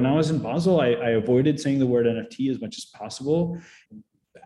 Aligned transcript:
when 0.00 0.10
I 0.10 0.16
was 0.16 0.30
in 0.30 0.38
Basel, 0.38 0.80
I, 0.80 0.92
I 0.92 1.10
avoided 1.10 1.60
saying 1.60 1.78
the 1.78 1.86
word 1.86 2.06
NFT 2.06 2.50
as 2.50 2.58
much 2.58 2.78
as 2.78 2.86
possible 2.86 3.60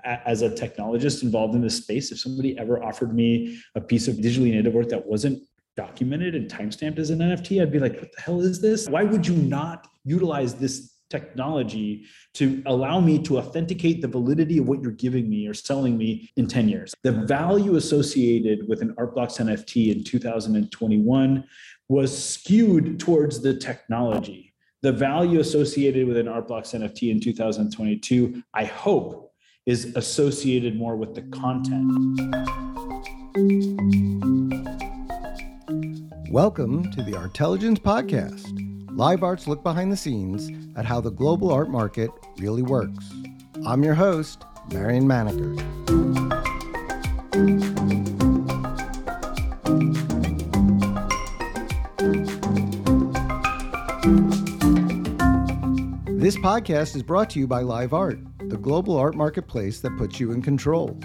as 0.05 0.43
a 0.43 0.51
technologist 0.51 1.23
involved 1.23 1.55
in 1.55 1.61
this 1.61 1.77
space, 1.77 2.11
if 2.11 2.19
somebody 2.19 2.59
ever 2.59 2.83
offered 2.83 3.15
me 3.15 3.61
a 3.77 3.81
piece 3.81 4.09
of 4.09 4.17
digitally 4.17 4.51
native 4.51 4.75
work 4.75 4.89
that 4.89 5.07
wasn't 5.07 5.41
documented 5.77 6.35
and 6.35 6.51
timestamped 6.51 6.99
as 6.99 7.11
an 7.11 7.21
NFT, 7.21 7.63
I'd 7.63 7.71
be 7.71 7.79
like, 7.79 8.01
what 8.01 8.11
the 8.13 8.21
hell 8.21 8.41
is 8.41 8.61
this? 8.61 8.89
Why 8.89 9.05
would 9.05 9.27
you 9.27 9.37
not 9.37 9.87
utilize 10.05 10.55
this 10.55 10.97
technology 11.09 12.05
to 12.35 12.61
allow 12.67 12.99
me 12.99 13.23
to 13.23 13.39
authenticate 13.39 14.03
the 14.03 14.09
validity 14.09 14.59
of 14.59 14.69
what 14.69 14.83
you're 14.83 14.91
giving 14.91 15.31
me 15.31 15.47
or 15.47 15.55
selling 15.55 15.97
me 15.97 16.31
in 16.37 16.49
10 16.49 16.69
years? 16.69 16.95
The 17.05 17.13
value 17.13 17.77
associated 17.77 18.69
with 18.69 18.83
an 18.83 18.93
Artblocks 18.97 19.41
NFT 19.41 19.95
in 19.95 20.03
2021 20.03 21.45
was 21.89 22.27
skewed 22.27 22.99
towards 22.99 23.41
the 23.41 23.55
technology. 23.55 24.54
The 24.85 24.93
value 24.93 25.41
associated 25.41 26.07
with 26.07 26.19
an 26.19 26.27
Artblocks 26.27 26.79
NFT 26.79 27.11
in 27.11 27.19
2022, 27.19 28.43
I 28.53 28.67
hope, 28.67 29.33
is 29.65 29.97
associated 29.97 30.77
more 30.77 30.95
with 30.95 31.15
the 31.15 31.23
content. 31.23 32.21
Welcome 36.31 36.91
to 36.91 37.03
the 37.03 37.17
Artelligence 37.17 37.79
Podcast. 37.79 38.45
Live 38.95 39.23
Art's 39.23 39.47
look 39.47 39.63
behind 39.63 39.91
the 39.91 39.97
scenes 39.97 40.51
at 40.77 40.85
how 40.85 41.01
the 41.01 41.13
global 41.13 41.51
art 41.51 41.71
market 41.71 42.11
really 42.37 42.61
works. 42.61 43.11
I'm 43.65 43.83
your 43.83 43.95
host, 43.95 44.45
Marion 44.71 45.09
Maneker. 45.09 45.55
This 56.25 56.39
podcast 56.39 56.97
is 56.97 57.03
brought 57.03 57.29
to 57.31 57.39
you 57.39 57.47
by 57.47 57.61
Live 57.61 57.93
Art 57.93 58.19
the 58.49 58.57
global 58.57 58.97
art 58.97 59.15
marketplace 59.15 59.81
that 59.81 59.95
puts 59.99 60.19
you 60.19 60.33
in 60.33 60.41
control. 60.41 60.99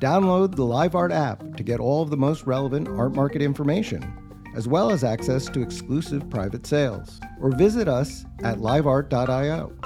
Download 0.00 0.52
the 0.52 0.64
Live 0.64 0.96
Art 0.96 1.12
app 1.12 1.56
to 1.56 1.62
get 1.62 1.78
all 1.78 2.02
of 2.02 2.10
the 2.10 2.16
most 2.16 2.42
relevant 2.44 2.88
art 2.88 3.14
market 3.14 3.40
information, 3.40 4.02
as 4.56 4.66
well 4.66 4.90
as 4.90 5.04
access 5.04 5.46
to 5.50 5.62
exclusive 5.62 6.28
private 6.28 6.66
sales. 6.66 7.20
Or 7.40 7.52
visit 7.52 7.86
us 7.86 8.24
at 8.42 8.58
liveart.io. 8.58 9.76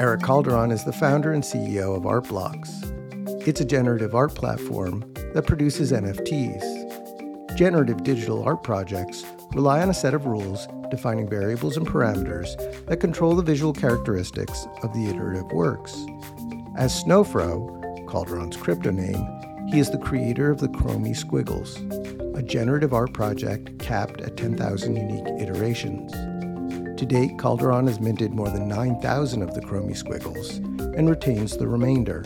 Erick 0.00 0.22
Calderon 0.22 0.70
is 0.70 0.82
the 0.84 0.94
founder 0.94 1.34
and 1.34 1.42
CEO 1.42 1.94
of 1.94 2.04
Artblocks. 2.04 2.70
It's 3.46 3.60
a 3.60 3.66
generative 3.66 4.14
art 4.14 4.34
platform 4.34 5.12
that 5.34 5.46
produces 5.46 5.92
NFTs. 5.92 6.73
Generative 7.54 8.02
digital 8.02 8.42
art 8.42 8.64
projects 8.64 9.24
rely 9.52 9.80
on 9.80 9.88
a 9.88 9.94
set 9.94 10.12
of 10.12 10.26
rules 10.26 10.66
defining 10.90 11.28
variables 11.28 11.76
and 11.76 11.86
parameters 11.86 12.56
that 12.86 12.98
control 12.98 13.36
the 13.36 13.42
visual 13.42 13.72
characteristics 13.72 14.66
of 14.82 14.92
the 14.92 15.06
iterative 15.06 15.50
works. 15.52 15.92
As 16.76 17.04
Snowfro, 17.04 18.08
Calderon's 18.08 18.56
crypto 18.56 18.90
name, 18.90 19.24
he 19.68 19.78
is 19.78 19.88
the 19.88 19.98
creator 19.98 20.50
of 20.50 20.58
the 20.58 20.68
Chromie 20.68 21.16
Squiggles, 21.16 21.78
a 22.36 22.42
generative 22.42 22.92
art 22.92 23.12
project 23.12 23.78
capped 23.78 24.20
at 24.20 24.36
10,000 24.36 24.96
unique 24.96 25.40
iterations. 25.40 26.12
To 26.98 27.06
date, 27.06 27.38
Calderon 27.38 27.86
has 27.86 28.00
minted 28.00 28.32
more 28.32 28.50
than 28.50 28.68
9,000 28.68 29.42
of 29.42 29.54
the 29.54 29.60
Chromie 29.60 29.96
Squiggles 29.96 30.56
and 30.96 31.08
retains 31.08 31.56
the 31.56 31.68
remainder. 31.68 32.24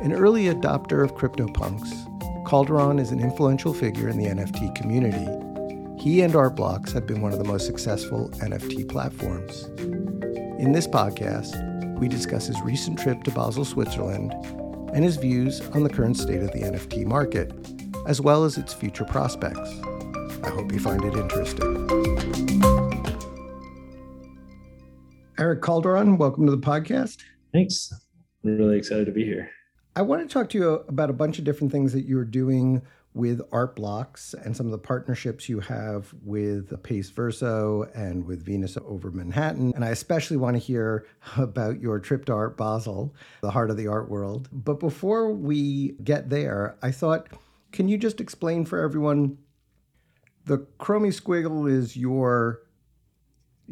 An 0.00 0.12
early 0.12 0.44
adopter 0.44 1.04
of 1.04 1.14
CryptoPunks, 1.14 2.06
Calderon 2.50 2.98
is 2.98 3.12
an 3.12 3.20
influential 3.20 3.72
figure 3.72 4.08
in 4.08 4.18
the 4.18 4.26
NFT 4.26 4.74
community 4.74 5.50
he 6.00 6.22
and 6.22 6.32
Artblocks 6.32 6.92
have 6.92 7.06
been 7.06 7.20
one 7.20 7.32
of 7.32 7.38
the 7.38 7.44
most 7.44 7.66
successful 7.66 8.30
NFT 8.36 8.88
platforms. 8.88 9.64
In 10.58 10.72
this 10.72 10.86
podcast, 10.86 11.54
we 11.98 12.08
discuss 12.08 12.46
his 12.46 12.58
recent 12.62 12.98
trip 12.98 13.22
to 13.24 13.30
Basel, 13.30 13.66
Switzerland, 13.66 14.32
and 14.94 15.04
his 15.04 15.16
views 15.16 15.60
on 15.74 15.82
the 15.82 15.90
current 15.90 16.16
state 16.16 16.42
of 16.42 16.50
the 16.52 16.60
NFT 16.60 17.04
market, 17.04 17.52
as 18.06 18.18
well 18.18 18.44
as 18.44 18.56
its 18.56 18.72
future 18.72 19.04
prospects. 19.04 19.70
I 20.42 20.48
hope 20.48 20.72
you 20.72 20.80
find 20.80 21.04
it 21.04 21.14
interesting. 21.14 21.86
Erick 25.38 25.60
Calderon, 25.60 26.16
welcome 26.16 26.46
to 26.46 26.50
the 26.50 26.58
podcast. 26.58 27.18
Thanks. 27.52 27.92
I'm 28.42 28.56
really 28.56 28.78
excited 28.78 29.04
to 29.04 29.12
be 29.12 29.24
here. 29.24 29.50
I 29.96 30.02
want 30.02 30.22
to 30.22 30.32
talk 30.32 30.48
to 30.50 30.58
you 30.58 30.68
about 30.86 31.10
a 31.10 31.14
bunch 31.14 31.38
of 31.38 31.44
different 31.44 31.72
things 31.72 31.92
that 31.94 32.04
you're 32.06 32.24
doing 32.24 32.82
with 33.12 33.40
Art 33.50 33.74
Blocks 33.74 34.34
and 34.34 34.56
some 34.56 34.66
of 34.66 34.72
the 34.72 34.78
partnerships 34.78 35.48
you 35.48 35.58
have 35.58 36.14
with 36.22 36.80
Pace 36.84 37.10
Verso 37.10 37.90
and 37.92 38.24
with 38.24 38.44
Venus 38.44 38.78
over 38.86 39.10
Manhattan. 39.10 39.72
And 39.74 39.84
I 39.84 39.88
especially 39.88 40.36
want 40.36 40.54
to 40.54 40.60
hear 40.60 41.06
about 41.36 41.80
your 41.80 41.98
trip 41.98 42.24
to 42.26 42.32
Art 42.32 42.56
Basel, 42.56 43.12
the 43.40 43.50
heart 43.50 43.68
of 43.68 43.76
the 43.76 43.88
art 43.88 44.08
world. 44.08 44.48
But 44.52 44.78
before 44.78 45.32
we 45.32 45.96
get 46.04 46.30
there, 46.30 46.76
I 46.82 46.92
thought, 46.92 47.26
can 47.72 47.88
you 47.88 47.98
just 47.98 48.20
explain 48.20 48.64
for 48.64 48.78
everyone 48.78 49.38
the 50.44 50.58
Chromie 50.78 51.08
Squiggle 51.08 51.68
is 51.68 51.96
your 51.96 52.62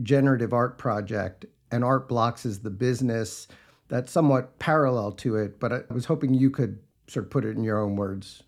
generative 0.02 0.52
art 0.52 0.78
project, 0.78 1.46
and 1.70 1.84
Art 1.84 2.08
Blocks 2.08 2.44
is 2.44 2.58
the 2.60 2.70
business 2.70 3.46
that's 3.88 4.12
somewhat 4.12 4.59
parallel 4.59 5.12
to 5.12 5.37
it. 5.37 5.59
But 5.59 5.72
I 5.72 5.81
was 5.91 6.04
hoping 6.04 6.34
you 6.34 6.50
could 6.50 6.78
sort 7.09 7.26
of 7.26 7.31
put 7.31 7.44
it 7.44 7.56
in 7.56 7.65
your 7.65 7.82
own 7.82 7.97
words. 7.97 8.43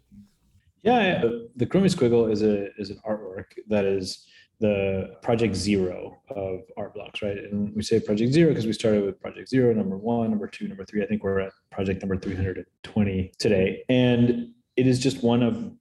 Yeah, 0.82 1.22
the 1.56 1.66
Chromie 1.66 1.94
Squiggle 1.94 2.30
is 2.30 2.42
a 2.42 2.72
is 2.78 2.90
an 2.90 3.00
artwork 3.06 3.46
that 3.68 3.84
is 3.84 4.26
the 4.60 5.16
project 5.22 5.54
zero 5.54 6.20
of 6.28 6.60
art 6.76 6.94
blocks, 6.94 7.22
right? 7.22 7.36
And 7.36 7.74
we 7.74 7.82
say 7.82 7.98
project 7.98 8.32
zero 8.32 8.50
because 8.50 8.66
we 8.66 8.72
started 8.74 9.04
with 9.04 9.20
project 9.20 9.48
zero, 9.48 9.72
number 9.72 9.96
one, 9.96 10.30
number 10.30 10.46
two, 10.46 10.68
number 10.68 10.84
three. 10.84 11.02
I 11.02 11.06
think 11.06 11.22
we're 11.22 11.40
at 11.40 11.52
project 11.72 12.02
number 12.02 12.16
320 12.16 13.32
today. 13.38 13.82
And 13.88 14.50
it 14.76 14.86
is 14.86 14.98
just 14.98 15.22
one 15.22 15.42
of 15.42 15.72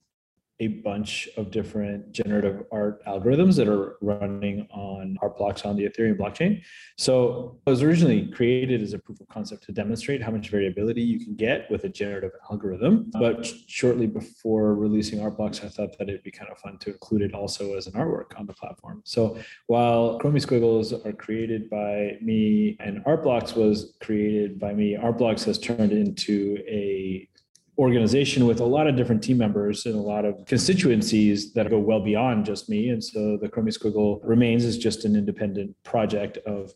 a 0.62 0.68
bunch 0.68 1.30
of 1.38 1.52
different 1.52 2.12
generative 2.12 2.64
art 2.72 3.04
algorithms 3.06 3.56
that 3.56 3.68
are 3.68 3.96
running 4.02 4.68
on 4.72 5.18
Artblocks 5.22 5.66
on 5.66 5.78
the 5.78 5.86
Ethereum 5.86 6.18
blockchain. 6.18 6.62
So 6.98 7.60
it 7.66 7.70
was 7.70 7.82
originally 7.82 8.28
created 8.28 8.82
as 8.82 8.94
a 8.94 9.00
proof 9.00 9.22
of 9.22 9.30
concept 9.30 9.64
to 9.66 9.72
demonstrate 9.72 10.22
how 10.22 10.32
much 10.32 10.50
variability 10.50 11.02
you 11.02 11.20
can 11.20 11.36
get 11.36 11.70
with 11.72 11.86
a 11.86 11.90
generative 11.90 12.32
algorithm. 12.52 13.10
But 13.14 13.46
shortly 13.68 14.06
before 14.06 14.76
releasing 14.76 15.20
Artblocks, 15.20 15.64
I 15.64 15.70
thought 15.70 15.98
that 15.98 16.10
it'd 16.10 16.24
be 16.24 16.32
kind 16.32 16.52
of 16.52 16.58
fun 16.60 16.78
to 16.80 16.92
include 16.92 17.22
it 17.22 17.34
also 17.34 17.76
as 17.76 17.88
an 17.88 17.94
artwork 17.94 18.38
on 18.38 18.46
the 18.46 18.54
platform. 18.54 19.02
So 19.06 19.38
while 19.68 20.20
Chromie 20.20 20.42
Squiggles 20.42 20.94
are 21.06 21.14
created 21.14 21.70
by 21.70 22.18
me 22.22 22.76
and 22.82 23.04
Artblocks 23.06 23.56
was 23.56 23.94
created 24.02 24.60
by 24.60 24.74
me, 24.74 24.98
Artblocks 24.98 25.46
has 25.46 25.58
turned 25.58 25.94
into 25.94 26.58
a 26.68 27.30
organization 27.80 28.46
with 28.46 28.60
a 28.60 28.66
lot 28.66 28.88
of 28.88 28.98
different 28.98 29.24
team 29.24 29.38
members 29.38 29.86
and 29.86 29.96
a 29.96 30.02
lot 30.02 30.26
of 30.26 30.46
constituencies 30.46 31.54
that 31.54 31.70
go 31.70 31.80
well 31.80 32.02
beyond 32.02 32.46
just 32.46 32.70
me. 32.70 32.90
And 32.90 33.02
so 33.02 33.38
the 33.38 33.48
Chromie 33.48 33.76
Squiggle 33.76 34.20
remains 34.22 34.66
as 34.66 34.78
just 34.78 35.06
an 35.06 35.16
independent 35.16 35.76
project 35.84 36.38
of, 36.46 36.74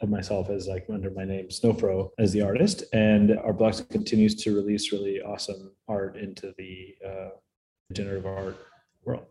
of 0.00 0.08
myself 0.08 0.50
as 0.50 0.68
like 0.68 0.86
under 0.92 1.10
my 1.10 1.24
name, 1.24 1.48
Snowfro 1.48 2.10
as 2.18 2.30
the 2.32 2.42
artist. 2.42 2.84
And 2.92 3.30
Artblocks 3.30 3.88
continues 3.88 4.34
to 4.42 4.54
release 4.54 4.92
really 4.92 5.22
awesome 5.22 5.72
art 5.88 6.16
into 6.18 6.54
the 6.58 6.94
uh, 7.04 7.28
generative 7.94 8.26
art 8.26 8.58
world. 9.04 9.24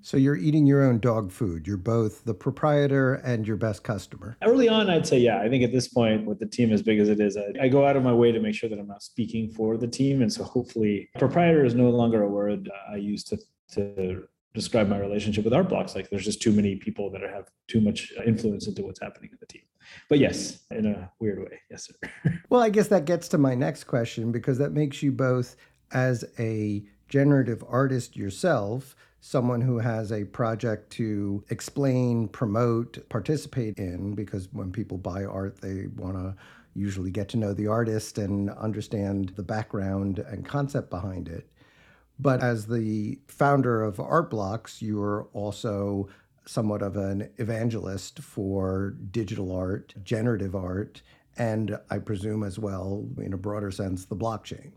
So 0.00 0.16
you're 0.16 0.36
eating 0.36 0.66
your 0.66 0.82
own 0.82 0.98
dog 0.98 1.30
food. 1.30 1.66
You're 1.66 1.76
both 1.76 2.24
the 2.24 2.34
proprietor 2.34 3.14
and 3.14 3.46
your 3.46 3.56
best 3.56 3.84
customer. 3.84 4.36
Early 4.42 4.68
on, 4.68 4.90
I'd 4.90 5.06
say, 5.06 5.18
yeah. 5.18 5.40
I 5.40 5.48
think 5.48 5.62
at 5.62 5.72
this 5.72 5.88
point, 5.88 6.26
with 6.26 6.38
the 6.38 6.46
team 6.46 6.72
as 6.72 6.82
big 6.82 6.98
as 6.98 7.08
it 7.08 7.20
is, 7.20 7.36
I, 7.36 7.64
I 7.64 7.68
go 7.68 7.86
out 7.86 7.96
of 7.96 8.02
my 8.02 8.12
way 8.12 8.32
to 8.32 8.40
make 8.40 8.54
sure 8.54 8.68
that 8.68 8.78
I'm 8.78 8.88
not 8.88 9.02
speaking 9.02 9.50
for 9.50 9.76
the 9.76 9.86
team. 9.86 10.22
And 10.22 10.32
so 10.32 10.44
hopefully, 10.44 11.10
proprietor 11.18 11.64
is 11.64 11.74
no 11.74 11.90
longer 11.90 12.22
a 12.22 12.28
word 12.28 12.70
I 12.90 12.96
use 12.96 13.22
to, 13.24 13.38
to 13.72 14.24
describe 14.54 14.88
my 14.88 14.98
relationship 14.98 15.44
with 15.44 15.52
Artblocks. 15.52 15.94
Like 15.94 16.10
there's 16.10 16.24
just 16.24 16.42
too 16.42 16.52
many 16.52 16.76
people 16.76 17.10
that 17.10 17.22
have 17.22 17.48
too 17.68 17.80
much 17.80 18.12
influence 18.26 18.66
into 18.66 18.82
what's 18.82 19.00
happening 19.00 19.30
in 19.32 19.38
the 19.40 19.46
team. 19.46 19.62
But 20.08 20.18
yes, 20.18 20.60
in 20.70 20.86
a 20.86 21.10
weird 21.20 21.38
way. 21.40 21.60
Yes, 21.70 21.88
sir. 21.88 22.32
well, 22.48 22.60
I 22.60 22.70
guess 22.70 22.88
that 22.88 23.04
gets 23.04 23.28
to 23.28 23.38
my 23.38 23.54
next 23.54 23.84
question 23.84 24.32
because 24.32 24.58
that 24.58 24.72
makes 24.72 25.02
you 25.02 25.12
both 25.12 25.56
as 25.92 26.24
a 26.38 26.84
generative 27.08 27.62
artist 27.68 28.16
yourself 28.16 28.96
someone 29.24 29.60
who 29.60 29.78
has 29.78 30.10
a 30.10 30.24
project 30.24 30.90
to 30.90 31.44
explain, 31.48 32.26
promote, 32.26 33.08
participate 33.08 33.78
in, 33.78 34.14
because 34.16 34.48
when 34.52 34.72
people 34.72 34.98
buy 34.98 35.24
art, 35.24 35.60
they 35.60 35.86
want 35.96 36.16
to 36.16 36.34
usually 36.74 37.12
get 37.12 37.28
to 37.28 37.36
know 37.36 37.54
the 37.54 37.68
artist 37.68 38.18
and 38.18 38.50
understand 38.50 39.28
the 39.36 39.42
background 39.42 40.18
and 40.18 40.44
concept 40.44 40.90
behind 40.90 41.28
it. 41.28 41.48
But 42.18 42.42
as 42.42 42.66
the 42.66 43.20
founder 43.28 43.84
of 43.84 44.00
Art 44.00 44.28
Blocks, 44.28 44.82
you're 44.82 45.28
also 45.32 46.08
somewhat 46.44 46.82
of 46.82 46.96
an 46.96 47.30
evangelist 47.36 48.18
for 48.18 48.96
digital 49.12 49.54
art, 49.54 49.94
generative 50.02 50.56
art, 50.56 51.00
and 51.38 51.78
I 51.90 51.98
presume 51.98 52.42
as 52.42 52.58
well, 52.58 53.06
in 53.18 53.32
a 53.32 53.38
broader 53.38 53.70
sense, 53.70 54.04
the 54.04 54.16
blockchain. 54.16 54.72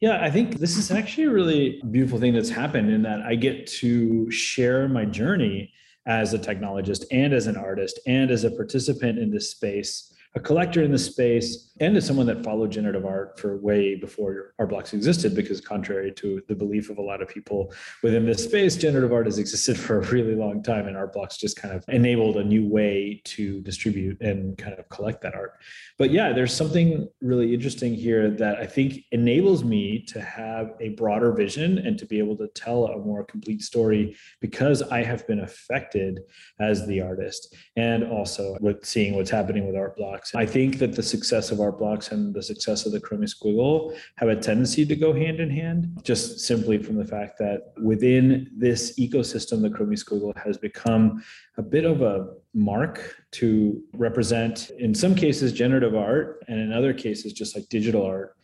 Yeah, 0.00 0.22
I 0.22 0.30
think 0.30 0.58
this 0.58 0.76
is 0.76 0.92
actually 0.92 1.24
a 1.24 1.30
really 1.30 1.82
beautiful 1.90 2.20
thing 2.20 2.32
that's 2.32 2.48
happened 2.48 2.90
in 2.90 3.02
that 3.02 3.22
I 3.22 3.34
get 3.34 3.66
to 3.78 4.30
share 4.30 4.88
my 4.88 5.04
journey 5.04 5.72
as 6.06 6.34
a 6.34 6.38
technologist 6.38 7.04
and 7.10 7.32
as 7.32 7.48
an 7.48 7.56
artist 7.56 7.98
and 8.06 8.30
as 8.30 8.44
a 8.44 8.50
participant 8.50 9.18
in 9.18 9.30
this 9.30 9.50
space 9.50 10.14
a 10.38 10.40
collector 10.40 10.82
in 10.82 10.92
the 10.92 10.98
space 10.98 11.72
and 11.80 11.96
as 11.96 12.06
someone 12.06 12.26
that 12.26 12.44
followed 12.44 12.70
generative 12.70 13.04
art 13.04 13.38
for 13.40 13.56
way 13.56 13.96
before 13.96 14.54
art 14.60 14.68
blocks 14.68 14.92
existed 14.92 15.34
because 15.34 15.60
contrary 15.60 16.12
to 16.12 16.40
the 16.46 16.54
belief 16.54 16.90
of 16.90 16.98
a 16.98 17.02
lot 17.02 17.20
of 17.20 17.28
people 17.28 17.72
within 18.04 18.24
this 18.24 18.44
space 18.44 18.76
generative 18.76 19.12
art 19.12 19.26
has 19.26 19.38
existed 19.38 19.76
for 19.84 19.98
a 19.98 20.06
really 20.10 20.36
long 20.36 20.62
time 20.62 20.86
and 20.86 20.96
art 20.96 21.12
blocks 21.12 21.36
just 21.36 21.56
kind 21.56 21.74
of 21.74 21.84
enabled 21.88 22.36
a 22.36 22.44
new 22.44 22.64
way 22.66 23.20
to 23.24 23.60
distribute 23.62 24.20
and 24.20 24.56
kind 24.58 24.78
of 24.78 24.88
collect 24.88 25.20
that 25.22 25.34
art. 25.34 25.54
But 25.98 26.10
yeah 26.12 26.32
there's 26.32 26.54
something 26.54 27.08
really 27.20 27.52
interesting 27.52 27.94
here 27.94 28.30
that 28.30 28.58
i 28.58 28.66
think 28.66 29.04
enables 29.10 29.64
me 29.64 29.98
to 30.12 30.20
have 30.20 30.74
a 30.80 30.90
broader 30.90 31.32
vision 31.32 31.78
and 31.78 31.98
to 31.98 32.06
be 32.06 32.18
able 32.18 32.36
to 32.36 32.46
tell 32.48 32.86
a 32.86 32.98
more 32.98 33.24
complete 33.24 33.62
story 33.62 34.16
because 34.40 34.82
i 34.82 35.02
have 35.02 35.26
been 35.26 35.40
affected 35.40 36.20
as 36.60 36.86
the 36.86 37.00
artist. 37.00 37.54
And 37.76 38.04
also 38.04 38.56
with 38.60 38.84
seeing 38.84 39.14
what's 39.14 39.30
happening 39.30 39.66
with 39.66 39.76
art 39.76 39.96
blocks 39.96 40.27
blocks. 40.32 40.48
I 40.48 40.50
think 40.50 40.78
that 40.78 40.94
the 40.94 41.02
success 41.02 41.50
of 41.50 41.60
art 41.60 41.78
blocks 41.78 42.12
and 42.12 42.34
the 42.34 42.42
success 42.42 42.86
of 42.86 42.92
the 42.92 43.00
Chromie 43.00 43.28
Squiggle 43.28 43.96
have 44.16 44.28
a 44.28 44.36
tendency 44.36 44.84
to 44.86 44.96
go 44.96 45.12
hand 45.12 45.40
in 45.40 45.50
hand, 45.50 46.00
just 46.02 46.40
simply 46.40 46.78
from 46.78 46.96
the 46.96 47.04
fact 47.04 47.38
that 47.38 47.72
within 47.82 48.50
this 48.56 48.98
ecosystem, 48.98 49.62
the 49.62 49.70
Chromie 49.70 50.02
Squiggle 50.02 50.36
has 50.36 50.58
become 50.58 51.22
a 51.56 51.62
bit 51.62 51.84
of 51.84 52.02
a 52.02 52.28
mark 52.54 53.16
to 53.32 53.82
represent, 53.94 54.70
in 54.78 54.94
some 54.94 55.14
cases, 55.14 55.52
generative 55.52 55.94
art, 55.94 56.44
and 56.48 56.60
in 56.60 56.72
other 56.72 56.92
cases, 56.92 57.32
just 57.32 57.54
like 57.54 57.68
digital 57.68 58.04
art 58.04 58.36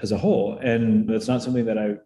as 0.00 0.12
a 0.12 0.18
whole. 0.18 0.58
And 0.58 1.08
that's 1.08 1.28
not 1.28 1.42
something 1.42 1.66
that 1.66 1.78
I 1.78 1.96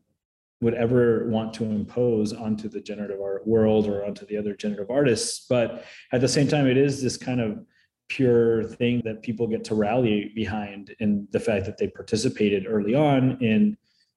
would 0.62 0.74
ever 0.74 1.28
want 1.28 1.52
to 1.52 1.64
impose 1.64 2.32
onto 2.32 2.68
the 2.68 2.80
generative 2.80 3.20
art 3.20 3.46
world 3.46 3.86
or 3.86 4.06
onto 4.06 4.24
the 4.24 4.38
other 4.38 4.54
generative 4.54 4.90
artists. 4.90 5.46
But 5.46 5.84
at 6.12 6.22
the 6.22 6.28
same 6.28 6.48
time, 6.48 6.66
it 6.66 6.78
is 6.78 7.02
this 7.02 7.18
kind 7.18 7.42
of 7.42 7.58
pure 8.08 8.64
thing 8.64 9.02
that 9.04 9.22
people 9.22 9.46
get 9.46 9.64
to 9.64 9.74
rally 9.74 10.32
behind 10.34 10.94
in 11.00 11.26
the 11.32 11.40
fact 11.40 11.66
that 11.66 11.76
they 11.76 11.88
participated 11.88 12.66
early 12.68 12.94
on 12.94 13.38
in 13.42 13.76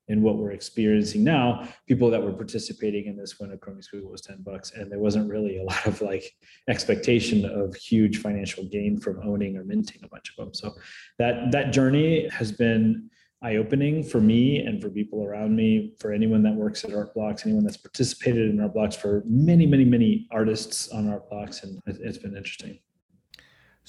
in 0.09 0.23
what 0.23 0.37
we're 0.37 0.51
experiencing 0.51 1.23
now. 1.23 1.67
People 1.87 2.09
that 2.09 2.21
were 2.21 2.33
participating 2.33 3.05
in 3.05 3.15
this 3.15 3.39
when 3.39 3.51
a 3.51 3.57
chromie 3.57 3.85
squiggle 3.85 4.09
was 4.09 4.21
10 4.21 4.41
bucks 4.41 4.71
and 4.71 4.91
there 4.91 4.99
wasn't 4.99 5.29
really 5.29 5.59
a 5.59 5.63
lot 5.71 5.85
of 5.85 6.01
like 6.01 6.35
expectation 6.67 7.45
of 7.45 7.75
huge 7.75 8.17
financial 8.17 8.63
gain 8.65 8.99
from 8.99 9.21
owning 9.23 9.55
or 9.55 9.63
minting 9.63 10.01
a 10.03 10.07
bunch 10.07 10.31
of 10.31 10.43
them. 10.43 10.53
So 10.53 10.73
that 11.19 11.51
that 11.51 11.71
journey 11.71 12.27
has 12.29 12.51
been 12.51 13.09
eye-opening 13.41 14.03
for 14.03 14.19
me 14.19 14.57
and 14.57 14.81
for 14.81 14.89
people 14.89 15.23
around 15.23 15.55
me 15.55 15.93
for 15.99 16.11
anyone 16.11 16.43
that 16.43 16.53
works 16.53 16.83
at 16.83 16.93
art 16.93 17.13
blocks 17.13 17.45
anyone 17.45 17.63
that's 17.63 17.77
participated 17.77 18.49
in 18.49 18.59
art 18.59 18.73
blocks 18.73 18.97
for 18.97 19.23
many 19.25 19.65
many 19.65 19.85
many 19.85 20.27
artists 20.29 20.89
on 20.89 21.07
art 21.07 21.29
blocks 21.29 21.63
and 21.63 21.81
it's 21.87 22.17
been 22.17 22.35
interesting 22.35 22.77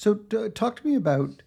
so, 0.01 0.15
talk 0.15 0.81
to 0.81 0.87
me 0.87 0.95
about. 0.95 1.43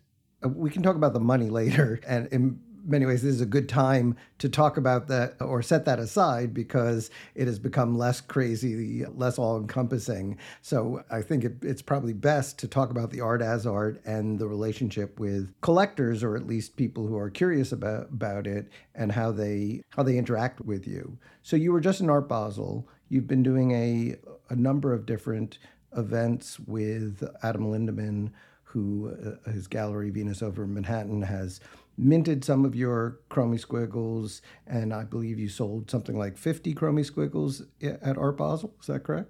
Uh, 0.45 0.49
we 0.49 0.69
can 0.69 0.83
talk 0.83 0.95
about 0.95 1.13
the 1.13 1.19
money 1.19 1.49
later, 1.49 1.99
and 2.07 2.27
in 2.27 2.59
many 2.85 3.03
ways, 3.03 3.23
this 3.23 3.33
is 3.33 3.41
a 3.41 3.47
good 3.47 3.67
time 3.67 4.15
to 4.37 4.47
talk 4.47 4.77
about 4.77 5.07
that 5.07 5.37
or 5.41 5.63
set 5.63 5.85
that 5.85 5.97
aside 5.97 6.53
because 6.53 7.09
it 7.33 7.47
has 7.47 7.57
become 7.57 7.97
less 7.97 8.21
crazy, 8.21 9.05
less 9.05 9.39
all-encompassing. 9.39 10.37
So, 10.61 11.03
I 11.09 11.23
think 11.23 11.45
it, 11.45 11.63
it's 11.63 11.81
probably 11.81 12.13
best 12.13 12.59
to 12.59 12.67
talk 12.67 12.91
about 12.91 13.09
the 13.09 13.21
art 13.21 13.41
as 13.41 13.65
art 13.65 13.99
and 14.05 14.37
the 14.37 14.47
relationship 14.47 15.19
with 15.19 15.51
collectors, 15.61 16.23
or 16.23 16.35
at 16.35 16.45
least 16.45 16.75
people 16.75 17.07
who 17.07 17.17
are 17.17 17.31
curious 17.31 17.71
about 17.71 18.09
about 18.09 18.45
it, 18.45 18.69
and 18.93 19.13
how 19.13 19.31
they 19.31 19.81
how 19.89 20.03
they 20.03 20.15
interact 20.19 20.61
with 20.61 20.85
you. 20.85 21.17
So, 21.41 21.55
you 21.55 21.71
were 21.71 21.81
just 21.81 22.01
in 22.01 22.09
Art 22.11 22.29
Basel. 22.29 22.87
You've 23.09 23.27
been 23.27 23.41
doing 23.41 23.71
a 23.71 24.15
a 24.51 24.55
number 24.55 24.93
of 24.93 25.07
different 25.07 25.57
events 25.97 26.59
with 26.59 27.23
Adam 27.43 27.71
Lindemann, 27.71 28.31
who 28.63 29.37
uh, 29.45 29.51
his 29.51 29.67
gallery 29.67 30.09
Venus 30.09 30.41
over 30.41 30.63
in 30.63 30.73
Manhattan 30.73 31.21
has 31.21 31.59
minted 31.97 32.43
some 32.43 32.65
of 32.65 32.75
your 32.75 33.19
Chromie 33.29 33.59
Squiggles, 33.59 34.41
and 34.67 34.93
I 34.93 35.03
believe 35.03 35.39
you 35.39 35.49
sold 35.49 35.89
something 35.89 36.17
like 36.17 36.37
50 36.37 36.73
Chromie 36.73 37.05
Squiggles 37.05 37.63
at 37.81 38.17
Art 38.17 38.37
Basel. 38.37 38.73
Is 38.81 38.87
that 38.87 39.03
correct? 39.03 39.29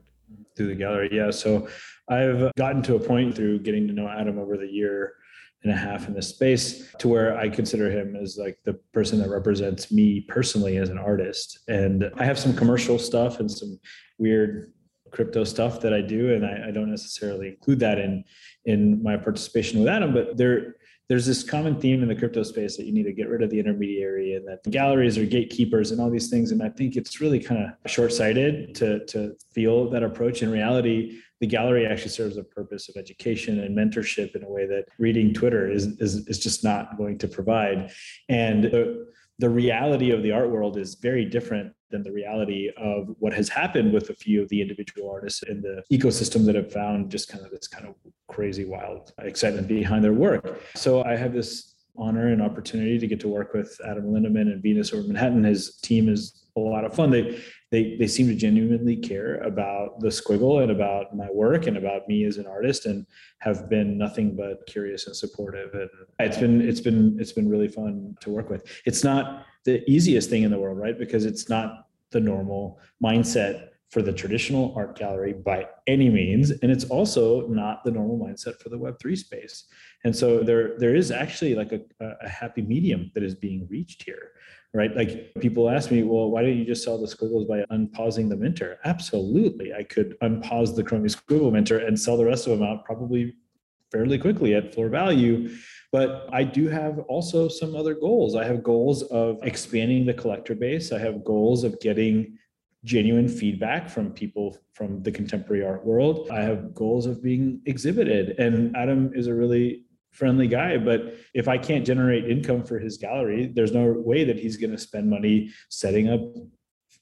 Through 0.56 0.68
the 0.68 0.75
gallery, 0.75 1.10
yeah. 1.12 1.31
So 1.31 1.68
I've 2.10 2.51
gotten 2.57 2.81
to 2.83 2.95
a 2.95 3.00
point 3.00 3.36
through 3.36 3.60
getting 3.60 3.88
to 3.88 3.94
know 3.94 4.07
Adam 4.07 4.39
over 4.39 4.57
the 4.57 4.68
year 4.68 5.13
and 5.63 5.71
a 5.71 5.75
half 5.75 6.07
in 6.07 6.13
this 6.13 6.27
space 6.27 6.94
to 7.00 7.07
where 7.07 7.38
I 7.38 7.50
consider 7.50 7.89
him 7.89 8.15
as 8.15 8.38
like 8.38 8.57
the 8.65 8.74
person 8.92 9.19
that 9.19 9.30
represents 9.30 9.92
me 9.92 10.21
personally 10.21 10.77
as 10.77 10.89
an 10.89 10.98
artist. 10.98 11.60
And 11.68 12.12
I 12.18 12.25
have 12.25 12.38
some 12.38 12.56
commercial 12.56 13.00
stuff 13.00 13.39
and 13.39 13.50
some 13.50 13.80
weird 14.18 14.73
crypto 15.13 15.44
stuff 15.44 15.80
that 15.81 15.94
I 15.94 16.01
do, 16.01 16.33
and 16.33 16.45
I, 16.45 16.68
I, 16.68 16.71
don't 16.71 16.89
necessarily 16.89 17.48
include 17.50 17.80
that 17.80 18.00
in 18.00 18.24
in 18.65 19.01
my 19.01 19.15
participation 19.15 19.80
with 19.80 19.88
Adam. 19.88 20.13
But 20.13 20.38
there 20.38 20.75
there's 21.10 21.25
this 21.25 21.44
common 21.44 21.80
theme 21.80 22.01
in 22.01 22.07
the 22.07 22.15
crypto 22.15 22.44
space 22.44 22.75
that 22.77 22.86
you 22.86 22.94
need 22.94 23.04
to 23.04 23.13
get 23.13 23.30
rid 23.30 23.44
of 23.44 23.50
the 23.50 23.60
intermediary 23.60 24.33
and 24.33 24.48
that 24.48 24.63
galleries 24.71 25.18
are 25.18 25.25
gatekeepers 25.25 25.92
and 25.92 26.01
all 26.01 26.10
these 26.10 26.30
things. 26.30 26.51
And 26.51 26.63
I 26.63 26.69
think 26.69 26.95
it's 26.95 27.19
really 27.19 27.39
kind 27.39 27.62
of 27.63 27.92
short-sighted 27.92 28.74
to 28.75 29.06
to 29.06 29.36
feel 29.54 29.89
that 29.92 30.04
approach. 30.04 30.42
In 30.42 30.51
reality, 30.51 31.19
the 31.39 31.48
gallery 31.48 31.86
actually 31.86 32.10
serves 32.10 32.38
a 32.38 32.44
purpose 32.44 32.89
of 32.89 32.95
education 32.98 33.60
and 33.60 33.77
mentorship 33.77 34.36
in 34.36 34.44
a 34.44 34.50
way 34.50 34.65
that 34.65 34.86
reading 34.98 35.33
Twitter 35.33 35.69
is 35.69 35.86
is, 36.00 36.27
is 36.27 36.39
just 36.39 36.63
not 36.63 36.98
going 36.98 37.18
to 37.19 37.27
provide. 37.27 37.92
And 38.30 38.63
the, 38.63 39.06
the 39.44 39.50
reality 39.50 40.12
of 40.12 40.24
the 40.24 40.31
art 40.31 40.50
world 40.50 40.78
is 40.78 40.95
very 40.95 41.25
different 41.25 41.74
than 41.92 42.01
the 42.01 42.13
reality 42.13 42.69
of 42.78 43.13
what 43.19 43.34
has 43.34 43.50
happened 43.50 43.92
with 43.92 44.10
a 44.10 44.13
few 44.13 44.42
of 44.42 44.48
the 44.48 44.62
individual 44.62 45.12
artists 45.12 45.44
in 45.44 45.60
the 45.60 45.84
ecosystem 45.92 46.45
that 46.45 46.56
have 46.56 46.72
found 46.72 47.12
just 47.12 47.28
kind 47.28 47.44
of 47.44 47.51
this 47.51 47.68
kind 47.68 47.86
of 47.86 47.94
crazy, 48.30 48.63
wild 48.63 49.12
excitement 49.19 49.68
behind 49.68 50.01
their 50.01 50.13
work. 50.13 50.62
So 50.75 51.04
I 51.04 51.18
have 51.18 51.34
this 51.34 51.75
honor 51.98 52.30
and 52.30 52.42
opportunity 52.42 52.98
to 52.98 53.06
get 53.06 53.19
to 53.19 53.28
work 53.28 53.54
with 53.54 53.78
Adam 53.86 54.06
Lindemann 54.06 54.50
and 54.50 54.63
Venus 54.63 54.94
over 54.94 55.06
Manhattan. 55.06 55.44
His 55.44 55.75
team 55.81 56.07
is 56.07 56.43
a 56.55 56.59
lot 56.59 56.85
of 56.85 56.95
fun. 56.95 57.09
They 57.09 57.41
they 57.71 57.95
they 57.97 58.07
seem 58.07 58.27
to 58.27 58.35
genuinely 58.35 58.95
care 58.95 59.38
about 59.38 60.00
the 60.00 60.09
squiggle 60.09 60.61
and 60.61 60.71
about 60.71 61.15
my 61.15 61.27
work 61.31 61.65
and 61.65 61.77
about 61.77 62.07
me 62.07 62.25
as 62.25 62.38
an 62.38 62.45
artist 62.45 62.85
and 62.85 63.05
have 63.39 63.69
been 63.69 63.97
nothing 63.97 64.35
but 64.35 64.65
curious 64.67 65.07
and 65.07 65.15
supportive. 65.15 65.73
And 65.73 65.89
it's 66.19 66.38
been 66.38 66.61
it's 66.61 66.81
been 66.81 67.17
it's 67.19 67.31
been 67.31 67.50
really 67.50 67.67
fun 67.67 68.15
to 68.21 68.29
work 68.29 68.50
with. 68.50 68.63
It's 68.85 69.03
not 69.03 69.45
the 69.63 69.83
easiest 69.89 70.29
thing 70.29 70.44
in 70.44 70.51
the 70.51 70.59
world, 70.59 70.77
right? 70.77 70.97
Because 70.97 71.25
it's 71.25 71.50
not 71.50 71.88
the 72.11 72.19
normal 72.19 72.79
mindset 73.03 73.69
for 73.94 74.01
the 74.01 74.12
traditional 74.12 74.74
art 74.75 74.98
gallery 74.98 75.34
by 75.34 75.67
any 75.86 76.10
means 76.10 76.50
and 76.50 76.72
it's 76.72 76.86
also 76.86 77.46
not 77.48 77.84
the 77.84 77.91
normal 77.91 78.17
mindset 78.17 78.60
for 78.60 78.70
the 78.70 78.77
web3 78.77 79.15
space 79.15 79.65
and 80.03 80.15
so 80.15 80.39
there 80.39 80.79
there 80.79 80.96
is 80.96 81.12
actually 81.12 81.53
like 81.53 81.72
a, 81.72 81.82
a 82.22 82.27
happy 82.27 82.63
medium 82.63 83.12
that 83.13 83.22
is 83.22 83.36
being 83.36 83.67
reached 83.70 84.01
here 84.01 84.32
right 84.74 84.96
like 84.96 85.32
people 85.39 85.70
ask 85.70 85.91
me 85.91 86.01
well 86.01 86.32
why 86.32 86.41
don't 86.41 86.58
you 86.58 86.65
just 86.65 86.84
sell 86.84 87.00
the 87.00 87.08
squiggles 87.08 87.46
by 87.46 87.63
unpausing 87.70 88.27
the 88.27 88.36
minter 88.36 88.79
absolutely 88.84 89.72
i 89.75 89.84
could 89.84 90.17
unpause 90.22 90.75
the 90.75 90.84
chromie 90.84 91.15
squiggle 91.15 91.51
minter 91.51 91.77
and 91.77 92.00
sell 92.00 92.17
the 92.17 92.25
rest 92.25 92.48
of 92.48 92.58
them 92.58 92.67
out 92.67 92.84
probably 92.86 93.36
fairly 93.91 94.17
quickly 94.17 94.56
at 94.56 94.74
floor 94.74 94.89
value 94.89 95.56
but 95.91 96.27
I 96.34 96.44
do 96.44 96.67
have 96.70 96.98
also 97.08 97.48
some 97.48 97.75
other 97.75 97.94
goals. 97.94 98.36
I 98.36 98.46
have 98.46 98.63
goals 98.63 99.03
of 99.03 99.38
expanding 99.44 100.08
the 100.08 100.13
collector 100.15 100.56
base. 100.56 100.91
I 100.91 100.98
have 100.98 101.24
goals 101.24 101.63
of 101.63 101.79
getting 101.79 102.39
genuine 102.84 103.28
feedback 103.28 103.90
from 103.90 104.12
people 104.12 104.58
from 104.74 105.02
the 105.04 105.12
contemporary 105.12 105.66
art 105.66 105.86
world. 105.86 106.30
I 106.32 106.42
have 106.42 106.74
goals 106.74 107.06
of 107.06 107.24
being 107.24 107.62
exhibited. 107.66 108.40
And 108.40 108.75
Adam 108.75 109.12
is 109.13 109.28
a 109.28 109.34
really 109.34 109.86
friendly 110.12 110.48
guy, 110.48 110.78
but 110.78 111.16
if 111.34 111.48
I 111.48 111.58
can't 111.58 111.86
generate 111.86 112.30
income 112.30 112.63
for 112.63 112.80
his 112.80 112.98
gallery, 112.98 113.52
there's 113.54 113.72
no 113.72 113.92
way 113.92 114.24
that 114.25 114.38
he's 114.38 114.58
going 114.58 114.72
to 114.72 114.78
spend 114.78 115.10
money 115.10 115.52
setting 115.70 116.10
up 116.10 116.22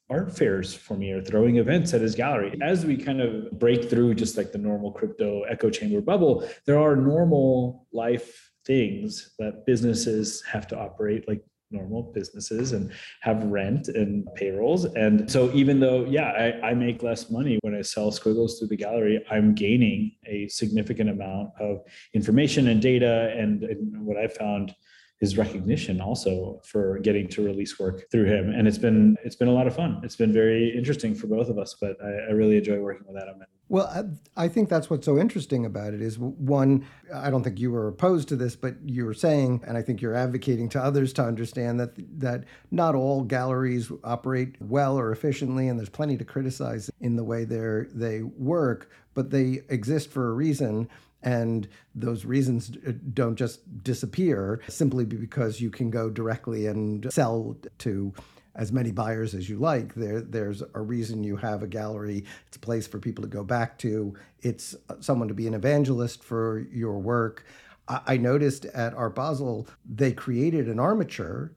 art 0.09 0.37
fairs 0.37 0.73
for 0.73 0.95
me 0.95 1.11
or 1.11 1.21
throwing 1.21 1.57
events 1.57 1.93
at 1.93 2.01
his 2.01 2.15
gallery. 2.15 2.57
As 2.61 2.85
we 2.85 2.97
kind 2.97 3.21
of 3.21 3.57
break 3.57 3.89
through 3.89 4.15
just 4.15 4.37
like 4.37 4.51
the 4.51 4.57
normal 4.57 4.91
crypto 4.91 5.43
echo 5.43 5.69
chamber 5.69 6.01
bubble, 6.01 6.47
there 6.65 6.79
are 6.79 6.95
normal 6.95 7.87
life 7.93 8.51
things 8.65 9.33
that 9.39 9.65
businesses 9.65 10.43
have 10.43 10.67
to 10.67 10.77
operate 10.77 11.27
like 11.27 11.41
normal 11.71 12.03
businesses 12.13 12.73
and 12.73 12.91
have 13.21 13.43
rent 13.43 13.87
and 13.87 14.27
payrolls. 14.35 14.85
And 14.85 15.29
so 15.29 15.51
even 15.53 15.79
though, 15.79 16.05
yeah, 16.05 16.29
I, 16.29 16.69
I, 16.69 16.73
make 16.73 17.03
less 17.03 17.29
money 17.29 17.59
when 17.61 17.75
I 17.75 17.81
sell 17.81 18.11
squiggles 18.11 18.57
through 18.57 18.69
the 18.69 18.77
gallery, 18.77 19.23
I'm 19.29 19.53
gaining 19.53 20.11
a 20.25 20.47
significant 20.47 21.09
amount 21.09 21.51
of 21.59 21.83
information 22.13 22.67
and 22.67 22.81
data. 22.81 23.33
And, 23.37 23.63
and 23.63 24.05
what 24.05 24.17
I 24.17 24.27
found 24.27 24.75
is 25.21 25.37
recognition 25.37 26.01
also 26.01 26.59
for 26.65 26.99
getting 26.99 27.27
to 27.29 27.45
release 27.45 27.79
work 27.79 28.09
through 28.11 28.25
him. 28.25 28.49
And 28.49 28.67
it's 28.67 28.79
been 28.79 29.15
it's 29.23 29.35
been 29.35 29.47
a 29.47 29.53
lot 29.53 29.67
of 29.67 29.75
fun. 29.75 30.01
It's 30.03 30.15
been 30.15 30.33
very 30.33 30.75
interesting 30.75 31.15
for 31.15 31.27
both 31.27 31.47
of 31.47 31.57
us, 31.57 31.75
but 31.79 31.95
I, 32.03 32.29
I 32.29 32.31
really 32.31 32.57
enjoy 32.57 32.79
working 32.79 33.05
with 33.07 33.21
Adam. 33.21 33.43
Well, 33.71 33.87
I, 34.35 34.43
I 34.45 34.47
think 34.49 34.67
that's 34.67 34.89
what's 34.89 35.05
so 35.05 35.17
interesting 35.17 35.65
about 35.65 35.93
it 35.93 36.01
is 36.01 36.19
one, 36.19 36.85
I 37.13 37.29
don't 37.29 37.41
think 37.41 37.57
you 37.57 37.71
were 37.71 37.87
opposed 37.87 38.27
to 38.27 38.35
this, 38.35 38.53
but 38.53 38.75
you 38.83 39.05
were 39.05 39.13
saying, 39.13 39.63
and 39.65 39.77
I 39.77 39.81
think 39.81 40.01
you're 40.01 40.13
advocating 40.13 40.67
to 40.69 40.83
others 40.83 41.13
to 41.13 41.23
understand 41.23 41.79
that 41.79 41.91
that 42.19 42.43
not 42.71 42.95
all 42.95 43.23
galleries 43.23 43.89
operate 44.03 44.57
well 44.59 44.99
or 44.99 45.13
efficiently, 45.13 45.69
and 45.69 45.79
there's 45.79 45.87
plenty 45.87 46.17
to 46.17 46.25
criticize 46.25 46.91
in 46.99 47.15
the 47.15 47.23
way 47.23 47.45
they 47.45 47.85
they 47.93 48.23
work, 48.23 48.89
but 49.13 49.29
they 49.29 49.61
exist 49.69 50.11
for 50.11 50.29
a 50.29 50.33
reason. 50.33 50.89
And 51.23 51.67
those 51.93 52.25
reasons 52.25 52.71
uh, 52.87 52.93
don't 53.13 53.35
just 53.35 53.83
disappear 53.83 54.61
simply 54.67 55.05
because 55.05 55.61
you 55.61 55.69
can 55.69 55.89
go 55.89 56.09
directly 56.09 56.67
and 56.67 57.11
sell 57.13 57.55
to 57.79 58.13
as 58.55 58.71
many 58.71 58.91
buyers 58.91 59.33
as 59.33 59.49
you 59.49 59.57
like. 59.57 59.93
There, 59.93 60.21
there's 60.21 60.63
a 60.73 60.81
reason 60.81 61.23
you 61.23 61.37
have 61.37 61.63
a 61.63 61.67
gallery. 61.67 62.25
It's 62.47 62.57
a 62.57 62.59
place 62.59 62.87
for 62.87 62.99
people 62.99 63.21
to 63.21 63.29
go 63.29 63.43
back 63.43 63.77
to. 63.79 64.15
It's 64.41 64.75
uh, 64.89 64.95
someone 64.99 65.27
to 65.27 65.33
be 65.33 65.47
an 65.47 65.53
evangelist 65.53 66.23
for 66.23 66.65
your 66.71 66.99
work. 66.99 67.45
I, 67.87 68.15
noticed 68.17 68.65
at 68.65 68.93
Art 68.93 69.15
Basel 69.15 69.67
they 69.85 70.13
created 70.13 70.67
an 70.67 70.79
armature 70.79 71.51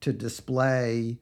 to 0.00 0.12
display 0.12 1.20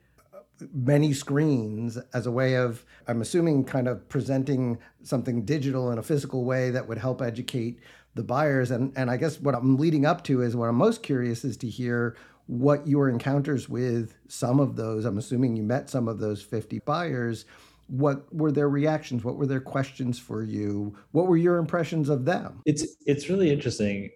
many 0.72 1.12
screens 1.12 1.98
as 2.14 2.26
a 2.26 2.30
way 2.30 2.56
of, 2.56 2.84
I'm 3.06 3.20
assuming, 3.20 3.64
kind 3.64 3.88
of 3.88 4.08
presenting 4.08 4.78
something 5.02 5.44
digital 5.44 5.90
in 5.90 5.98
a 5.98 6.02
physical 6.02 6.44
way 6.44 6.70
that 6.70 6.88
would 6.88 6.98
help 6.98 7.22
educate 7.22 7.80
the 8.14 8.24
buyers. 8.24 8.70
And 8.70 8.92
and 8.96 9.10
I 9.10 9.16
guess 9.16 9.40
what 9.40 9.54
I'm 9.54 9.76
leading 9.76 10.06
up 10.06 10.24
to 10.24 10.42
is 10.42 10.56
what 10.56 10.68
I'm 10.68 10.76
most 10.76 11.02
curious 11.02 11.44
is 11.44 11.56
to 11.58 11.68
hear 11.68 12.16
what 12.46 12.86
your 12.86 13.08
encounters 13.08 13.68
with 13.68 14.16
some 14.28 14.60
of 14.60 14.76
those, 14.76 15.04
I'm 15.04 15.18
assuming 15.18 15.56
you 15.56 15.62
met 15.62 15.90
some 15.90 16.08
of 16.08 16.18
those 16.18 16.42
50 16.42 16.78
buyers. 16.80 17.44
What 17.88 18.32
were 18.34 18.52
their 18.52 18.68
reactions? 18.68 19.24
What 19.24 19.36
were 19.36 19.46
their 19.46 19.60
questions 19.60 20.18
for 20.18 20.42
you? 20.42 20.96
What 21.12 21.26
were 21.26 21.36
your 21.36 21.58
impressions 21.58 22.08
of 22.08 22.24
them? 22.24 22.62
It's 22.64 22.96
it's 23.06 23.28
really 23.28 23.50
interesting. 23.50 24.10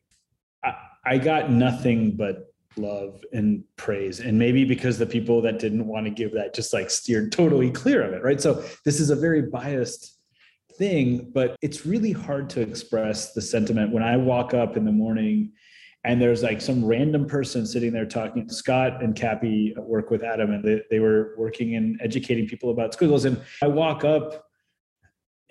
I, 0.64 0.74
I 1.04 1.18
got 1.18 1.50
nothing 1.50 2.12
but 2.16 2.49
love 2.76 3.24
and 3.32 3.64
praise. 3.76 4.20
And 4.20 4.38
maybe 4.38 4.64
because 4.64 4.98
the 4.98 5.06
people 5.06 5.42
that 5.42 5.58
didn't 5.58 5.86
want 5.86 6.06
to 6.06 6.10
give 6.10 6.32
that 6.34 6.54
just 6.54 6.72
like 6.72 6.90
steered 6.90 7.32
totally 7.32 7.70
clear 7.70 8.02
of 8.02 8.12
it 8.12 8.22
right? 8.22 8.40
So 8.40 8.64
this 8.84 9.00
is 9.00 9.10
a 9.10 9.16
very 9.16 9.42
biased 9.42 10.16
thing 10.80 11.30
but 11.34 11.56
it's 11.60 11.84
really 11.84 12.12
hard 12.12 12.48
to 12.50 12.60
express 12.60 13.34
the 13.34 13.42
sentiment. 13.42 13.92
When 13.92 14.02
i 14.02 14.16
walk 14.16 14.54
up 14.54 14.76
in 14.76 14.84
the 14.84 14.92
morning 14.92 15.52
and 16.04 16.22
there's 16.22 16.42
like 16.42 16.60
some 16.60 16.82
random 16.82 17.26
person 17.26 17.66
sitting 17.66 17.92
there 17.92 18.06
talking 18.06 18.48
scott 18.48 19.02
and 19.02 19.14
cappy 19.14 19.74
work 19.76 20.10
with 20.10 20.22
adam 20.22 20.52
and 20.52 20.64
they, 20.64 20.80
they 20.90 21.00
were 21.00 21.34
working 21.36 21.74
in 21.74 21.98
educating 22.00 22.46
people 22.46 22.70
about 22.70 22.94
squiggles. 22.94 23.26
And 23.26 23.42
i 23.62 23.66
walk 23.66 24.04
up 24.04 24.49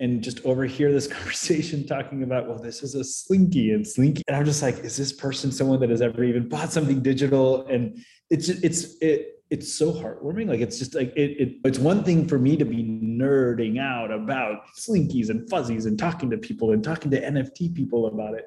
and 0.00 0.22
just 0.22 0.44
overhear 0.44 0.92
this 0.92 1.06
conversation 1.18 1.86
talking 1.86 2.22
about 2.22 2.48
well 2.48 2.58
this 2.58 2.82
is 2.82 2.94
a 2.94 3.04
slinky 3.04 3.72
and 3.72 3.86
slinky. 3.86 4.22
And 4.26 4.36
i'm 4.36 4.44
just 4.44 4.62
like 4.62 4.78
is 4.78 4.96
this 4.96 5.12
person 5.12 5.52
someone 5.52 5.78
that 5.80 5.90
has 5.90 6.02
ever 6.02 6.24
even 6.24 6.48
bought 6.48 6.72
something 6.72 7.02
digital? 7.02 7.66
And 7.66 8.02
it's 8.30 8.48
it's 8.48 8.96
it 9.00 9.36
it's 9.50 9.72
so 9.72 9.92
heartwarming. 9.92 10.48
Like 10.48 10.60
it's 10.60 10.78
just 10.78 10.94
like 10.94 11.12
it, 11.16 11.30
it 11.40 11.56
it's 11.64 11.78
one 11.78 12.04
thing 12.04 12.26
for 12.26 12.38
me 12.38 12.56
to 12.56 12.64
be 12.64 12.84
nerding 12.84 13.80
out 13.80 14.12
about 14.12 14.60
slinkies 14.78 15.28
and 15.28 15.48
fuzzies 15.50 15.86
and 15.86 15.98
talking 15.98 16.30
to 16.30 16.38
people 16.38 16.72
and 16.72 16.82
talking 16.82 17.10
to 17.10 17.20
nft 17.20 17.74
people 17.74 18.06
about 18.06 18.34
it. 18.34 18.46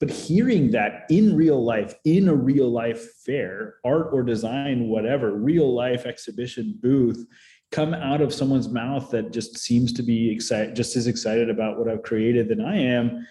But 0.00 0.10
hearing 0.10 0.70
that 0.72 1.06
in 1.08 1.34
real 1.34 1.64
life, 1.64 1.94
in 2.04 2.28
a 2.28 2.34
real 2.34 2.68
life 2.68 3.22
fair, 3.24 3.76
art 3.84 4.08
or 4.12 4.22
design, 4.22 4.88
whatever, 4.88 5.32
real 5.32 5.72
life 5.74 6.04
exhibition 6.04 6.78
booth, 6.82 7.24
come 7.72 7.94
out 7.94 8.20
of 8.20 8.32
someone's 8.32 8.68
mouth 8.68 9.10
that 9.10 9.32
just 9.32 9.58
seems 9.58 9.92
to 9.94 10.02
be 10.02 10.30
excited, 10.30 10.76
just 10.76 10.96
as 10.96 11.06
excited 11.06 11.50
about 11.50 11.78
what 11.78 11.88
I've 11.88 12.02
created 12.02 12.48
than 12.48 12.60
I 12.60 12.76
am, 12.76 13.26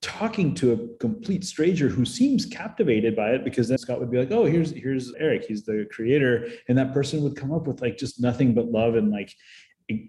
talking 0.00 0.54
to 0.54 0.72
a 0.72 0.98
complete 0.98 1.44
stranger 1.44 1.88
who 1.88 2.04
seems 2.04 2.44
captivated 2.44 3.16
by 3.16 3.30
it 3.30 3.42
because 3.42 3.68
then 3.68 3.78
Scott 3.78 4.00
would 4.00 4.10
be 4.10 4.18
like, 4.18 4.30
"Oh, 4.30 4.44
here's 4.44 4.70
here's 4.70 5.14
Erick, 5.14 5.46
he's 5.46 5.64
the 5.64 5.86
creator," 5.90 6.46
and 6.68 6.76
that 6.76 6.92
person 6.92 7.22
would 7.22 7.36
come 7.36 7.52
up 7.52 7.66
with 7.66 7.80
like 7.80 7.96
just 7.96 8.20
nothing 8.20 8.52
but 8.52 8.70
love 8.70 8.96
and 8.96 9.10
like 9.10 9.34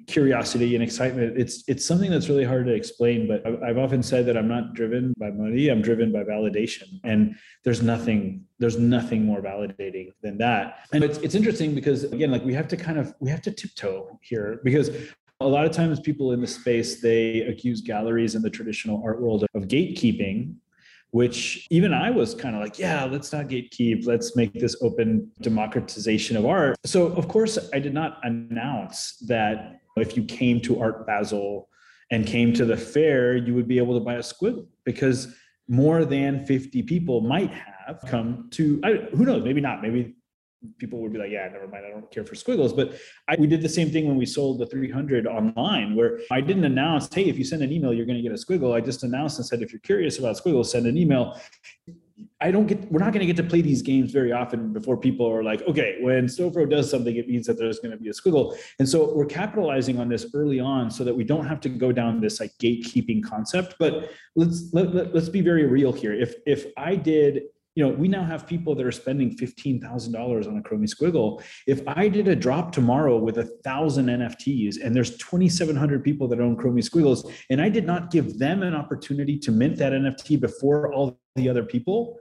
curiosity 0.07 0.73
and 0.75 0.83
excitement. 0.83 1.37
It's 1.37 1.63
it's 1.67 1.85
something 1.85 2.09
that's 2.09 2.29
really 2.29 2.45
hard 2.45 2.65
to 2.67 2.73
explain 2.73 3.27
but 3.27 3.45
I've 3.61 3.77
often 3.77 4.01
said 4.01 4.25
that 4.27 4.37
i'm 4.37 4.47
not 4.47 4.73
driven 4.73 5.13
by 5.17 5.31
money 5.31 5.67
i'm 5.67 5.81
driven 5.81 6.13
by 6.13 6.23
validation. 6.23 6.99
And 7.03 7.35
there's 7.65 7.81
nothing 7.81 8.45
there's 8.57 8.79
nothing 8.79 9.25
more 9.25 9.41
validating 9.41 10.13
than 10.21 10.37
that. 10.37 10.85
And 10.93 11.03
it's, 11.03 11.17
it's 11.17 11.35
interesting 11.35 11.75
because 11.75 12.05
again 12.05 12.31
like 12.31 12.45
we 12.45 12.53
have 12.53 12.69
to 12.69 12.77
kind 12.77 12.97
of 12.97 13.13
we 13.19 13.29
have 13.29 13.41
to 13.41 13.51
tiptoe 13.51 14.17
here 14.21 14.61
because 14.63 14.91
a 15.41 15.47
lot 15.47 15.65
of 15.65 15.71
times 15.71 15.99
people 15.99 16.31
in 16.31 16.39
the 16.39 16.47
space 16.47 17.01
they 17.01 17.41
accuse 17.41 17.81
galleries 17.81 18.35
in 18.35 18.41
the 18.41 18.49
traditional 18.49 19.01
art 19.03 19.21
world 19.21 19.45
of 19.53 19.63
gatekeeping 19.63 20.55
which 21.15 21.65
even 21.69 21.93
I 21.93 22.11
was 22.11 22.35
kind 22.35 22.57
of 22.57 22.61
like, 22.61 22.77
yeah, 22.77 23.05
let's 23.05 23.31
not 23.31 23.45
gatekeep. 23.45 24.05
Let's 24.05 24.35
make 24.35 24.51
this 24.51 24.75
open 24.81 25.31
democratization 25.39 26.35
of 26.35 26.45
art. 26.45 26.75
So, 26.83 27.07
of 27.13 27.29
course, 27.29 27.57
I 27.73 27.79
did 27.79 27.93
not 27.93 28.17
announce 28.23 29.15
that 29.27 29.79
if 29.95 30.17
you 30.17 30.25
came 30.25 30.59
to 30.63 30.81
Art 30.81 31.07
Basel 31.07 31.69
and 32.11 32.27
came 32.27 32.51
to 32.55 32.65
the 32.65 32.75
fair, 32.75 33.37
you 33.37 33.55
would 33.55 33.65
be 33.65 33.77
able 33.77 33.97
to 33.97 34.03
buy 34.03 34.15
a 34.15 34.19
squiggle 34.19 34.67
because 34.83 35.33
more 35.69 36.03
than 36.03 36.45
50 36.45 36.83
people 36.83 37.21
might 37.21 37.53
have 37.87 38.01
come 38.07 38.49
to, 38.51 38.81
I, 38.83 39.07
who 39.15 39.23
knows, 39.23 39.45
maybe 39.45 39.61
not. 39.61 39.81
Maybe 39.81 40.15
people 40.77 40.99
would 40.99 41.13
be 41.13 41.19
like, 41.19 41.31
yeah, 41.31 41.47
never 41.51 41.67
mind, 41.67 41.85
I 41.85 41.89
don't 41.89 42.09
care 42.11 42.23
for 42.23 42.35
squiggles. 42.35 42.73
But 42.73 42.95
I, 43.27 43.35
we 43.37 43.47
did 43.47 43.61
the 43.61 43.69
same 43.69 43.91
thing 43.91 44.07
when 44.07 44.17
we 44.17 44.25
sold 44.25 44.59
the 44.59 44.65
300 44.65 45.27
online, 45.27 45.95
where 45.95 46.19
I 46.31 46.41
didn't 46.41 46.65
announce, 46.65 47.13
hey, 47.13 47.25
if 47.25 47.37
you 47.37 47.43
send 47.43 47.61
an 47.61 47.71
email, 47.71 47.93
you're 47.93 48.05
going 48.05 48.17
to 48.17 48.21
get 48.21 48.31
a 48.31 48.35
squiggle. 48.35 48.73
I 48.73 48.81
just 48.81 49.03
announced 49.03 49.37
and 49.37 49.45
said, 49.45 49.61
if 49.61 49.71
you're 49.71 49.79
curious 49.79 50.19
about 50.19 50.37
squiggles, 50.37 50.71
send 50.71 50.85
an 50.85 50.97
email. 50.97 51.39
I 52.39 52.51
don't 52.51 52.65
get, 52.65 52.91
we're 52.91 52.99
not 52.99 53.11
going 53.11 53.25
to 53.25 53.25
get 53.25 53.35
to 53.37 53.43
play 53.43 53.61
these 53.61 53.81
games 53.81 54.11
very 54.11 54.31
often 54.31 54.71
before 54.71 54.97
people 54.97 55.29
are 55.29 55.43
like, 55.43 55.61
okay, 55.63 55.97
when 56.01 56.27
Snowfro 56.27 56.69
does 56.69 56.89
something, 56.89 57.15
it 57.15 57.27
means 57.27 57.45
that 57.47 57.57
there's 57.57 57.79
going 57.79 57.91
to 57.91 57.97
be 57.97 58.09
a 58.09 58.13
squiggle. 58.13 58.57
And 58.79 58.87
so 58.87 59.13
we're 59.13 59.25
capitalizing 59.25 59.99
on 59.99 60.09
this 60.09 60.27
early 60.33 60.59
on 60.59 60.89
so 60.89 61.03
that 61.03 61.15
we 61.15 61.23
don't 61.23 61.45
have 61.45 61.59
to 61.61 61.69
go 61.69 61.91
down 61.91 62.21
this 62.21 62.39
like 62.39 62.51
gatekeeping 62.61 63.23
concept. 63.23 63.75
But 63.79 64.11
let's, 64.35 64.69
let, 64.73 64.93
let, 64.93 65.13
let's 65.13 65.29
be 65.29 65.41
very 65.41 65.65
real 65.65 65.91
here. 65.91 66.13
If, 66.13 66.35
if 66.45 66.67
I 66.77 66.95
did 66.95 67.43
you 67.75 67.85
know, 67.85 67.93
we 67.93 68.07
now 68.07 68.23
have 68.23 68.47
people 68.47 68.73
that 68.73 68.85
are 68.85 68.91
spending 68.91 69.35
$15,000 69.35 70.47
on 70.47 70.57
a 70.57 70.61
Chromie 70.61 70.89
Squiggle. 70.89 71.43
If 71.67 71.81
I 71.85 72.07
did 72.07 72.29
a 72.29 72.35
drop 72.35 72.71
tomorrow 72.71 73.17
with 73.17 73.37
a 73.37 73.43
thousand 73.63 74.07
NFTs 74.07 74.77
and 74.81 74.95
there's 74.95 75.17
2,700 75.17 76.01
people 76.01 76.29
that 76.29 76.39
own 76.39 76.55
Chromie 76.55 76.83
Squiggles, 76.83 77.29
and 77.49 77.61
I 77.61 77.67
did 77.67 77.85
not 77.85 78.11
give 78.11 78.39
them 78.39 78.63
an 78.63 78.73
opportunity 78.73 79.37
to 79.39 79.51
mint 79.51 79.75
that 79.77 79.91
NFT 79.91 80.39
before 80.39 80.93
all 80.93 81.19
the 81.35 81.49
other 81.49 81.63
people, 81.63 82.17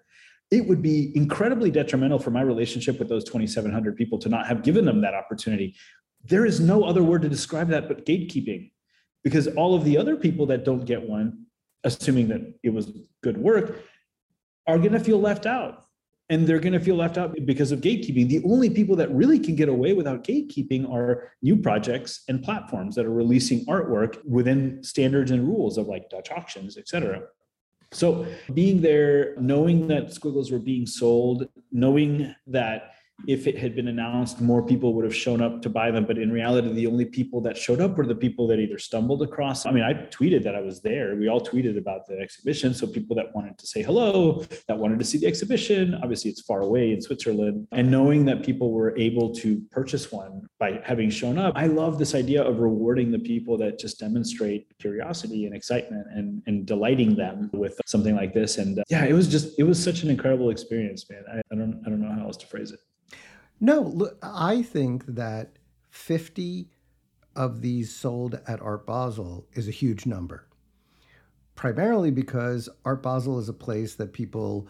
it 0.50 0.66
would 0.66 0.82
be 0.82 1.12
incredibly 1.14 1.70
detrimental 1.70 2.18
for 2.18 2.32
my 2.32 2.42
relationship 2.42 2.98
with 2.98 3.08
those 3.08 3.24
2,700 3.24 3.96
people 3.96 4.18
to 4.18 4.28
not 4.28 4.48
have 4.48 4.64
given 4.64 4.84
them 4.84 5.00
that 5.02 5.14
opportunity. 5.14 5.76
There 6.24 6.44
is 6.44 6.58
no 6.58 6.82
other 6.82 7.04
word 7.04 7.22
to 7.22 7.28
describe 7.28 7.68
that 7.68 7.86
but 7.86 8.04
gatekeeping, 8.04 8.72
because 9.22 9.46
all 9.46 9.76
of 9.76 9.84
the 9.84 9.96
other 9.96 10.16
people 10.16 10.46
that 10.46 10.64
don't 10.64 10.84
get 10.84 11.08
one, 11.08 11.46
assuming 11.84 12.28
that 12.28 12.40
it 12.62 12.70
was 12.70 12.90
good 13.22 13.36
work, 13.36 13.78
are 14.66 14.78
going 14.78 14.92
to 14.92 15.00
feel 15.00 15.20
left 15.20 15.46
out 15.46 15.84
and 16.30 16.46
they're 16.46 16.58
going 16.58 16.72
to 16.72 16.80
feel 16.80 16.96
left 16.96 17.18
out 17.18 17.36
because 17.44 17.70
of 17.70 17.80
gatekeeping. 17.80 18.28
The 18.28 18.42
only 18.44 18.70
people 18.70 18.96
that 18.96 19.10
really 19.14 19.38
can 19.38 19.54
get 19.54 19.68
away 19.68 19.92
without 19.92 20.24
gatekeeping 20.24 20.90
are 20.90 21.32
new 21.42 21.56
projects 21.56 22.22
and 22.28 22.42
platforms 22.42 22.94
that 22.94 23.04
are 23.04 23.12
releasing 23.12 23.66
artwork 23.66 24.24
within 24.24 24.82
standards 24.82 25.30
and 25.30 25.46
rules 25.46 25.76
of 25.76 25.86
like 25.86 26.08
Dutch 26.08 26.30
auctions, 26.30 26.78
et 26.78 26.88
cetera. 26.88 27.22
So 27.92 28.26
being 28.54 28.80
there, 28.80 29.36
knowing 29.38 29.86
that 29.88 30.12
squiggles 30.12 30.50
were 30.50 30.58
being 30.58 30.86
sold, 30.86 31.46
knowing 31.70 32.34
that 32.46 32.93
if 33.26 33.46
it 33.46 33.56
had 33.56 33.74
been 33.74 33.88
announced, 33.88 34.40
more 34.40 34.62
people 34.64 34.94
would 34.94 35.04
have 35.04 35.14
shown 35.14 35.40
up 35.40 35.62
to 35.62 35.70
buy 35.70 35.90
them. 35.90 36.04
But 36.04 36.18
in 36.18 36.30
reality, 36.30 36.72
the 36.72 36.86
only 36.86 37.04
people 37.04 37.40
that 37.42 37.56
showed 37.56 37.80
up 37.80 37.96
were 37.96 38.06
the 38.06 38.14
people 38.14 38.46
that 38.48 38.58
either 38.58 38.78
stumbled 38.78 39.22
across. 39.22 39.66
I 39.66 39.70
mean, 39.70 39.84
I 39.84 39.94
tweeted 39.94 40.42
that 40.44 40.54
I 40.54 40.60
was 40.60 40.82
there. 40.82 41.16
We 41.16 41.28
all 41.28 41.40
tweeted 41.40 41.78
about 41.78 42.06
the 42.06 42.18
exhibition. 42.18 42.74
So 42.74 42.86
people 42.86 43.16
that 43.16 43.34
wanted 43.34 43.58
to 43.58 43.66
say 43.66 43.82
hello, 43.82 44.44
that 44.68 44.78
wanted 44.78 44.98
to 44.98 45.04
see 45.04 45.18
the 45.18 45.26
exhibition. 45.26 45.94
Obviously, 46.02 46.30
it's 46.30 46.42
far 46.42 46.60
away 46.60 46.92
in 46.92 47.00
Switzerland. 47.00 47.66
And 47.72 47.90
knowing 47.90 48.24
that 48.26 48.44
people 48.44 48.72
were 48.72 48.96
able 48.98 49.32
to 49.36 49.62
purchase 49.70 50.10
one 50.12 50.46
by 50.58 50.80
having 50.84 51.08
shown 51.10 51.38
up, 51.38 51.54
I 51.56 51.66
love 51.66 51.98
this 51.98 52.14
idea 52.14 52.42
of 52.42 52.58
rewarding 52.58 53.10
the 53.10 53.18
people 53.18 53.56
that 53.58 53.78
just 53.78 54.00
demonstrate 54.00 54.66
curiosity 54.78 55.46
and 55.46 55.54
excitement 55.54 56.06
and, 56.10 56.42
and 56.46 56.66
delighting 56.66 57.16
them 57.16 57.50
with 57.52 57.80
something 57.86 58.14
like 58.14 58.34
this. 58.34 58.58
And 58.58 58.78
uh, 58.78 58.82
yeah, 58.90 59.04
it 59.04 59.12
was 59.12 59.28
just, 59.28 59.58
it 59.58 59.62
was 59.62 59.82
such 59.82 60.02
an 60.02 60.10
incredible 60.10 60.50
experience, 60.50 61.08
man. 61.08 61.22
I, 61.32 61.38
I 61.52 61.56
don't, 61.56 61.82
I 61.86 61.90
don't 61.90 62.00
know 62.00 62.12
how 62.12 62.26
else 62.26 62.36
to 62.38 62.46
phrase 62.46 62.72
it. 62.72 62.80
No, 63.60 63.80
look, 63.80 64.18
I 64.22 64.62
think 64.62 65.06
that 65.06 65.58
50 65.90 66.68
of 67.36 67.60
these 67.60 67.94
sold 67.94 68.40
at 68.46 68.60
Art 68.60 68.86
Basel 68.86 69.46
is 69.52 69.68
a 69.68 69.72
huge 69.72 70.06
number. 70.06 70.46
Primarily 71.54 72.10
because 72.10 72.68
Art 72.84 73.02
Basel 73.02 73.38
is 73.38 73.48
a 73.48 73.54
place 73.54 73.94
that 73.94 74.12
people 74.12 74.68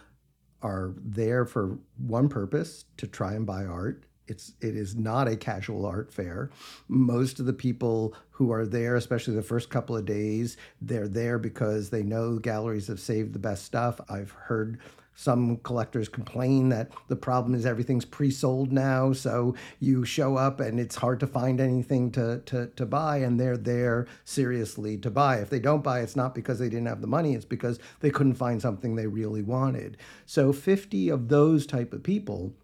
are 0.63 0.95
there 0.99 1.45
for 1.45 1.79
one 1.97 2.29
purpose 2.29 2.85
to 2.97 3.07
try 3.07 3.35
and 3.35 3.47
buy 3.47 3.65
art 3.65 4.07
it's 4.27 4.53
it 4.61 4.77
is 4.77 4.97
not 4.97 5.29
a 5.29 5.37
casual 5.37 5.85
art 5.85 6.13
fair. 6.13 6.51
Most 6.89 7.41
of 7.41 7.47
the 7.47 7.53
people 7.53 8.15
who 8.31 8.51
are 8.53 8.67
there, 8.67 8.97
especially 8.97 9.35
the 9.35 9.43
first 9.43 9.71
couple 9.71 9.97
of 9.97 10.07
days, 10.07 10.57
they're 10.81 11.09
there 11.09 11.39
because 11.39 11.91
they 11.91 12.03
know 12.03 12.39
galleries 12.39 12.87
have 12.87 13.01
saved 13.01 13.33
the 13.33 13.39
best 13.39 13.65
stuff. 13.65 14.01
I've 14.09 14.33
heard 14.33 14.79
some 15.15 15.59
collectors 15.59 16.09
complain 16.09 16.69
that 16.71 16.91
the 17.09 17.17
problem 17.17 17.55
is 17.55 17.65
everything's 17.65 18.05
pre-sold 18.05 18.73
now, 18.73 19.13
so 19.13 19.55
you 19.81 20.05
show 20.05 20.37
up 20.37 20.61
and 20.61 20.81
it's 20.81 20.97
hard 20.97 21.21
to 21.21 21.27
find 21.27 21.61
anything 21.61 22.11
to, 22.13 22.41
to, 22.47 22.69
to 22.77 22.87
buy, 22.87 23.19
and 23.19 23.39
they're 23.39 23.57
there 23.57 24.07
seriously 24.25 24.97
to 24.99 25.11
buy. 25.11 25.37
If 25.37 25.51
they 25.51 25.61
don't 25.61 25.85
buy, 25.85 26.01
it's 26.01 26.17
not 26.17 26.35
because 26.35 26.59
they 26.59 26.69
didn't 26.69 26.87
have 26.87 27.01
the 27.01 27.07
money, 27.07 27.35
it's 27.35 27.45
because 27.45 27.79
they 28.01 28.11
couldn't 28.11 28.35
find 28.35 28.61
something 28.61 28.95
they 28.95 29.07
really 29.07 29.43
wanted. 29.43 29.97
So 30.27 30.53
50 30.53 31.09
of 31.09 31.29
those 31.29 31.67
type 31.67 31.93
of 31.93 32.03
people 32.03 32.55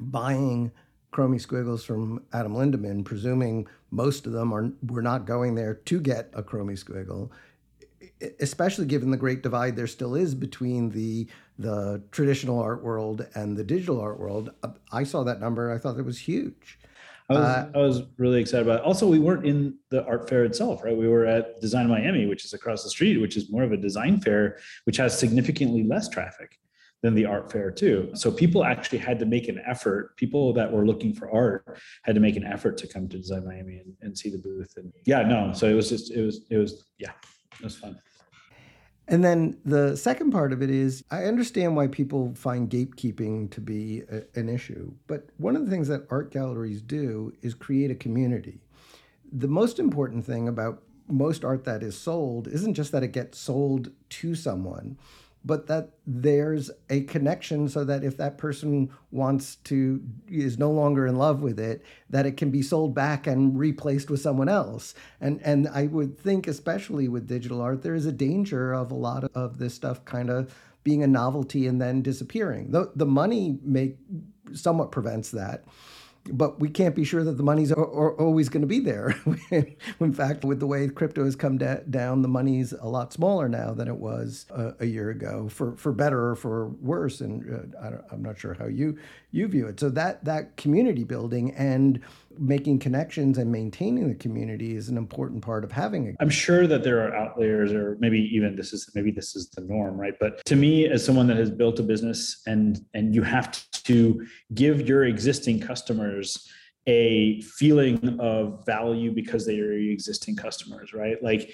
buying 0.00 0.72
Chromie 1.12 1.40
Squiggles 1.40 1.84
from 1.84 2.24
Adam 2.32 2.54
Lindemann, 2.54 3.04
presuming 3.04 3.68
most 3.92 4.26
of 4.26 4.32
them 4.32 4.52
are 4.52 4.72
were 4.84 5.02
not 5.02 5.26
going 5.26 5.54
there 5.54 5.74
to 5.74 6.00
get 6.00 6.30
a 6.34 6.42
Chromie 6.42 6.82
Squiggle, 6.82 7.30
especially 8.40 8.86
given 8.86 9.12
the 9.12 9.16
great 9.16 9.42
divide 9.42 9.76
there 9.76 9.86
still 9.86 10.16
is 10.16 10.34
between 10.34 10.90
the 10.90 11.28
the 11.58 12.02
traditional 12.10 12.58
art 12.58 12.82
world 12.82 13.26
and 13.34 13.56
the 13.56 13.64
digital 13.64 14.00
art 14.00 14.18
world. 14.18 14.50
I 14.92 15.04
saw 15.04 15.22
that 15.24 15.40
number. 15.40 15.72
I 15.72 15.78
thought 15.78 15.98
it 15.98 16.04
was 16.04 16.18
huge. 16.18 16.78
I 17.30 17.32
was, 17.32 17.42
uh, 17.42 17.70
I 17.74 17.78
was 17.78 18.02
really 18.18 18.40
excited 18.40 18.66
about 18.66 18.80
it. 18.80 18.84
Also, 18.84 19.06
we 19.06 19.18
weren't 19.18 19.46
in 19.46 19.78
the 19.90 20.04
art 20.04 20.28
fair 20.28 20.44
itself, 20.44 20.84
right? 20.84 20.96
We 20.96 21.08
were 21.08 21.24
at 21.24 21.58
Design 21.60 21.88
Miami, 21.88 22.26
which 22.26 22.44
is 22.44 22.52
across 22.52 22.82
the 22.82 22.90
street, 22.90 23.18
which 23.18 23.36
is 23.36 23.50
more 23.50 23.62
of 23.62 23.72
a 23.72 23.78
design 23.78 24.20
fair, 24.20 24.58
which 24.84 24.98
has 24.98 25.18
significantly 25.18 25.84
less 25.84 26.08
traffic 26.08 26.58
than 27.00 27.14
the 27.14 27.24
art 27.24 27.50
fair 27.50 27.70
too. 27.70 28.10
So 28.14 28.30
people 28.30 28.64
actually 28.64 28.98
had 28.98 29.18
to 29.20 29.26
make 29.26 29.48
an 29.48 29.60
effort. 29.66 30.16
People 30.16 30.52
that 30.54 30.70
were 30.70 30.86
looking 30.86 31.14
for 31.14 31.30
art 31.30 31.78
had 32.02 32.14
to 32.14 32.20
make 32.20 32.36
an 32.36 32.44
effort 32.44 32.76
to 32.78 32.86
come 32.86 33.08
to 33.08 33.18
Design 33.18 33.44
Miami 33.46 33.78
and, 33.78 33.94
and 34.02 34.18
see 34.18 34.30
the 34.30 34.38
booth. 34.38 34.74
And 34.76 34.92
yeah, 35.06 35.22
no, 35.22 35.52
so 35.54 35.66
it 35.66 35.74
was 35.74 35.88
just 35.88 36.10
it 36.10 36.22
was 36.22 36.46
it 36.50 36.56
was 36.56 36.84
yeah, 36.98 37.12
it 37.58 37.64
was 37.64 37.76
fun. 37.76 37.98
And 39.06 39.22
then 39.22 39.58
the 39.64 39.96
second 39.96 40.30
part 40.30 40.52
of 40.52 40.62
it 40.62 40.70
is 40.70 41.04
I 41.10 41.24
understand 41.24 41.76
why 41.76 41.88
people 41.88 42.34
find 42.34 42.70
gatekeeping 42.70 43.50
to 43.50 43.60
be 43.60 44.02
a, 44.10 44.22
an 44.38 44.48
issue, 44.48 44.92
but 45.06 45.28
one 45.36 45.56
of 45.56 45.64
the 45.64 45.70
things 45.70 45.88
that 45.88 46.06
art 46.10 46.30
galleries 46.30 46.80
do 46.80 47.32
is 47.42 47.54
create 47.54 47.90
a 47.90 47.94
community. 47.94 48.60
The 49.30 49.48
most 49.48 49.78
important 49.78 50.24
thing 50.24 50.48
about 50.48 50.82
most 51.06 51.44
art 51.44 51.64
that 51.64 51.82
is 51.82 51.98
sold 51.98 52.48
isn't 52.48 52.74
just 52.74 52.92
that 52.92 53.02
it 53.02 53.12
gets 53.12 53.38
sold 53.38 53.90
to 54.08 54.34
someone, 54.34 54.96
but 55.44 55.66
that 55.66 55.90
there's 56.06 56.70
a 56.90 57.02
connection 57.02 57.68
so 57.68 57.84
that 57.84 58.02
if 58.02 58.16
that 58.16 58.38
person 58.38 58.90
wants 59.10 59.56
to 59.56 60.02
is 60.28 60.58
no 60.58 60.70
longer 60.70 61.06
in 61.06 61.16
love 61.16 61.42
with 61.42 61.60
it 61.60 61.84
that 62.10 62.26
it 62.26 62.36
can 62.36 62.50
be 62.50 62.62
sold 62.62 62.94
back 62.94 63.26
and 63.26 63.58
replaced 63.58 64.10
with 64.10 64.20
someone 64.20 64.48
else. 64.48 64.94
And 65.20 65.40
and 65.42 65.68
i 65.68 65.86
would 65.86 66.18
think 66.18 66.46
especially 66.46 67.08
with 67.08 67.26
digital 67.28 67.60
art 67.60 67.82
there 67.82 67.94
is 67.94 68.06
a 68.06 68.12
danger 68.12 68.72
of 68.72 68.90
a 68.90 68.94
lot 68.94 69.24
of 69.34 69.58
this 69.58 69.74
stuff 69.74 70.04
kind 70.04 70.30
of 70.30 70.54
being 70.84 71.02
a 71.02 71.06
novelty 71.06 71.66
and 71.66 71.80
then 71.80 72.02
disappearing. 72.02 72.70
The, 72.70 72.92
the 72.94 73.06
money 73.06 73.58
may 73.62 73.94
somewhat 74.52 74.92
prevents 74.92 75.30
that 75.30 75.64
but 76.30 76.58
we 76.58 76.68
can't 76.68 76.94
be 76.94 77.04
sure 77.04 77.22
that 77.22 77.36
the 77.36 77.42
money's 77.42 77.70
are, 77.70 77.80
are 77.80 78.18
always 78.20 78.48
going 78.48 78.62
to 78.62 78.66
be 78.66 78.80
there. 78.80 79.14
In 80.00 80.12
fact, 80.12 80.44
with 80.44 80.60
the 80.60 80.66
way 80.66 80.88
crypto 80.88 81.24
has 81.24 81.36
come 81.36 81.58
da- 81.58 81.82
down, 81.90 82.22
the 82.22 82.28
money's 82.28 82.72
a 82.72 82.86
lot 82.86 83.12
smaller 83.12 83.48
now 83.48 83.72
than 83.74 83.88
it 83.88 83.96
was 83.96 84.46
uh, 84.50 84.72
a 84.80 84.86
year 84.86 85.10
ago, 85.10 85.48
for 85.48 85.76
for 85.76 85.92
better 85.92 86.30
or 86.30 86.36
for 86.36 86.68
worse. 86.68 87.20
And 87.20 87.74
uh, 87.76 88.00
I 88.10 88.14
am 88.14 88.22
not 88.22 88.38
sure 88.38 88.54
how 88.54 88.66
you 88.66 88.98
you 89.30 89.48
view 89.48 89.66
it. 89.66 89.78
So 89.78 89.90
that 89.90 90.24
that 90.24 90.56
community 90.56 91.04
building 91.04 91.52
and 91.52 92.00
making 92.38 92.78
connections 92.78 93.38
and 93.38 93.50
maintaining 93.50 94.08
the 94.08 94.14
community 94.14 94.76
is 94.76 94.88
an 94.88 94.96
important 94.96 95.42
part 95.42 95.64
of 95.64 95.72
having 95.72 96.06
it. 96.06 96.16
I'm 96.20 96.30
sure 96.30 96.66
that 96.66 96.82
there 96.82 97.06
are 97.06 97.14
outliers 97.14 97.72
or 97.72 97.96
maybe 98.00 98.20
even 98.34 98.56
this 98.56 98.72
is 98.72 98.90
maybe 98.94 99.10
this 99.10 99.36
is 99.36 99.50
the 99.50 99.62
norm, 99.62 99.98
right? 99.98 100.14
But 100.20 100.44
to 100.46 100.56
me 100.56 100.86
as 100.88 101.04
someone 101.04 101.26
that 101.28 101.36
has 101.36 101.50
built 101.50 101.78
a 101.78 101.82
business 101.82 102.42
and 102.46 102.80
and 102.94 103.14
you 103.14 103.22
have 103.22 103.64
to 103.84 104.26
give 104.54 104.88
your 104.88 105.04
existing 105.04 105.60
customers 105.60 106.48
a 106.86 107.40
feeling 107.42 108.18
of 108.20 108.64
value 108.66 109.10
because 109.10 109.46
they 109.46 109.58
are 109.58 109.72
existing 109.72 110.36
customers, 110.36 110.92
right? 110.92 111.22
Like 111.22 111.50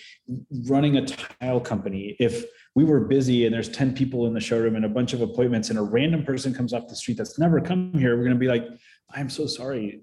running 0.66 0.96
a 0.96 1.06
tile 1.06 1.60
company, 1.60 2.16
if 2.18 2.44
we 2.74 2.84
were 2.84 3.00
busy 3.00 3.46
and 3.46 3.54
there's 3.54 3.68
10 3.68 3.94
people 3.94 4.26
in 4.26 4.34
the 4.34 4.40
showroom 4.40 4.74
and 4.74 4.84
a 4.84 4.88
bunch 4.88 5.12
of 5.12 5.20
appointments 5.20 5.70
and 5.70 5.78
a 5.78 5.82
random 5.82 6.24
person 6.24 6.52
comes 6.52 6.72
off 6.72 6.88
the 6.88 6.96
street 6.96 7.16
that's 7.16 7.38
never 7.38 7.60
come 7.60 7.92
here, 7.94 8.16
we're 8.16 8.24
going 8.24 8.34
to 8.34 8.40
be 8.40 8.48
like, 8.48 8.64
I'm 9.12 9.30
so 9.30 9.46
sorry 9.46 10.00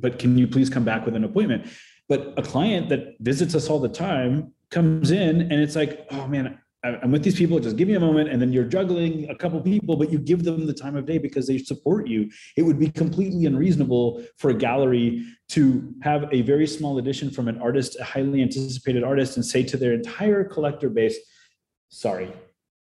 but 0.00 0.18
can 0.18 0.36
you 0.38 0.46
please 0.46 0.70
come 0.70 0.84
back 0.84 1.04
with 1.04 1.14
an 1.14 1.24
appointment? 1.24 1.66
But 2.08 2.34
a 2.36 2.42
client 2.42 2.88
that 2.88 3.16
visits 3.20 3.54
us 3.54 3.68
all 3.68 3.78
the 3.78 3.88
time 3.88 4.52
comes 4.70 5.10
in 5.10 5.42
and 5.42 5.52
it's 5.52 5.76
like, 5.76 6.06
oh 6.10 6.26
man, 6.26 6.58
I'm 6.82 7.10
with 7.10 7.22
these 7.22 7.36
people. 7.36 7.60
Just 7.60 7.76
give 7.76 7.88
me 7.88 7.94
a 7.94 8.00
moment, 8.00 8.30
and 8.30 8.40
then 8.40 8.54
you're 8.54 8.64
juggling 8.64 9.28
a 9.28 9.34
couple 9.34 9.60
people, 9.60 9.96
but 9.96 10.10
you 10.10 10.18
give 10.18 10.44
them 10.44 10.66
the 10.66 10.72
time 10.72 10.96
of 10.96 11.04
day 11.04 11.18
because 11.18 11.46
they 11.46 11.58
support 11.58 12.08
you. 12.08 12.30
It 12.56 12.62
would 12.62 12.78
be 12.78 12.88
completely 12.88 13.44
unreasonable 13.44 14.24
for 14.38 14.48
a 14.48 14.54
gallery 14.54 15.26
to 15.50 15.92
have 16.00 16.26
a 16.32 16.40
very 16.40 16.66
small 16.66 16.96
edition 16.96 17.30
from 17.30 17.48
an 17.48 17.60
artist, 17.60 17.98
a 18.00 18.04
highly 18.04 18.40
anticipated 18.40 19.04
artist, 19.04 19.36
and 19.36 19.44
say 19.44 19.62
to 19.64 19.76
their 19.76 19.92
entire 19.92 20.42
collector 20.42 20.88
base, 20.88 21.18
"Sorry, 21.90 22.32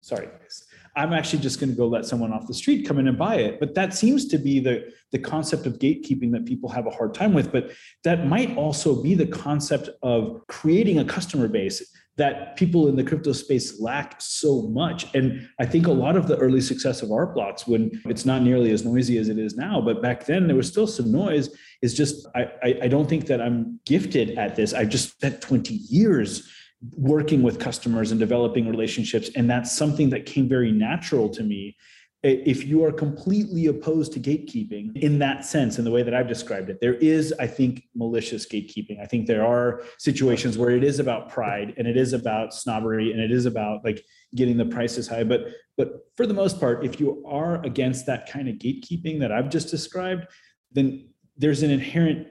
sorry, 0.01 0.27
guys. 0.27 0.66
I'm 0.98 1.14
actually 1.14 1.44
just 1.44 1.60
going 1.60 1.70
to 1.70 1.76
go 1.76 1.88
let 1.88 2.06
someone 2.06 2.34
off 2.34 2.48
the 2.48 2.56
street 2.56 2.88
come 2.88 2.98
in 2.98 3.08
and 3.08 3.18
buy 3.18 3.36
it. 3.36 3.60
But 3.60 3.76
that 3.76 3.94
seems 3.94 4.26
to 4.30 4.40
be 4.40 4.60
the, 4.60 4.92
the 5.12 5.20
concept 5.20 5.68
of 5.68 5.78
gatekeeping 5.78 6.32
that 6.32 6.46
people 6.46 6.70
have 6.70 6.88
a 6.88 6.90
hard 6.90 7.14
time 7.14 7.34
with. 7.34 7.52
But 7.52 7.72
that 8.04 8.26
might 8.26 8.58
also 8.58 9.02
be 9.02 9.14
the 9.14 9.28
concept 9.28 9.90
of 10.02 10.42
creating 10.48 10.98
a 10.98 11.06
customer 11.06 11.48
base 11.48 11.88
that 12.18 12.58
people 12.58 12.88
in 12.88 12.96
the 12.96 13.04
crypto 13.04 13.32
space 13.32 13.80
lack 13.80 14.16
so 14.20 14.64
much. 14.64 15.14
And 15.14 15.48
I 15.60 15.68
think 15.68 15.86
a 15.86 15.92
lot 15.92 16.16
of 16.16 16.28
the 16.28 16.36
early 16.38 16.62
success 16.62 17.04
of 17.04 17.12
art 17.12 17.36
blocks, 17.36 17.68
when 17.68 18.02
it's 18.06 18.26
not 18.26 18.42
nearly 18.42 18.72
as 18.72 18.84
noisy 18.84 19.20
as 19.20 19.30
it 19.30 19.38
is 19.38 19.56
now, 19.56 19.80
but 19.80 20.02
back 20.02 20.26
then 20.26 20.48
there 20.48 20.56
was 20.56 20.68
still 20.68 20.88
some 20.88 21.12
noise, 21.12 21.50
is 21.84 21.94
just 21.94 22.28
I, 22.36 22.46
I, 22.64 22.80
I 22.84 22.88
don't 22.88 23.08
think 23.08 23.28
that 23.28 23.40
I'm 23.40 23.80
gifted 23.86 24.36
at 24.38 24.56
this. 24.56 24.74
I've 24.74 24.90
just 24.90 25.12
spent 25.12 25.42
20 25.42 25.76
years 25.76 26.52
working 26.92 27.42
with 27.42 27.60
customers 27.60 28.12
and 28.12 28.20
developing 28.20 28.68
relationships. 28.68 29.30
And 29.36 29.50
that's 29.50 29.72
something 29.72 30.10
that 30.12 30.26
came 30.26 30.48
very 30.48 30.72
natural 30.72 31.30
to 31.30 31.44
me. 31.44 31.76
If 32.24 32.66
you 32.66 32.84
are 32.84 32.92
completely 32.92 33.68
opposed 33.68 34.12
to 34.13 34.20
gatekeeping 34.20 34.98
in 34.98 35.20
that 35.20 35.46
sense, 35.46 35.78
in 35.78 35.86
the 35.86 35.92
way 35.92 36.04
that 36.04 36.13
I've 36.13 36.28
described 36.28 36.70
it, 36.70 36.80
there 36.82 36.96
is, 36.96 37.34
I 37.40 37.48
think, 37.48 37.84
malicious 37.96 38.46
gatekeeping. 38.48 39.00
I 39.02 39.06
think 39.06 39.28
there 39.28 39.46
are 39.46 39.84
situations 40.00 40.58
where 40.58 40.72
it 40.72 40.84
is 40.84 41.00
about 41.00 41.30
pride 41.30 41.76
and 41.78 41.88
it 41.88 41.96
is 41.96 42.13
about 42.13 42.54
snobbery 42.54 43.12
and 43.12 43.22
it 43.22 43.32
is 43.32 43.46
about 43.46 43.86
like 43.86 44.04
getting 44.36 44.58
the 44.58 44.66
prices 44.66 45.08
high. 45.08 45.24
But 45.24 45.48
but 45.78 46.08
for 46.18 46.26
the 46.26 46.34
most 46.34 46.60
part, 46.60 46.84
if 46.84 47.00
you 47.00 47.24
are 47.26 47.63
against 47.63 48.08
that 48.08 48.30
kind 48.30 48.50
of 48.50 48.56
gatekeeping 48.56 49.20
that 49.20 49.32
I've 49.32 49.50
just 49.50 49.70
described, 49.70 50.26
then 50.72 51.10
there's 51.38 51.62
an 51.62 51.70
inherent 51.70 52.28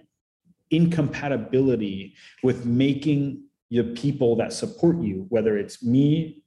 incompatibility 0.71 2.15
with 2.43 2.67
making 2.67 3.46
the 3.71 3.85
people 3.95 4.37
that 4.37 4.53
support 4.53 5.01
you, 5.01 5.27
whether 5.29 5.57
it's 5.59 5.83
me 5.83 6.43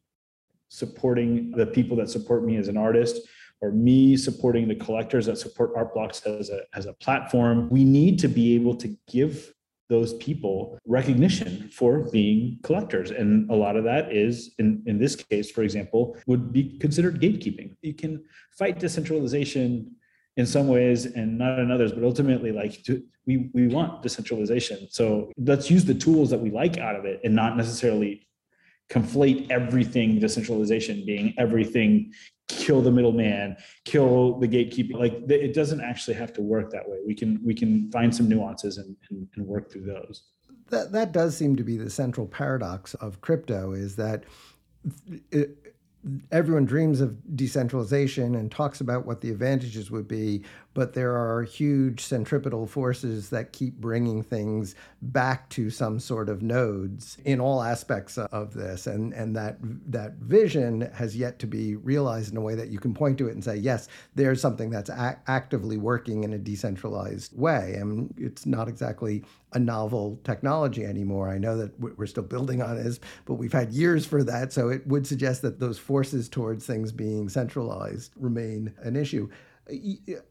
supporting 0.69 1.51
the 1.51 1.65
people 1.65 1.97
that 1.97 2.09
support 2.09 2.43
me 2.45 2.55
as 2.55 2.67
an 2.67 2.77
artist 2.77 3.27
or 3.61 3.71
me 3.71 4.15
supporting 4.15 4.67
the 4.67 4.75
collectors 4.75 5.25
that 5.25 5.37
support 5.37 5.71
art 5.75 5.93
blocks 5.93 6.21
as 6.21 6.49
a, 6.49 6.61
as 6.75 6.85
a 6.85 6.93
platform 6.93 7.67
we 7.69 7.83
need 7.83 8.19
to 8.19 8.27
be 8.27 8.55
able 8.55 8.75
to 8.75 8.95
give 9.09 9.53
those 9.89 10.13
people 10.15 10.77
recognition 10.85 11.67
for 11.73 12.09
being 12.11 12.59
collectors. 12.61 13.09
And 13.09 13.49
a 13.49 13.55
lot 13.55 13.75
of 13.75 13.83
that 13.85 14.13
is 14.15 14.53
in, 14.59 14.83
in 14.85 14.99
this 14.99 15.15
case 15.15 15.49
for 15.51 15.63
example 15.63 16.15
would 16.27 16.53
be 16.53 16.77
considered 16.77 17.19
gatekeeping. 17.19 17.75
You 17.81 17.95
can 17.95 18.23
fight 18.57 18.79
decentralization 18.79 19.95
in 20.37 20.45
some 20.45 20.67
ways 20.67 21.05
and 21.05 21.37
not 21.37 21.59
in 21.59 21.71
others 21.71 21.91
but 21.91 22.03
ultimately 22.03 22.51
like 22.51 22.83
to, 22.83 23.03
we 23.25 23.49
we 23.53 23.67
want 23.67 24.01
decentralization. 24.01 24.87
So 24.89 25.31
let's 25.37 25.69
use 25.69 25.85
the 25.85 25.93
tools 25.93 26.29
that 26.29 26.39
we 26.39 26.49
like 26.49 26.77
out 26.77 26.95
of 26.95 27.05
it 27.05 27.19
and 27.23 27.35
not 27.35 27.57
necessarily 27.57 28.27
conflate 28.89 29.51
everything 29.51 30.19
decentralization 30.19 31.05
being 31.05 31.33
everything 31.37 32.11
kill 32.47 32.81
the 32.81 32.89
middleman 32.89 33.55
kill 33.85 34.39
the 34.39 34.47
gatekeeping 34.47 34.95
like 34.95 35.13
it 35.29 35.53
doesn't 35.53 35.81
actually 35.81 36.15
have 36.15 36.33
to 36.33 36.41
work 36.41 36.71
that 36.71 36.87
way. 36.87 36.97
We 37.05 37.13
can 37.13 37.39
we 37.43 37.53
can 37.53 37.91
find 37.91 38.15
some 38.15 38.27
nuances 38.27 38.77
and, 38.77 38.95
and, 39.09 39.27
and 39.35 39.45
work 39.45 39.71
through 39.71 39.85
those. 39.85 40.23
That 40.69 40.91
that 40.91 41.11
does 41.11 41.37
seem 41.37 41.55
to 41.57 41.63
be 41.63 41.77
the 41.77 41.89
central 41.89 42.27
paradox 42.27 42.95
of 42.95 43.21
crypto 43.21 43.73
is 43.73 43.95
that 43.97 44.23
everyone 46.31 46.65
dreams 46.65 47.01
of 47.01 47.35
decentralization 47.35 48.35
and 48.35 48.51
talks 48.51 48.81
about 48.81 49.05
what 49.05 49.21
the 49.21 49.29
advantages 49.29 49.91
would 49.91 50.07
be, 50.07 50.43
but 50.79 50.93
there 50.93 51.17
are 51.17 51.43
huge 51.43 51.99
centripetal 51.99 52.65
forces 52.65 53.31
that 53.31 53.51
keep 53.51 53.75
bringing 53.81 54.23
things 54.23 54.75
back 55.01 55.49
to 55.49 55.69
some 55.69 55.99
sort 55.99 56.29
of 56.29 56.41
nodes 56.41 57.17
in 57.25 57.41
all 57.41 57.61
aspects 57.61 58.17
of 58.17 58.53
this. 58.53 58.87
And, 58.87 59.11
and 59.11 59.35
that, 59.35 59.57
that 59.91 60.13
vision 60.13 60.89
has 60.93 61.17
yet 61.17 61.37
to 61.39 61.47
be 61.47 61.75
realized 61.75 62.31
in 62.31 62.37
a 62.37 62.41
way 62.41 62.55
that 62.55 62.69
you 62.69 62.79
can 62.79 62.93
point 62.93 63.17
to 63.17 63.27
it 63.27 63.33
and 63.33 63.43
say, 63.43 63.57
yes, 63.57 63.89
there's 64.15 64.39
something 64.39 64.69
that's 64.69 64.89
a- 64.89 65.19
actively 65.27 65.75
working 65.75 66.23
in 66.23 66.31
a 66.31 66.37
decentralized 66.37 67.37
way. 67.37 67.73
And 67.77 68.13
it's 68.17 68.45
not 68.45 68.69
exactly 68.69 69.25
a 69.51 69.59
novel 69.59 70.17
technology 70.23 70.85
anymore. 70.85 71.27
I 71.27 71.39
know 71.39 71.57
that 71.57 71.77
we're 71.77 72.05
still 72.05 72.23
building 72.23 72.61
on 72.61 72.81
this, 72.81 73.01
but 73.25 73.33
we've 73.33 73.51
had 73.51 73.73
years 73.73 74.05
for 74.05 74.23
that. 74.23 74.53
So 74.53 74.69
it 74.69 74.87
would 74.87 75.05
suggest 75.05 75.41
that 75.41 75.59
those 75.59 75.77
forces 75.77 76.29
towards 76.29 76.65
things 76.65 76.93
being 76.93 77.27
centralized 77.27 78.13
remain 78.15 78.73
an 78.81 78.95
issue. 78.95 79.29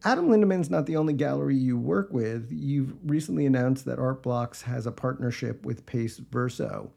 Adam 0.04 0.28
Lindemann's 0.28 0.70
not 0.70 0.86
the 0.86 0.96
only 0.96 1.12
gallery 1.12 1.56
you 1.56 1.78
work 1.78 2.12
with. 2.12 2.48
You've 2.50 2.94
recently 3.04 3.46
announced 3.46 3.84
that 3.84 3.98
Art 3.98 4.22
Blocks 4.22 4.62
has 4.62 4.86
a 4.86 4.92
partnership 4.92 5.64
with 5.64 5.86
Pace 5.86 6.18
Verso. 6.18 6.90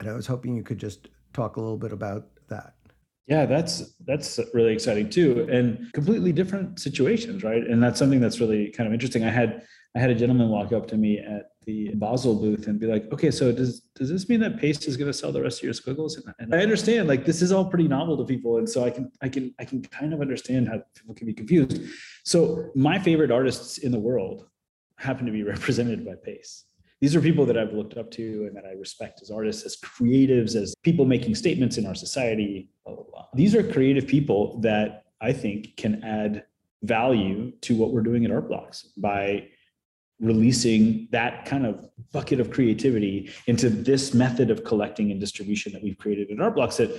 And 0.00 0.08
I 0.08 0.12
was 0.14 0.26
hoping 0.26 0.56
you 0.56 0.62
could 0.62 0.78
just 0.78 1.08
talk 1.32 1.56
a 1.56 1.60
little 1.60 1.78
bit 1.78 1.92
about 1.92 2.26
that. 2.48 2.74
Yeah, 3.26 3.46
that's 3.46 3.94
that's 4.04 4.40
really 4.52 4.72
exciting 4.72 5.08
too, 5.08 5.48
and 5.50 5.92
completely 5.92 6.32
different 6.32 6.80
situations, 6.80 7.44
right? 7.44 7.62
And 7.62 7.82
that's 7.82 7.98
something 7.98 8.20
that's 8.20 8.40
really 8.40 8.70
kind 8.70 8.88
of 8.88 8.92
interesting. 8.92 9.24
I 9.24 9.30
had 9.30 9.62
I 9.94 9.98
had 9.98 10.10
a 10.10 10.14
gentleman 10.14 10.48
walk 10.48 10.72
up 10.72 10.86
to 10.88 10.96
me 10.96 11.18
at 11.18 11.52
the 11.66 11.90
Basel 11.94 12.34
booth 12.34 12.66
and 12.66 12.80
be 12.80 12.86
like, 12.86 13.12
okay, 13.12 13.30
so 13.30 13.52
does 13.52 13.80
does 13.94 14.08
this 14.08 14.28
mean 14.28 14.40
that 14.40 14.58
Pace 14.58 14.86
is 14.86 14.96
going 14.96 15.10
to 15.10 15.16
sell 15.16 15.32
the 15.32 15.42
rest 15.42 15.58
of 15.58 15.64
your 15.64 15.74
squiggles? 15.74 16.16
And, 16.16 16.34
and, 16.38 16.54
I 16.54 16.58
understand 16.58 17.08
like 17.08 17.24
this 17.24 17.42
is 17.42 17.52
all 17.52 17.66
pretty 17.66 17.88
novel 17.88 18.16
to 18.16 18.24
people, 18.24 18.56
and 18.56 18.68
so 18.68 18.84
I 18.84 18.90
can 18.90 19.12
I 19.20 19.28
can 19.28 19.54
I 19.58 19.64
can 19.64 19.82
kind 19.82 20.14
of 20.14 20.20
understand 20.20 20.68
how 20.68 20.82
people 20.94 21.14
can 21.14 21.26
be 21.26 21.34
confused. 21.34 21.80
So 22.24 22.70
my 22.74 22.98
favorite 22.98 23.30
artists 23.30 23.78
in 23.78 23.92
the 23.92 23.98
world 23.98 24.46
happen 24.96 25.26
to 25.26 25.32
be 25.32 25.42
represented 25.54 26.04
by 26.04 26.14
Pace. 26.14 26.64
These 27.00 27.16
are 27.16 27.20
people 27.20 27.44
that 27.46 27.58
I've 27.58 27.72
looked 27.72 27.96
up 27.96 28.10
to 28.12 28.46
and 28.46 28.56
that 28.56 28.64
I 28.64 28.72
respect 28.72 29.20
as 29.22 29.30
artists, 29.30 29.64
as 29.64 29.76
creatives, 29.76 30.54
as 30.54 30.74
people 30.82 31.04
making 31.04 31.34
statements 31.34 31.76
in 31.76 31.84
our 31.84 31.94
society. 31.94 32.70
Blah 32.86 32.94
blah 32.94 33.04
blah. 33.04 33.26
These 33.34 33.54
are 33.54 33.62
creative 33.62 34.06
people 34.06 34.58
that 34.60 35.04
I 35.20 35.32
think 35.32 35.76
can 35.76 36.02
add 36.02 36.44
value 36.82 37.52
to 37.60 37.76
what 37.76 37.92
we're 37.92 38.02
doing 38.02 38.24
at 38.24 38.30
Art 38.30 38.48
Blocks 38.48 38.88
by 38.96 39.48
releasing 40.22 41.08
that 41.10 41.44
kind 41.44 41.66
of 41.66 41.88
bucket 42.12 42.40
of 42.40 42.50
creativity 42.50 43.30
into 43.46 43.68
this 43.68 44.14
method 44.14 44.50
of 44.50 44.64
collecting 44.64 45.10
and 45.10 45.20
distribution 45.20 45.72
that 45.72 45.82
we've 45.82 45.98
created 45.98 46.30
at 46.30 46.40
Art 46.40 46.54
Blocks 46.54 46.76
that 46.76 46.90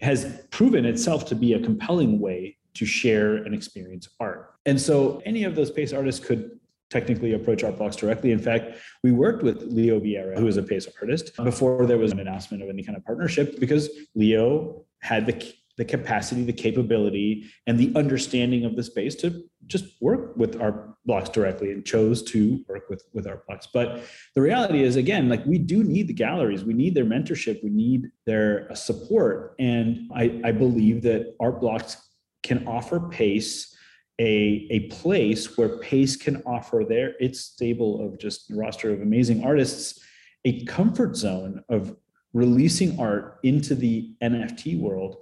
has 0.00 0.42
proven 0.50 0.84
itself 0.84 1.24
to 1.26 1.34
be 1.34 1.54
a 1.54 1.60
compelling 1.60 2.20
way 2.20 2.56
to 2.74 2.84
share 2.84 3.36
and 3.36 3.54
experience 3.54 4.08
art. 4.20 4.54
And 4.66 4.78
so 4.78 5.22
any 5.24 5.44
of 5.44 5.54
those 5.54 5.70
Pace 5.70 5.94
artists 5.94 6.24
could 6.24 6.60
technically 6.90 7.32
approach 7.32 7.64
Art 7.64 7.78
Blocks 7.78 7.96
directly. 7.96 8.30
In 8.30 8.38
fact, 8.38 8.76
we 9.02 9.10
worked 9.10 9.42
with 9.42 9.62
Leo 9.62 9.98
Villareal, 9.98 10.38
who 10.38 10.46
is 10.46 10.58
a 10.58 10.62
Pace 10.62 10.86
artist, 11.00 11.34
before 11.36 11.86
there 11.86 11.98
was 11.98 12.12
an 12.12 12.20
announcement 12.20 12.62
of 12.62 12.68
any 12.68 12.82
kind 12.82 12.96
of 12.96 13.04
partnership 13.04 13.58
because 13.58 13.88
Leo 14.14 14.84
had 15.00 15.24
the 15.26 15.32
the 15.76 15.84
capacity, 15.84 16.44
the 16.44 16.52
capability, 16.52 17.46
and 17.66 17.78
the 17.78 17.92
understanding 17.94 18.64
of 18.64 18.76
the 18.76 18.82
space 18.82 19.14
to 19.16 19.44
just 19.66 20.00
work 20.00 20.36
with 20.36 20.60
Art 20.60 20.94
Blocks 21.04 21.28
directly 21.28 21.70
and 21.72 21.84
chose 21.84 22.22
to 22.24 22.64
work 22.68 22.88
with, 22.88 23.04
with 23.12 23.26
Art 23.26 23.46
Blocks. 23.46 23.68
But 23.72 24.02
the 24.34 24.40
reality 24.40 24.82
is, 24.82 24.96
again, 24.96 25.28
like 25.28 25.44
we 25.44 25.58
do 25.58 25.84
need 25.84 26.08
the 26.08 26.14
galleries, 26.14 26.64
we 26.64 26.74
need 26.74 26.94
their 26.94 27.04
mentorship, 27.04 27.62
we 27.62 27.70
need 27.70 28.10
their 28.24 28.70
uh, 28.70 28.74
support. 28.74 29.54
And 29.58 30.10
I, 30.14 30.40
I 30.44 30.52
believe 30.52 31.02
that 31.02 31.34
Art 31.40 31.60
Blocks 31.60 31.96
can 32.42 32.66
offer 32.66 33.00
pace 33.00 33.74
a, 34.18 34.66
a 34.70 34.80
place 34.88 35.58
where 35.58 35.78
pace 35.78 36.16
can 36.16 36.42
offer 36.46 36.84
their 36.88 37.14
its 37.20 37.40
stable 37.40 38.04
of 38.04 38.18
just 38.18 38.50
roster 38.50 38.90
of 38.90 39.02
amazing 39.02 39.44
artists 39.44 40.00
a 40.46 40.64
comfort 40.64 41.16
zone 41.16 41.62
of 41.68 41.94
releasing 42.32 42.98
art 43.00 43.38
into 43.42 43.74
the 43.74 44.14
NFT 44.22 44.78
world 44.78 45.16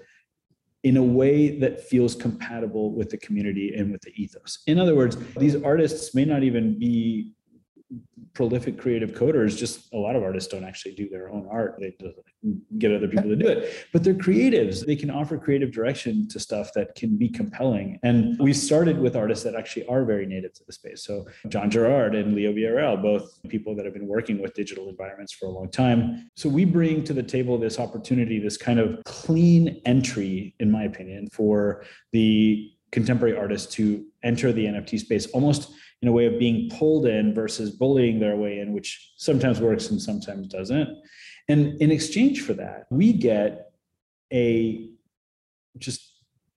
in 0.85 0.99
a 0.99 1.03
way 1.03 1.59
that 1.59 1.83
feels 1.83 2.15
compatible 2.15 2.95
with 2.95 3.09
the 3.09 3.17
community 3.17 3.75
and 3.75 3.91
with 3.91 4.03
the 4.03 4.13
ethos. 4.23 4.63
In 4.67 4.79
other 4.79 4.95
words, 4.95 5.17
these 5.39 5.61
artists 5.63 6.15
may 6.15 6.27
not 6.27 6.43
even 6.43 6.79
be 6.79 7.33
prolific 8.35 8.77
creative 8.77 9.13
coders 9.13 9.57
just 9.57 9.93
a 9.95 9.97
lot 9.97 10.17
of 10.17 10.23
artists 10.23 10.53
don't 10.53 10.65
actually 10.65 10.95
do 10.95 11.09
their 11.09 11.31
own 11.31 11.47
art. 11.51 11.77
They 11.79 11.95
get 12.79 12.93
other 12.93 13.07
people 13.07 13.31
to 13.31 13.37
do 13.37 13.47
it. 13.47 13.87
But 13.93 14.03
they're 14.03 14.15
creatives. 14.15 14.85
They 14.85 14.97
can 14.97 15.11
offer 15.11 15.39
creative 15.39 15.71
direction 15.71 16.29
to 16.29 16.41
stuff 16.41 16.73
that 16.75 16.97
can 16.97 17.17
be 17.17 17.29
compelling. 17.29 18.01
And 18.03 18.37
we 18.41 18.53
started 18.53 18.99
with 18.99 19.15
artists 19.15 19.45
that 19.45 19.55
actually 19.55 19.87
are 19.87 20.05
very 20.05 20.27
native 20.27 20.53
to 20.55 20.65
the 20.65 20.73
space. 20.73 21.05
So 21.05 21.27
john 21.49 21.71
gerrard 21.71 22.15
and 22.15 22.35
leo 22.35 22.53
villareal 22.53 23.01
both 23.01 23.39
people 23.49 23.75
that 23.77 23.85
have 23.85 23.95
been 23.95 24.09
working 24.09 24.41
with 24.43 24.55
digital 24.55 24.89
environments 24.89 25.33
for 25.33 25.47
a 25.47 25.51
long 25.51 25.71
time. 25.71 26.31
So 26.35 26.49
we 26.49 26.65
bring 26.65 27.05
to 27.05 27.13
the 27.13 27.23
table 27.23 27.57
this 27.59 27.79
opportunity 27.79 28.41
this 28.41 28.57
kind 28.57 28.81
of 28.81 29.03
clean 29.05 29.81
entry 29.87 30.55
in 30.59 30.71
my 30.71 30.85
opinion 30.85 31.29
for 31.31 31.85
the 32.13 32.71
contemporary 32.91 33.37
artists 33.37 33.73
to 33.75 34.05
enter 34.23 34.53
the 34.53 34.65
nft 34.67 34.99
space 35.01 35.27
almost 35.27 35.73
in 36.05 36.09
a 36.09 36.13
way 36.13 36.27
of 36.27 36.39
being 36.39 36.69
pulled 36.69 37.07
in 37.07 37.33
versus 37.33 37.71
bullying 37.71 38.21
their 38.21 38.37
way 38.37 38.59
in, 38.59 38.75
which 38.75 39.15
sometimes 39.17 39.59
works 39.59 39.89
and 39.89 40.01
sometimes 40.01 40.47
doesn't. 40.49 40.91
And 41.49 41.81
in 41.81 41.91
exchange 41.91 42.43
for 42.43 42.53
that, 42.53 42.85
we 42.91 43.15
get 43.15 43.73
a 44.31 44.91
just 45.79 46.13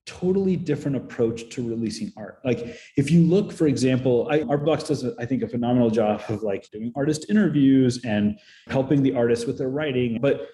totally 0.05 0.57
different 0.57 0.97
approach 0.97 1.47
to 1.51 1.65
releasing 1.65 2.11
art. 2.17 2.39
Like 2.43 2.77
if 2.97 3.09
you 3.09 3.21
look, 3.23 3.53
for 3.53 3.67
example, 3.67 4.27
I, 4.29 4.41
Art 4.41 4.65
Blocks 4.65 4.83
does, 4.83 5.05
I 5.17 5.25
think, 5.25 5.43
a 5.43 5.47
phenomenal 5.47 5.89
job 5.89 6.23
of 6.27 6.43
like 6.43 6.69
doing 6.69 6.91
artist 6.97 7.27
interviews 7.29 8.03
and 8.03 8.37
helping 8.67 9.01
the 9.01 9.15
artists 9.15 9.45
with 9.45 9.57
their 9.57 9.69
writing. 9.69 10.19
But 10.19 10.49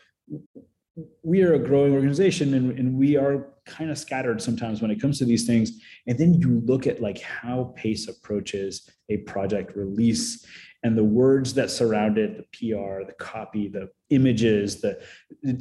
we 1.23 1.41
are 1.41 1.53
a 1.53 1.59
growing 1.59 1.93
organization 1.93 2.53
and, 2.53 2.77
and 2.77 2.97
we 2.97 3.15
are 3.17 3.47
kind 3.65 3.89
of 3.89 3.97
scattered 3.97 4.41
sometimes 4.41 4.81
when 4.81 4.91
it 4.91 5.01
comes 5.01 5.17
to 5.19 5.25
these 5.25 5.47
things. 5.47 5.81
And 6.07 6.17
then 6.17 6.33
you 6.35 6.61
look 6.65 6.85
at 6.85 7.01
like 7.01 7.19
how 7.21 7.73
pace 7.75 8.07
approaches 8.07 8.89
a 9.09 9.17
project 9.17 9.75
release 9.75 10.45
and 10.83 10.97
the 10.97 11.03
words 11.03 11.53
that 11.53 11.71
surround 11.71 12.17
it 12.17 12.37
the 12.37 12.71
pr 12.73 13.05
the 13.05 13.13
copy 13.17 13.67
the 13.67 13.89
images 14.09 14.81
the 14.81 15.01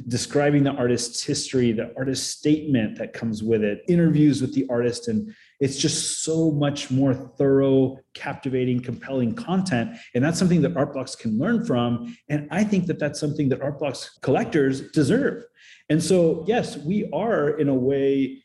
describing 0.07 0.63
the 0.63 0.71
artist's 0.71 1.23
history 1.23 1.71
the 1.71 1.93
artist's 1.97 2.27
statement 2.27 2.97
that 2.97 3.13
comes 3.13 3.41
with 3.41 3.63
it 3.63 3.83
interviews 3.87 4.41
with 4.41 4.53
the 4.53 4.65
artist 4.69 5.07
and 5.07 5.33
it's 5.59 5.77
just 5.77 6.23
so 6.23 6.51
much 6.51 6.91
more 6.91 7.13
thorough 7.13 7.97
captivating 8.13 8.81
compelling 8.81 9.33
content 9.33 9.97
and 10.15 10.23
that's 10.23 10.39
something 10.39 10.61
that 10.61 10.75
art 10.75 10.93
blocks 10.93 11.15
can 11.15 11.37
learn 11.37 11.65
from 11.65 12.15
and 12.29 12.47
i 12.51 12.63
think 12.63 12.85
that 12.85 12.99
that's 12.99 13.19
something 13.19 13.49
that 13.49 13.61
art 13.61 13.79
blocks 13.79 14.17
collectors 14.21 14.89
deserve 14.91 15.43
and 15.89 16.01
so, 16.01 16.43
yes, 16.47 16.77
we 16.77 17.09
are 17.11 17.49
in 17.59 17.69
a 17.69 17.73
way 17.73 18.43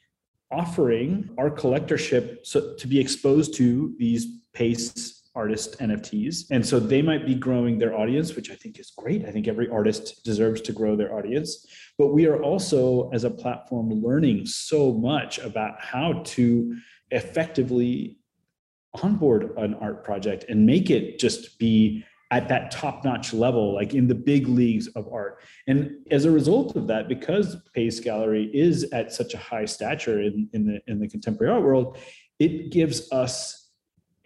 offering 0.50 1.30
our 1.38 1.50
collectorship 1.50 2.38
so, 2.44 2.74
to 2.74 2.86
be 2.86 2.98
exposed 2.98 3.54
to 3.56 3.94
these 3.98 4.26
pace 4.52 5.22
artist 5.34 5.78
NFTs. 5.78 6.46
And 6.50 6.66
so 6.66 6.80
they 6.80 7.00
might 7.00 7.24
be 7.24 7.34
growing 7.34 7.78
their 7.78 7.96
audience, 7.96 8.34
which 8.34 8.50
I 8.50 8.54
think 8.54 8.80
is 8.80 8.90
great. 8.90 9.24
I 9.24 9.30
think 9.30 9.46
every 9.46 9.68
artist 9.68 10.24
deserves 10.24 10.60
to 10.62 10.72
grow 10.72 10.96
their 10.96 11.14
audience. 11.14 11.64
But 11.96 12.08
we 12.08 12.26
are 12.26 12.42
also, 12.42 13.08
as 13.10 13.22
a 13.22 13.30
platform, 13.30 13.90
learning 13.90 14.46
so 14.46 14.92
much 14.94 15.38
about 15.38 15.80
how 15.80 16.22
to 16.24 16.76
effectively 17.10 18.18
onboard 19.02 19.56
an 19.56 19.74
art 19.74 20.04
project 20.04 20.44
and 20.48 20.64
make 20.64 20.90
it 20.90 21.18
just 21.18 21.58
be 21.58 22.04
at 22.30 22.48
that 22.48 22.70
top 22.70 23.04
notch 23.04 23.32
level, 23.32 23.74
like 23.74 23.94
in 23.94 24.06
the 24.06 24.14
big 24.14 24.48
leagues 24.48 24.86
of 24.88 25.10
art. 25.10 25.40
And 25.66 25.96
as 26.10 26.26
a 26.26 26.30
result 26.30 26.76
of 26.76 26.86
that, 26.88 27.08
because 27.08 27.56
Pace 27.74 28.00
Gallery 28.00 28.50
is 28.52 28.84
at 28.92 29.12
such 29.12 29.32
a 29.32 29.38
high 29.38 29.64
stature 29.64 30.20
in, 30.20 30.48
in, 30.52 30.66
the, 30.66 30.80
in 30.86 31.00
the 31.00 31.08
contemporary 31.08 31.54
art 31.54 31.62
world, 31.62 31.98
it 32.38 32.70
gives 32.70 33.10
us 33.12 33.70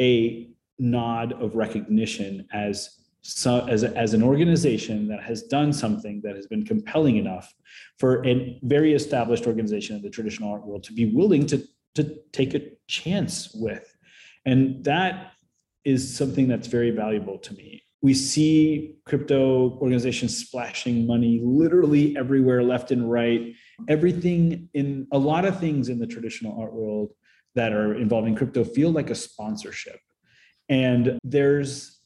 a 0.01 0.51
nod 0.79 1.33
of 1.41 1.55
recognition 1.55 2.47
as 2.53 2.99
so, 3.25 3.65
as, 3.69 3.85
as 3.85 4.15
an 4.15 4.23
organization 4.25 5.07
that 5.07 5.23
has 5.23 5.45
done 5.45 5.73
something 5.73 6.21
that 6.25 6.35
has 6.35 6.49
been 6.49 6.65
compelling 6.65 7.19
enough 7.19 7.55
for 8.01 8.27
a 8.27 8.59
very 8.65 8.95
established 8.95 9.47
organization 9.47 9.95
in 9.95 10.03
the 10.03 10.11
traditional 10.11 10.51
art 10.51 10.67
world 10.67 10.83
to 10.83 10.93
be 10.93 11.15
willing 11.15 11.47
to, 11.47 11.63
to 11.95 12.19
take 12.33 12.55
a 12.55 12.63
chance 12.87 13.55
with. 13.55 13.97
And 14.45 14.85
that 14.85 15.33
is 15.85 16.17
something 16.17 16.49
that's 16.49 16.69
very 16.69 16.91
valuable 16.91 17.39
to 17.39 17.55
me 17.55 17.83
we 18.03 18.15
see 18.15 18.97
crypto 19.07 19.79
organizations 19.79 20.37
splashing 20.37 21.07
money 21.07 21.41
literally 21.43 22.17
everywhere, 22.17 22.63
left 22.63 22.91
and 22.91 23.11
right. 23.11 23.55
Everything 23.89 24.69
in 24.75 25.07
a 25.13 25.19
lot 25.19 25.45
of 25.45 25.61
things 25.61 25.89
in 25.89 26.01
the 26.01 26.07
traditional 26.07 26.61
art 26.61 26.75
world 26.75 27.13
that 27.55 27.73
are 27.73 27.95
involving 27.95 28.35
crypto 28.35 28.65
feel 28.65 28.91
like 28.91 29.11
a 29.11 29.15
sponsorship. 29.15 30.01
And 30.69 31.19
there's 31.23 32.01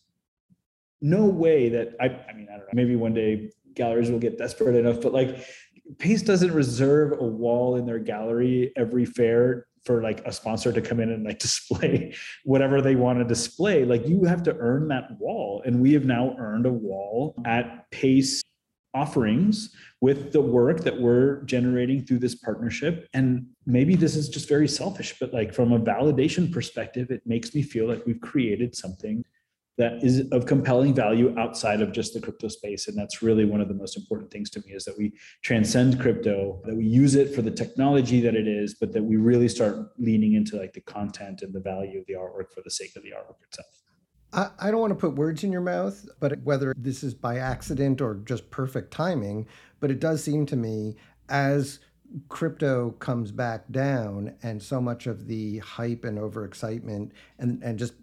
no 1.01 1.25
way 1.25 1.70
that 1.70 1.94
I, 1.99 2.07
I 2.07 2.35
mean, 2.35 2.49
I 2.51 2.59
don't 2.59 2.66
know, 2.66 2.75
maybe 2.75 2.96
one 2.96 3.14
day 3.14 3.51
galleries 3.75 4.11
will 4.11 4.18
get 4.18 4.37
desperate 4.37 4.77
enough, 4.77 5.01
but 5.01 5.12
like 5.12 5.46
Pace 5.99 6.22
doesn't 6.22 6.53
reserve 6.53 7.12
a 7.12 7.25
wall 7.25 7.77
in 7.77 7.87
their 7.87 8.01
gallery 8.01 8.72
every 8.77 9.07
fair 9.07 9.66
for 9.87 10.03
like 10.03 10.20
a 10.27 10.33
sponsor 10.33 10.72
to 10.72 10.83
come 10.83 11.01
in 11.01 11.11
and 11.11 11.25
like 11.25 11.38
display 11.49 12.14
whatever 12.44 12.83
they 12.83 12.96
want 12.96 13.18
to 13.18 13.25
display. 13.25 13.85
Like 13.85 14.07
you 14.07 14.25
have 14.25 14.42
to 14.42 14.57
earn 14.59 14.88
that 14.88 15.18
wall. 15.18 15.62
And 15.64 15.81
we 15.81 15.92
have 15.94 16.05
now 16.05 16.37
earned 16.38 16.66
a 16.66 16.72
wall 16.72 17.35
at 17.46 17.90
pace 17.90 18.42
offerings 18.92 19.75
with 20.01 20.33
the 20.33 20.40
work 20.40 20.81
that 20.81 20.99
we're 20.99 21.42
generating 21.42 22.05
through 22.05 22.18
this 22.18 22.35
partnership. 22.35 23.09
And 23.12 23.46
maybe 23.66 23.94
this 23.94 24.16
is 24.16 24.29
just 24.29 24.49
very 24.49 24.66
selfish, 24.66 25.14
but 25.20 25.33
like 25.33 25.55
from 25.55 25.72
a 25.72 25.79
validation 25.79 26.51
perspective, 26.51 27.11
it 27.11 27.22
makes 27.27 27.55
me 27.55 27.62
feel 27.62 27.87
like 27.87 28.05
we've 28.07 28.20
created 28.20 28.75
something 28.75 29.25
that 29.78 30.02
is 30.02 30.26
of 30.32 30.46
compelling 30.46 30.94
value 30.94 31.34
outside 31.38 31.82
of 31.82 31.92
just 31.92 32.14
the 32.14 32.20
crypto 32.20 32.48
space. 32.48 32.88
And 32.88 32.96
that's 32.96 33.22
really 33.22 33.44
one 33.44 33.60
of 33.60 33.68
the 33.68 33.74
most 33.74 33.96
important 33.96 34.30
things 34.30 34.48
to 34.50 34.60
me 34.60 34.72
is 34.72 34.84
that 34.84 34.96
we 34.96 35.12
transcend 35.42 36.00
crypto 36.00 36.60
that 36.64 36.74
we 36.74 36.84
use 36.84 37.14
it 37.14 37.34
for 37.34 37.42
the 37.42 37.50
technology 37.50 38.20
that 38.20 38.34
it 38.34 38.48
is 38.48 38.74
but 38.74 38.92
that 38.92 39.02
we 39.02 39.16
really 39.16 39.48
start 39.48 39.76
leaning 39.98 40.34
into 40.34 40.56
like 40.56 40.72
the 40.72 40.80
content 40.80 41.42
and 41.42 41.54
the 41.54 41.60
value 41.60 42.00
of 42.00 42.06
the 42.06 42.14
artwork 42.14 42.52
for 42.54 42.62
the 42.64 42.70
sake 42.70 42.96
of 42.96 43.02
the 43.02 43.10
artwork 43.10 43.42
itself. 43.42 43.66
I, 44.32 44.70
don't 44.70 44.80
want 44.80 44.90
to 44.90 44.98
put 44.98 45.14
words 45.14 45.44
in 45.44 45.52
your 45.52 45.60
mouth 45.60 46.06
but 46.20 46.42
whether 46.42 46.74
this 46.76 47.02
is 47.02 47.14
by 47.14 47.38
accident 47.38 48.00
or 48.00 48.16
just 48.16 48.50
perfect 48.50 48.90
timing 48.90 49.46
but 49.80 49.90
it 49.90 50.00
does 50.00 50.22
seem 50.22 50.46
to 50.46 50.56
me 50.56 50.96
as 51.28 51.78
crypto 52.28 52.90
comes 52.92 53.30
back 53.32 53.70
down 53.70 54.34
and 54.42 54.62
so 54.62 54.80
much 54.80 55.06
of 55.06 55.26
the 55.26 55.58
hype 55.58 56.04
and 56.04 56.18
overexcitement 56.18 57.10
and, 57.38 57.62
and 57.62 57.78
just 57.78 57.94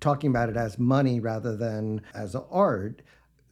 talking 0.00 0.30
about 0.30 0.48
it 0.48 0.56
as 0.56 0.78
money 0.78 1.20
rather 1.20 1.56
than 1.56 2.02
as 2.14 2.34
art 2.34 3.02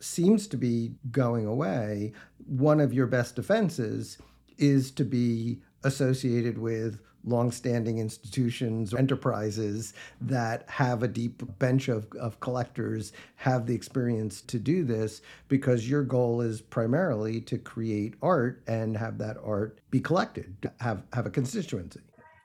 seems 0.01 0.47
to 0.49 0.57
be 0.57 0.95
going 1.11 1.47
away. 1.47 2.13
One 2.47 2.81
of 2.81 2.93
your 2.93 3.07
best 3.07 3.37
defenses 3.37 4.19
is 4.59 4.91
to 4.93 5.05
be 5.05 5.63
associated 5.85 6.59
with 6.59 7.01
longstanding 7.25 7.99
institutions, 7.99 8.93
or 8.93 8.99
enterprises 8.99 9.95
that 10.21 10.69
have 10.69 11.05
a 11.05 11.09
deep 11.09 11.41
bench 11.61 11.89
of, 11.89 12.09
of 12.21 12.41
collectors, 12.41 13.13
have 13.37 13.65
the 13.67 13.75
experience 13.75 14.41
to 14.41 14.59
do 14.59 14.83
this, 14.85 15.23
because 15.47 15.89
your 15.89 16.03
goal 16.03 16.41
is 16.41 16.61
primarily 16.61 17.41
to 17.41 17.59
create 17.59 18.15
art 18.23 18.63
and 18.67 18.97
have 18.97 19.19
that 19.19 19.37
art 19.45 19.81
be 19.91 20.01
collected, 20.01 20.69
have, 20.81 21.05
have 21.13 21.27
a 21.27 21.31
constituency. 21.31 22.01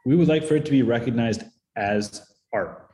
We 0.05 0.15
would 0.15 0.27
like 0.27 0.43
for 0.43 0.55
it 0.55 0.65
to 0.65 0.71
be 0.71 0.83
recognized 0.83 1.43
as 1.75 2.21
art 2.53 2.86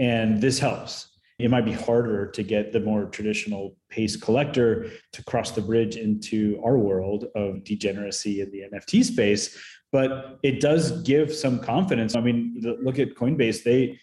and 0.00 0.40
this 0.40 0.58
helps. 0.58 1.08
It 1.38 1.50
might 1.50 1.64
be 1.64 1.72
harder 1.72 2.26
to 2.26 2.42
get 2.42 2.72
the 2.72 2.80
more 2.80 3.04
traditional 3.04 3.76
pace 3.90 4.16
collector 4.16 4.90
to 5.12 5.24
cross 5.24 5.52
the 5.52 5.60
bridge 5.60 5.96
into 5.96 6.60
our 6.64 6.76
world 6.78 7.26
of 7.34 7.64
degeneracy 7.64 8.40
in 8.40 8.50
the 8.50 8.62
NFT 8.72 9.04
space, 9.04 9.56
but 9.92 10.38
it 10.42 10.60
does 10.60 11.02
give 11.02 11.32
some 11.32 11.60
confidence. 11.60 12.16
I 12.16 12.20
mean, 12.20 12.62
look 12.82 12.98
at 12.98 13.14
Coinbase. 13.14 13.62
They 13.62 13.98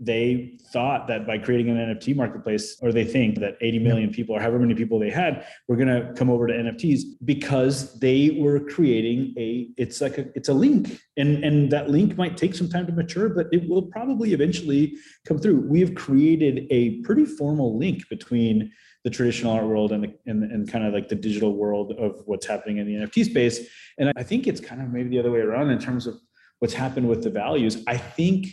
they 0.00 0.58
thought 0.72 1.06
that 1.08 1.26
by 1.26 1.36
creating 1.36 1.68
an 1.68 1.76
NFT 1.76 2.16
marketplace, 2.16 2.78
or 2.80 2.90
they 2.90 3.04
think 3.04 3.38
that 3.40 3.56
80 3.60 3.78
million 3.80 4.10
people 4.10 4.34
or 4.34 4.40
however 4.40 4.58
many 4.58 4.74
people 4.74 4.98
they 4.98 5.10
had 5.10 5.46
were 5.68 5.76
going 5.76 5.88
to 5.88 6.12
come 6.14 6.30
over 6.30 6.46
to 6.46 6.54
NFTs 6.54 7.02
because 7.24 7.98
they 8.00 8.38
were 8.40 8.60
creating 8.60 9.34
a, 9.36 9.68
it's 9.76 10.00
like 10.00 10.16
a, 10.16 10.26
it's 10.34 10.48
a 10.48 10.54
link 10.54 10.98
and, 11.18 11.44
and 11.44 11.70
that 11.70 11.90
link 11.90 12.16
might 12.16 12.38
take 12.38 12.54
some 12.54 12.68
time 12.68 12.86
to 12.86 12.92
mature, 12.92 13.28
but 13.28 13.46
it 13.52 13.68
will 13.68 13.82
probably 13.82 14.32
eventually 14.32 14.96
come 15.26 15.38
through. 15.38 15.60
We 15.60 15.80
have 15.80 15.94
created 15.94 16.66
a 16.70 17.00
pretty 17.02 17.26
formal 17.26 17.78
link 17.78 18.08
between 18.08 18.72
the 19.04 19.10
traditional 19.10 19.52
art 19.52 19.66
world 19.66 19.92
and, 19.92 20.04
the, 20.04 20.14
and, 20.26 20.44
and 20.44 20.70
kind 20.70 20.84
of 20.86 20.94
like 20.94 21.08
the 21.08 21.14
digital 21.14 21.54
world 21.54 21.92
of 21.92 22.22
what's 22.24 22.46
happening 22.46 22.78
in 22.78 22.86
the 22.86 22.94
NFT 22.94 23.26
space. 23.26 23.60
And 23.98 24.12
I 24.16 24.22
think 24.22 24.46
it's 24.46 24.60
kind 24.60 24.80
of 24.80 24.88
maybe 24.88 25.10
the 25.10 25.18
other 25.18 25.30
way 25.30 25.40
around 25.40 25.70
in 25.70 25.78
terms 25.78 26.06
of 26.06 26.14
what's 26.60 26.74
happened 26.74 27.08
with 27.08 27.22
the 27.22 27.30
values. 27.30 27.82
I 27.86 27.96
think 27.96 28.46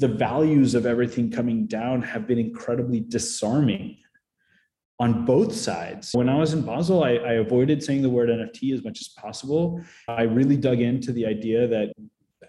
the 0.00 0.08
values 0.08 0.74
of 0.74 0.86
everything 0.86 1.30
coming 1.30 1.66
down 1.66 2.00
have 2.00 2.26
been 2.26 2.38
incredibly 2.38 3.00
disarming 3.00 3.98
on 4.98 5.26
both 5.26 5.54
sides. 5.54 6.10
When 6.12 6.28
I 6.28 6.36
was 6.36 6.54
in 6.54 6.62
Basel, 6.62 7.04
I, 7.04 7.12
I, 7.12 7.32
avoided 7.34 7.82
saying 7.82 8.02
the 8.02 8.10
word 8.10 8.28
NFT 8.28 8.74
as 8.74 8.82
much 8.82 9.00
as 9.00 9.08
possible. 9.08 9.82
I 10.08 10.22
really 10.22 10.56
dug 10.56 10.80
into 10.80 11.12
the 11.12 11.26
idea 11.26 11.66
that 11.68 11.92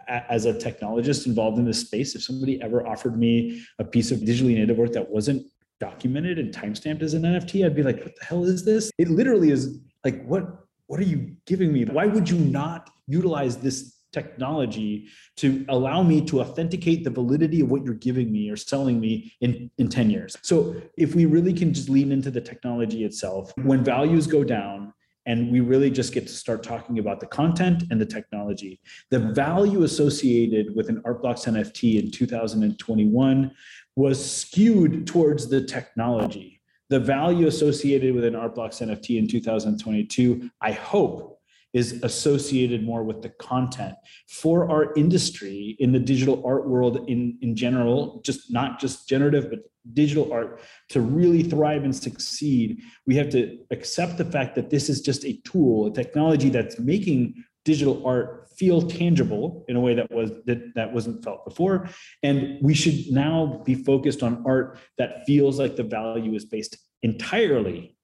as 0.08 0.46
a 0.46 0.54
technologist 0.54 1.28
involved 1.28 1.60
in 1.60 1.66
this 1.66 1.80
space, 1.80 2.16
if 2.16 2.24
somebody 2.24 2.62
ever 2.62 2.86
offered 2.88 3.18
me 3.18 3.64
a 3.80 3.84
piece 3.86 4.12
of 4.12 4.20
digitally 4.20 4.56
native 4.56 4.78
work 4.78 4.94
that 4.94 5.10
wasn't 5.10 5.46
documented 5.80 6.40
and 6.40 6.54
timestamped 6.54 7.02
as 7.02 7.14
an 7.14 7.24
NFT, 7.24 7.66
I'd 7.66 7.76
be 7.76 7.84
like, 7.84 8.00
what 8.04 8.16
the 8.18 8.26
hell 8.26 8.46
is 8.46 8.64
this? 8.64 8.92
It 8.98 9.10
literally 9.10 9.52
is 9.52 9.80
like, 10.06 10.24
what, 10.26 10.44
what 10.88 11.00
are 11.00 11.04
you 11.04 11.36
giving 11.46 11.72
me? 11.74 11.84
Why 11.86 12.06
would 12.06 12.30
you 12.30 12.38
not 12.38 12.90
utilize 13.08 13.58
this 13.58 14.01
technology 14.12 15.08
to 15.38 15.66
allow 15.70 16.04
me 16.04 16.24
to 16.26 16.42
authenticate 16.42 17.04
the 17.04 17.10
validity 17.10 17.62
of 17.62 17.72
what 17.72 17.84
you're 17.84 17.94
giving 17.94 18.32
me 18.32 18.50
or 18.50 18.56
selling 18.56 19.00
me 19.00 19.34
in, 19.42 19.70
in 19.78 19.88
10 19.88 20.10
years. 20.10 20.38
So 20.42 20.76
if 20.98 21.16
we 21.16 21.26
really 21.26 21.54
can 21.54 21.74
just 21.74 21.90
lean 21.90 22.12
into 22.12 22.32
the 22.32 22.42
technology 22.42 23.04
itself, 23.06 23.52
when 23.64 23.84
values 23.84 24.28
go 24.28 24.44
down, 24.44 24.94
and 25.26 25.52
we 25.52 25.60
really 25.60 25.92
just 25.92 26.14
get 26.14 26.26
to 26.28 26.34
start 26.34 26.64
talking 26.64 27.00
about 27.00 27.20
the 27.20 27.28
content 27.28 27.84
and 27.92 28.02
the 28.02 28.06
technology. 28.06 28.80
The 29.12 29.20
value 29.20 29.84
associated 29.84 30.76
with 30.76 30.90
an 30.90 31.02
Artblocks 31.04 31.48
NFT 31.48 32.04
in 32.04 32.12
2021 32.12 33.52
was 33.96 34.34
skewed 34.34 35.06
towards 35.06 35.48
the 35.48 35.62
technology. 35.62 36.62
The 36.90 37.00
value 37.00 37.48
associated 37.48 38.16
with 38.16 38.26
an 38.26 38.34
Artblocks 38.34 38.82
NFT 38.82 39.20
in 39.20 39.28
2022, 39.28 40.50
I 40.60 40.72
hope, 40.72 41.40
is 41.74 42.04
associated 42.04 42.84
more 42.84 43.04
with 43.04 43.22
the 43.22 43.30
content 43.30 43.96
for 44.28 44.70
our 44.70 44.94
industry 44.96 45.76
in 45.80 45.92
the 45.92 46.00
digital 46.00 46.44
art 46.46 46.68
world 46.68 47.10
in, 47.10 47.38
in 47.42 47.56
general, 47.56 48.22
just 48.26 48.52
not 48.52 48.80
just 48.80 49.08
generative, 49.08 49.50
but 49.50 49.60
digital 49.94 50.32
art 50.32 50.62
to 50.90 51.02
really 51.02 51.44
thrive 51.44 51.84
and 51.84 51.96
succeed. 51.96 52.82
We 53.08 53.16
have 53.16 53.30
to 53.30 53.58
accept 53.72 54.18
the 54.18 54.26
fact 54.26 54.56
that 54.56 54.70
this 54.70 54.90
is 54.90 55.02
just 55.02 55.26
a 55.26 55.40
tool, 55.44 55.88
a 55.88 55.92
technology 55.92 56.50
that's 56.50 56.80
making 56.80 57.44
digital 57.64 58.06
art 58.06 58.50
feel 58.58 58.82
tangible 58.82 59.66
in 59.68 59.76
a 59.76 59.80
way 59.80 59.94
that 59.96 60.12
was 60.12 60.32
that, 60.46 60.74
that 60.76 60.92
wasn't 60.92 61.24
felt 61.24 61.46
before 61.46 61.88
and 62.24 62.58
we 62.62 62.74
should 62.74 63.12
now 63.12 63.62
be 63.66 63.76
focused 63.76 64.24
on 64.24 64.44
art 64.46 64.80
that 64.98 65.24
feels 65.26 65.60
like 65.60 65.76
the 65.76 65.84
value 65.84 66.34
is 66.34 66.46
based 66.46 66.78
entirely 67.04 67.96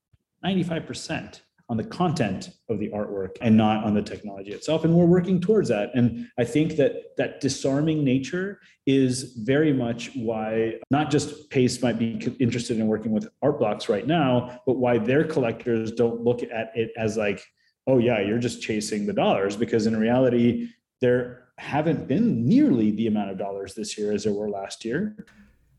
95% 0.46 1.42
on 1.70 1.78
the 1.78 1.84
content 1.84 2.50
of 2.70 2.80
the 2.80 2.90
artwork 2.90 3.36
and 3.42 3.58
not 3.58 3.84
on 3.84 3.94
the 3.94 4.02
technology 4.02 4.52
itself. 4.52 4.86
And 4.86 4.96
we're 4.96 5.06
working 5.06 5.40
towards 5.42 5.70
that. 5.70 5.90
And 5.94 6.28
i 6.38 6.44
think 6.44 6.78
that 6.78 7.16
that 7.18 7.42
disarming 7.42 8.04
nature 8.04 8.60
is 8.86 9.34
very 9.40 9.74
much 9.74 10.12
why 10.16 10.76
not 10.90 11.12
just 11.12 11.50
pace 11.50 11.82
might 11.82 12.00
be 12.00 12.36
interested 12.40 12.80
in 12.80 12.88
working 12.88 13.12
with 13.12 13.28
art 13.42 13.60
blocks 13.60 13.90
right 13.90 14.08
now 14.08 14.62
but 14.66 14.78
why 14.78 14.98
their 14.98 15.24
collectors 15.26 15.92
don't 15.92 16.22
look 16.22 16.42
at 16.44 16.72
it 16.76 16.92
as 16.98 17.18
like 17.18 17.44
oh 17.86 17.98
yeah 17.98 18.22
you're 18.22 18.40
just 18.40 18.62
chasing 18.62 19.06
the 19.06 19.14
dollars. 19.14 19.56
Because 19.56 19.88
in 19.88 19.98
reality 19.98 20.70
there 21.02 21.44
haven't 21.58 22.08
been 22.08 22.48
nearly 22.48 22.92
the 22.92 23.08
amount 23.08 23.32
of 23.32 23.38
dollars 23.38 23.74
this 23.74 23.98
year 23.98 24.14
as 24.14 24.24
there 24.24 24.34
were 24.34 24.50
last 24.50 24.86
year. 24.86 25.16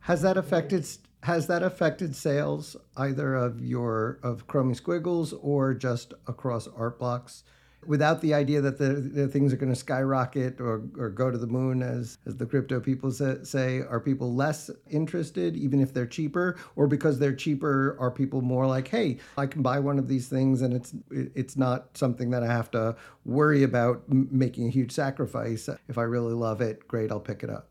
Has 0.00 0.22
that 0.22 0.36
affected 0.36 0.86
has 1.22 1.46
that 1.48 1.62
affected 1.62 2.14
sales 2.14 2.76
either 2.96 3.34
of 3.34 3.60
your 3.60 4.18
of 4.22 4.46
Chromie 4.46 4.76
Squiggles 4.76 5.32
or 5.32 5.74
just 5.74 6.14
across 6.26 6.68
art 6.68 6.98
blocks? 6.98 7.44
Without 7.86 8.20
the 8.20 8.34
idea 8.34 8.60
that 8.60 8.76
the, 8.76 8.94
the 8.94 9.28
things 9.28 9.52
are 9.52 9.56
going 9.56 9.72
to 9.72 9.76
skyrocket 9.76 10.60
or, 10.60 10.82
or 10.98 11.08
go 11.10 11.30
to 11.30 11.38
the 11.38 11.46
moon, 11.46 11.80
as, 11.80 12.18
as 12.26 12.36
the 12.36 12.44
crypto 12.44 12.80
people 12.80 13.10
say, 13.10 13.80
are 13.80 14.00
people 14.00 14.34
less 14.34 14.68
interested, 14.90 15.56
even 15.56 15.80
if 15.80 15.94
they're 15.94 16.04
cheaper? 16.04 16.58
Or 16.74 16.88
because 16.88 17.20
they're 17.20 17.36
cheaper, 17.36 17.96
are 18.00 18.10
people 18.10 18.42
more 18.42 18.66
like, 18.66 18.88
hey, 18.88 19.18
I 19.38 19.46
can 19.46 19.62
buy 19.62 19.78
one 19.78 19.98
of 19.98 20.08
these 20.08 20.28
things 20.28 20.60
and 20.62 20.74
it's, 20.74 20.92
it's 21.10 21.56
not 21.56 21.96
something 21.96 22.30
that 22.30 22.42
I 22.42 22.48
have 22.48 22.70
to 22.72 22.96
worry 23.24 23.62
about 23.62 24.02
making 24.08 24.66
a 24.66 24.70
huge 24.70 24.90
sacrifice. 24.90 25.68
If 25.88 25.98
I 25.98 26.02
really 26.02 26.34
love 26.34 26.60
it, 26.60 26.86
great, 26.88 27.12
I'll 27.12 27.20
pick 27.20 27.44
it 27.44 27.48
up. 27.48 27.68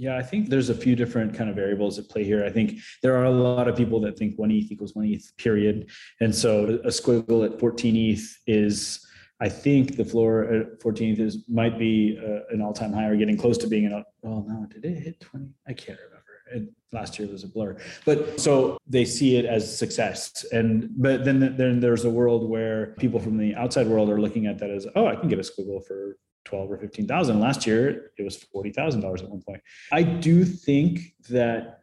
Yeah, 0.00 0.16
I 0.16 0.22
think 0.22 0.48
there's 0.48 0.70
a 0.70 0.74
few 0.74 0.96
different 0.96 1.34
kind 1.34 1.50
of 1.50 1.56
variables 1.56 1.98
at 1.98 2.08
play 2.08 2.24
here. 2.24 2.42
I 2.42 2.48
think 2.48 2.78
there 3.02 3.14
are 3.18 3.24
a 3.24 3.30
lot 3.30 3.68
of 3.68 3.76
people 3.76 4.00
that 4.00 4.16
think 4.16 4.38
one 4.38 4.50
ETH 4.50 4.72
equals 4.72 4.94
one 4.94 5.04
ETH, 5.04 5.30
period. 5.36 5.90
And 6.20 6.34
so 6.34 6.80
a 6.84 6.88
squiggle 6.88 7.44
at 7.44 7.60
14 7.60 7.94
ETH 7.94 8.38
is, 8.46 9.06
I 9.42 9.50
think 9.50 9.96
the 9.96 10.04
floor 10.06 10.44
at 10.44 10.80
14 10.80 11.12
ETH 11.12 11.20
is 11.20 11.44
might 11.50 11.78
be 11.78 12.18
uh, 12.18 12.46
an 12.48 12.62
all-time 12.62 12.94
high 12.94 13.08
or 13.08 13.16
getting 13.16 13.36
close 13.36 13.58
to 13.58 13.66
being 13.66 13.84
an. 13.84 14.02
Well, 14.22 14.42
no, 14.48 14.66
did 14.70 14.86
it 14.86 15.02
hit 15.02 15.20
20? 15.20 15.50
I 15.68 15.74
can't 15.74 15.98
remember. 15.98 16.24
It, 16.50 16.72
last 16.92 17.18
year 17.18 17.28
was 17.28 17.44
a 17.44 17.48
blur, 17.48 17.76
but 18.06 18.40
so 18.40 18.78
they 18.86 19.04
see 19.04 19.36
it 19.36 19.44
as 19.44 19.78
success. 19.78 20.46
And 20.50 20.88
but 20.96 21.26
then 21.26 21.54
then 21.56 21.78
there's 21.78 22.06
a 22.06 22.10
world 22.10 22.48
where 22.48 22.96
people 22.98 23.20
from 23.20 23.36
the 23.36 23.54
outside 23.54 23.86
world 23.86 24.08
are 24.08 24.20
looking 24.20 24.46
at 24.46 24.58
that 24.60 24.70
as, 24.70 24.86
oh, 24.96 25.06
I 25.06 25.14
can 25.14 25.28
get 25.28 25.38
a 25.38 25.42
squiggle 25.42 25.86
for 25.86 26.16
12 26.44 26.72
or 26.72 26.78
15,000. 26.78 27.40
Last 27.40 27.66
year, 27.66 28.12
it 28.18 28.22
was 28.22 28.44
$40,000 28.54 29.22
at 29.22 29.28
one 29.28 29.42
point. 29.42 29.60
I 29.92 30.02
do 30.02 30.44
think 30.44 31.14
that 31.28 31.82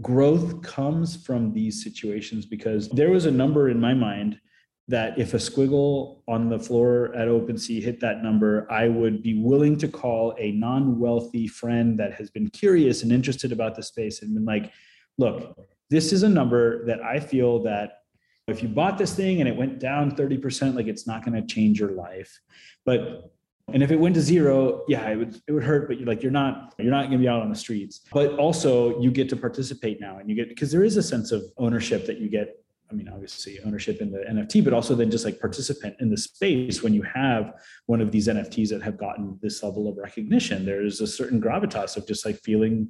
growth 0.00 0.62
comes 0.62 1.16
from 1.24 1.52
these 1.52 1.82
situations 1.82 2.46
because 2.46 2.88
there 2.90 3.10
was 3.10 3.26
a 3.26 3.30
number 3.30 3.68
in 3.68 3.80
my 3.80 3.94
mind 3.94 4.38
that 4.86 5.18
if 5.18 5.34
a 5.34 5.36
squiggle 5.36 6.22
on 6.26 6.48
the 6.48 6.58
floor 6.58 7.14
at 7.14 7.28
OpenSea 7.28 7.82
hit 7.82 8.00
that 8.00 8.22
number, 8.22 8.66
I 8.72 8.88
would 8.88 9.22
be 9.22 9.42
willing 9.42 9.76
to 9.78 9.88
call 9.88 10.34
a 10.38 10.52
non-wealthy 10.52 11.46
friend 11.46 11.98
that 12.00 12.14
has 12.14 12.30
been 12.30 12.48
curious 12.48 13.02
and 13.02 13.12
interested 13.12 13.52
about 13.52 13.74
the 13.76 13.82
space 13.82 14.22
and 14.22 14.32
been 14.32 14.46
like, 14.46 14.72
look, 15.18 15.58
this 15.90 16.12
is 16.12 16.22
a 16.22 16.28
number 16.28 16.86
that 16.86 17.02
I 17.02 17.20
feel 17.20 17.62
that 17.64 17.98
if 18.46 18.62
you 18.62 18.68
bought 18.68 18.96
this 18.96 19.14
thing 19.14 19.40
and 19.40 19.48
it 19.48 19.54
went 19.54 19.78
down 19.78 20.12
30%, 20.12 20.74
like 20.74 20.86
it's 20.86 21.06
not 21.06 21.22
going 21.22 21.38
to 21.38 21.46
change 21.46 21.78
your 21.78 21.92
life. 21.92 22.40
But 22.86 23.30
and 23.72 23.82
if 23.82 23.90
it 23.90 23.96
went 23.96 24.14
to 24.14 24.20
zero, 24.20 24.84
yeah, 24.88 25.08
it 25.08 25.16
would 25.16 25.40
it 25.46 25.52
would 25.52 25.64
hurt, 25.64 25.88
but 25.88 25.98
you're 25.98 26.06
like 26.06 26.22
you're 26.22 26.32
not 26.32 26.74
you're 26.78 26.90
not 26.90 27.04
gonna 27.04 27.18
be 27.18 27.28
out 27.28 27.42
on 27.42 27.50
the 27.50 27.56
streets. 27.56 28.00
But 28.12 28.34
also 28.34 29.00
you 29.00 29.10
get 29.10 29.28
to 29.30 29.36
participate 29.36 30.00
now 30.00 30.18
and 30.18 30.28
you 30.28 30.36
get 30.36 30.48
because 30.48 30.70
there 30.70 30.84
is 30.84 30.96
a 30.96 31.02
sense 31.02 31.32
of 31.32 31.42
ownership 31.58 32.06
that 32.06 32.18
you 32.18 32.28
get 32.28 32.62
I 32.90 32.94
mean, 32.94 33.08
obviously 33.08 33.58
ownership 33.66 34.00
in 34.00 34.10
the 34.10 34.20
NFT, 34.20 34.64
but 34.64 34.72
also 34.72 34.94
then 34.94 35.10
just 35.10 35.24
like 35.24 35.38
participant 35.38 35.96
in 36.00 36.08
the 36.08 36.16
space 36.16 36.82
when 36.82 36.94
you 36.94 37.02
have 37.02 37.52
one 37.84 38.00
of 38.00 38.10
these 38.10 38.28
NFTs 38.28 38.70
that 38.70 38.82
have 38.82 38.96
gotten 38.96 39.38
this 39.42 39.62
level 39.62 39.88
of 39.88 39.98
recognition. 39.98 40.64
There's 40.64 41.02
a 41.02 41.06
certain 41.06 41.40
gravitas 41.40 41.98
of 41.98 42.06
just 42.06 42.24
like 42.24 42.36
feeling 42.36 42.88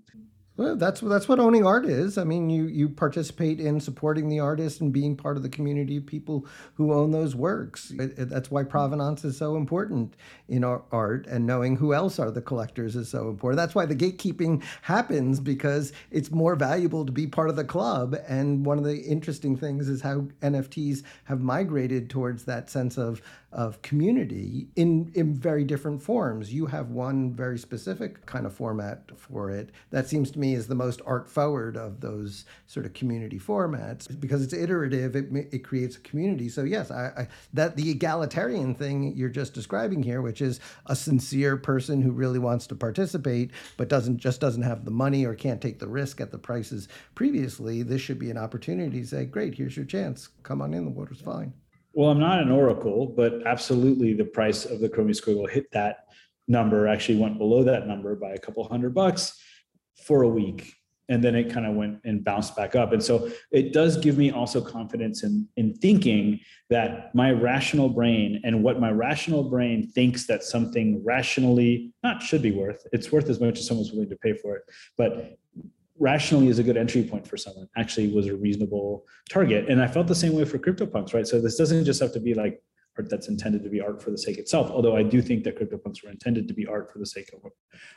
well, 0.59 0.75
that's 0.75 1.01
that's 1.01 1.29
what 1.29 1.39
owning 1.39 1.65
art 1.65 1.87
is. 1.87 2.19
I 2.19 2.25
mean, 2.25 2.51
you 2.51 2.65
you 2.65 2.89
participate 2.89 3.61
in 3.61 3.79
supporting 3.79 4.29
the 4.29 4.41
artist 4.41 4.81
and 4.81 4.93
being 4.93 5.17
part 5.17 5.37
of 5.37 5.45
the 5.45 5.49
community 5.49 5.99
of 5.99 6.07
people 6.07 6.47
who 6.75 6.93
own 6.93 7.13
those 7.13 7.37
works. 7.37 7.93
It, 7.93 8.19
it, 8.19 8.29
that's 8.29 8.51
why 8.51 8.65
provenance 8.65 9.25
is 9.25 9.37
so 9.37 9.57
important 9.57 10.17
in 10.49 10.65
our 10.65 10.83
art, 10.91 11.29
and 11.29 11.47
knowing 11.47 11.77
who 11.77 11.95
else 11.95 12.19
are 12.19 12.33
the 12.33 12.43
collectors 12.43 12.97
is 12.97 13.09
so 13.09 13.29
important. 13.29 13.57
That's 13.57 13.77
why 13.77 13.87
the 13.87 13.95
gatekeeping 13.95 14.65
happens 14.83 15.39
because 15.39 15.93
it's 16.11 16.33
more 16.33 16.57
valuable 16.57 17.07
to 17.07 17.13
be 17.13 17.29
part 17.29 17.51
of 17.51 17.55
the 17.55 17.65
club. 17.65 18.17
And 18.27 18.67
one 18.67 18.79
of 18.79 18.85
the 18.85 18.99
interesting 18.99 19.57
things 19.57 19.89
is 19.89 20.03
how 20.03 20.23
NFTs 20.43 21.05
have 21.27 21.41
migrated 21.41 22.11
towards 22.11 22.45
that 22.47 22.69
sense 22.69 22.99
of 22.99 23.23
of 23.51 23.81
community 23.81 24.69
in 24.77 25.11
in 25.15 25.35
very 25.35 25.65
different 25.65 26.03
forms. 26.03 26.53
You 26.53 26.67
have 26.67 26.91
one 26.91 27.33
very 27.33 27.59
specific 27.59 28.27
kind 28.27 28.45
of 28.45 28.53
format 28.53 29.11
for 29.17 29.51
it 29.51 29.71
that 29.91 30.07
seems 30.07 30.31
to 30.33 30.39
me 30.39 30.55
is 30.55 30.67
the 30.67 30.75
most 30.75 31.01
art 31.07 31.29
forward 31.29 31.77
of 31.77 32.01
those 32.01 32.45
sort 32.67 32.85
of 32.85 32.93
community 32.93 33.39
formats 33.39 34.09
because 34.21 34.43
it's 34.43 34.53
iterative. 34.53 35.17
It 35.17 35.29
it 35.51 35.65
creates 35.65 35.97
a 35.97 36.01
community. 36.01 36.51
So 36.51 36.63
yes, 36.63 36.91
I, 36.91 37.07
I 37.17 37.29
that 37.55 37.77
the 37.77 37.91
egalitarian 37.91 38.75
thing 38.75 39.15
you're 39.17 39.31
just 39.31 39.55
describing 39.55 40.03
here, 40.03 40.21
which 40.21 40.43
is 40.43 40.61
a 40.85 40.95
sincere 40.95 41.57
person 41.57 42.03
who 42.03 42.13
really 42.13 42.39
wants 42.39 42.67
to 42.67 42.75
participate 42.75 43.53
but 43.79 43.89
doesn't 43.89 44.19
just 44.19 44.43
doesn't 44.43 44.63
have 44.63 44.85
the 44.85 44.91
money 44.91 45.25
or 45.25 45.35
can't 45.35 45.63
take 45.63 45.79
the 45.79 45.89
risk 45.89 46.21
at 46.21 46.33
the 46.33 46.39
prices 46.39 46.89
previously. 47.15 47.83
This 47.83 48.03
should 48.03 48.19
be 48.19 48.31
an 48.31 48.37
opportunity 48.37 49.01
to 49.01 49.07
say, 49.07 49.25
great, 49.25 49.55
here's 49.55 49.77
your 49.77 49.87
chance. 49.87 50.29
Come 50.43 50.61
on 50.61 50.75
in. 50.75 50.85
The 50.85 50.91
water's 50.91 51.21
fine. 51.21 51.55
Well, 51.99 52.11
I'm 52.11 52.21
not 52.21 52.39
an 52.39 52.53
oracle, 52.53 53.07
but 53.07 53.45
absolutely 53.45 54.13
the 54.13 54.25
price 54.25 54.65
of 54.65 54.79
the 54.79 54.89
Chromie 54.89 55.21
Squiggle 55.21 55.51
hit 55.51 55.69
that 55.73 56.05
number, 56.47 56.87
actually 56.87 57.19
went 57.19 57.39
below 57.39 57.65
that 57.65 57.89
number 57.89 58.15
by 58.15 58.35
a 58.35 58.39
couple 58.39 58.63
hundred 58.69 58.95
bucks 58.95 59.37
for 60.07 60.23
a 60.23 60.29
week. 60.29 60.75
And 61.09 61.25
then 61.25 61.35
it 61.35 61.53
kind 61.53 61.67
of 61.67 61.75
went 61.75 61.99
and 62.05 62.23
bounced 62.23 62.55
back 62.55 62.77
up. 62.77 62.93
And 62.93 63.03
so 63.03 63.29
it 63.51 63.73
does 63.73 63.97
give 63.97 64.17
me 64.17 64.31
also 64.31 64.61
confidence 64.61 65.25
in, 65.25 65.49
in 65.57 65.75
thinking 65.75 66.39
that 66.71 67.13
my 67.17 67.33
rational 67.33 67.89
brain 67.89 68.43
and 68.45 68.63
what 68.63 68.79
my 68.79 68.93
rational 68.93 69.51
brain 69.51 69.91
thinks 69.91 70.25
that 70.29 70.45
something 70.45 71.03
rationally 71.05 71.93
not 72.05 72.23
should 72.23 72.43
be 72.43 72.53
worth, 72.53 72.87
it's 72.93 73.11
worth 73.11 73.29
as 73.29 73.41
much 73.41 73.59
as 73.59 73.67
someone's 73.67 73.91
willing 73.91 74.11
to 74.11 74.17
pay 74.19 74.35
for 74.35 74.55
it. 74.55 74.63
But 74.97 75.37
rationally 75.99 76.49
is 76.49 76.59
a 76.59 76.63
good 76.63 76.77
entry 76.77 77.03
point 77.03 77.27
for 77.27 77.37
someone 77.37 77.69
actually 77.77 78.13
was 78.13 78.27
a 78.27 78.37
reasonable 78.37 79.05
target. 79.31 79.69
And 79.69 79.83
i 79.83 79.87
felt 79.87 80.07
the 80.07 80.15
same 80.15 80.35
way 80.35 80.45
for 80.45 80.59
CryptoPunks 80.59 81.15
right? 81.15 81.27
So 81.27 81.41
this 81.41 81.57
doesn't 81.57 81.85
just 81.85 82.01
have 82.01 82.13
to 82.13 82.21
be 82.21 82.35
like 82.35 82.63
art 82.97 83.09
that's 83.09 83.29
intended 83.29 83.63
to 83.63 83.71
be 83.71 83.81
art 83.81 84.03
for 84.03 84.11
the 84.11 84.19
sake 84.19 84.39
itself 84.39 84.71
although 84.73 84.97
i 84.97 85.05
do 85.05 85.23
think 85.23 85.45
that 85.45 85.57
CryptoPunks 85.57 86.03
were 86.03 86.11
intended 86.11 86.49
to 86.49 86.55
be 86.55 86.67
art 86.67 86.93
for 86.93 86.99
the 86.99 87.07
sake 87.07 87.31
of 87.33 87.49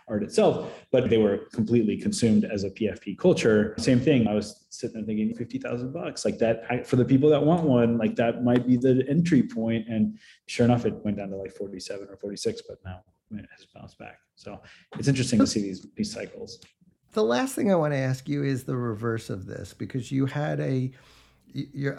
art 0.07 0.21
itself 0.21 0.71
but 0.91 1.09
they 1.09 1.17
were 1.17 1.39
completely 1.51 1.97
consumed 1.97 2.45
as 2.45 2.63
a 2.63 2.69
pfp 2.69 3.17
culture. 3.17 3.73
Same 3.79 3.99
thing 3.99 4.27
i 4.27 4.33
was 4.33 4.67
sitting 4.69 4.97
there 4.97 5.05
thinking 5.05 5.35
50000 5.35 5.91
bucks 5.91 6.23
like 6.23 6.37
that 6.39 6.87
for 6.87 6.95
the 6.95 7.05
people 7.05 7.29
that 7.29 7.43
want 7.43 7.63
one 7.63 7.97
like 7.97 8.15
that 8.15 8.43
might 8.43 8.67
be 8.67 8.77
the 8.77 9.03
entry 9.09 9.43
point. 9.43 9.87
And 9.87 10.17
sure 10.47 10.65
enough 10.65 10.85
it 10.85 10.93
went 11.03 11.17
down 11.17 11.29
to 11.29 11.35
like 11.35 11.51
47 11.51 12.07
or 12.09 12.17
46 12.17 12.61
but 12.67 12.77
now 12.85 13.01
it 13.31 13.45
has 13.55 13.65
bounced 13.73 13.97
back. 13.97 14.17
So 14.35 14.61
it's 14.97 15.07
interesting 15.07 15.39
to 15.39 15.47
see 15.47 15.61
these 15.61 15.87
these 15.95 16.11
cycles 16.11 16.59
the 17.13 17.23
last 17.23 17.55
thing 17.55 17.71
I 17.71 17.75
want 17.75 17.93
to 17.93 17.97
ask 17.97 18.27
you 18.29 18.43
is 18.43 18.63
the 18.63 18.77
reverse 18.77 19.29
of 19.29 19.45
this 19.45 19.73
because 19.73 20.11
you 20.11 20.25
had 20.27 20.59
a, 20.59 20.91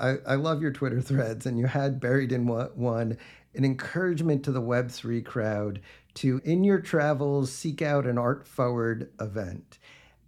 I, 0.01 0.17
I 0.27 0.35
love 0.37 0.63
your 0.63 0.73
Twitter 0.73 1.01
threads, 1.01 1.47
and 1.47 1.59
you 1.59 1.67
had 1.67 2.01
buried 2.01 2.33
in 2.33 2.47
one 2.47 3.19
an 3.55 3.65
encouragement 3.65 4.45
to 4.45 4.53
the 4.53 4.63
Web3 4.63 5.25
crowd 5.25 5.81
to, 6.15 6.41
in 6.45 6.65
your 6.65 6.81
travels, 6.81 7.53
seek 7.53 7.83
out 7.83 8.07
an 8.07 8.17
art 8.17 8.47
forward 8.47 9.11
event. 9.21 9.79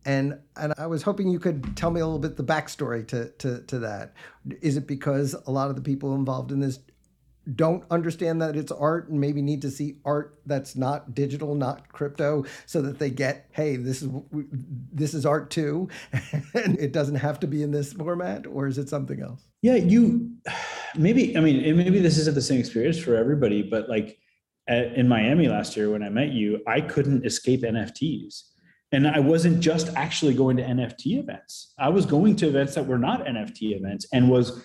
And 0.06 0.38
and 0.56 0.74
I 0.76 0.86
was 0.86 1.02
hoping 1.02 1.30
you 1.30 1.38
could 1.38 1.74
tell 1.78 1.90
me 1.90 2.00
a 2.00 2.04
little 2.04 2.18
bit 2.18 2.36
the 2.36 2.44
backstory 2.44 3.08
to, 3.08 3.30
to, 3.30 3.62
to 3.62 3.78
that. 3.78 4.12
Is 4.60 4.76
it 4.76 4.86
because 4.86 5.34
a 5.46 5.50
lot 5.50 5.70
of 5.70 5.76
the 5.76 5.82
people 5.82 6.14
involved 6.14 6.52
in 6.52 6.60
this 6.60 6.78
don't 7.54 7.84
understand 7.90 8.40
that 8.40 8.56
it's 8.56 8.72
art 8.72 9.08
and 9.08 9.20
maybe 9.20 9.42
need 9.42 9.60
to 9.62 9.70
see 9.70 9.96
art 10.04 10.38
that's 10.46 10.76
not 10.76 11.14
digital 11.14 11.54
not 11.54 11.92
crypto 11.92 12.44
so 12.66 12.80
that 12.80 12.98
they 12.98 13.10
get 13.10 13.48
hey 13.52 13.76
this 13.76 14.02
is 14.02 14.10
this 14.92 15.14
is 15.14 15.26
art 15.26 15.50
too 15.50 15.88
and 16.54 16.78
it 16.78 16.92
doesn't 16.92 17.16
have 17.16 17.38
to 17.38 17.46
be 17.46 17.62
in 17.62 17.70
this 17.70 17.92
format 17.92 18.46
or 18.46 18.66
is 18.66 18.78
it 18.78 18.88
something 18.88 19.20
else? 19.20 19.42
Yeah 19.62 19.74
you 19.74 20.30
maybe 20.96 21.36
i 21.36 21.40
mean 21.40 21.76
maybe 21.76 21.98
this 21.98 22.18
isn't 22.18 22.34
the 22.34 22.42
same 22.42 22.60
experience 22.60 22.98
for 22.98 23.16
everybody 23.16 23.62
but 23.62 23.88
like 23.88 24.18
at, 24.68 24.94
in 24.94 25.08
miami 25.08 25.48
last 25.48 25.76
year 25.76 25.90
when 25.90 26.02
i 26.02 26.08
met 26.08 26.30
you 26.30 26.60
i 26.66 26.80
couldn't 26.80 27.26
escape 27.26 27.62
nfts 27.62 28.42
and 28.92 29.08
i 29.08 29.18
wasn't 29.18 29.60
just 29.60 29.88
actually 29.96 30.34
going 30.34 30.56
to 30.56 30.62
nft 30.62 31.06
events. 31.06 31.74
I 31.78 31.88
was 31.88 32.06
going 32.06 32.36
to 32.36 32.48
events 32.48 32.74
that 32.76 32.86
were 32.86 32.98
not 32.98 33.24
nft 33.24 33.60
events 33.60 34.06
and 34.12 34.30
was 34.30 34.62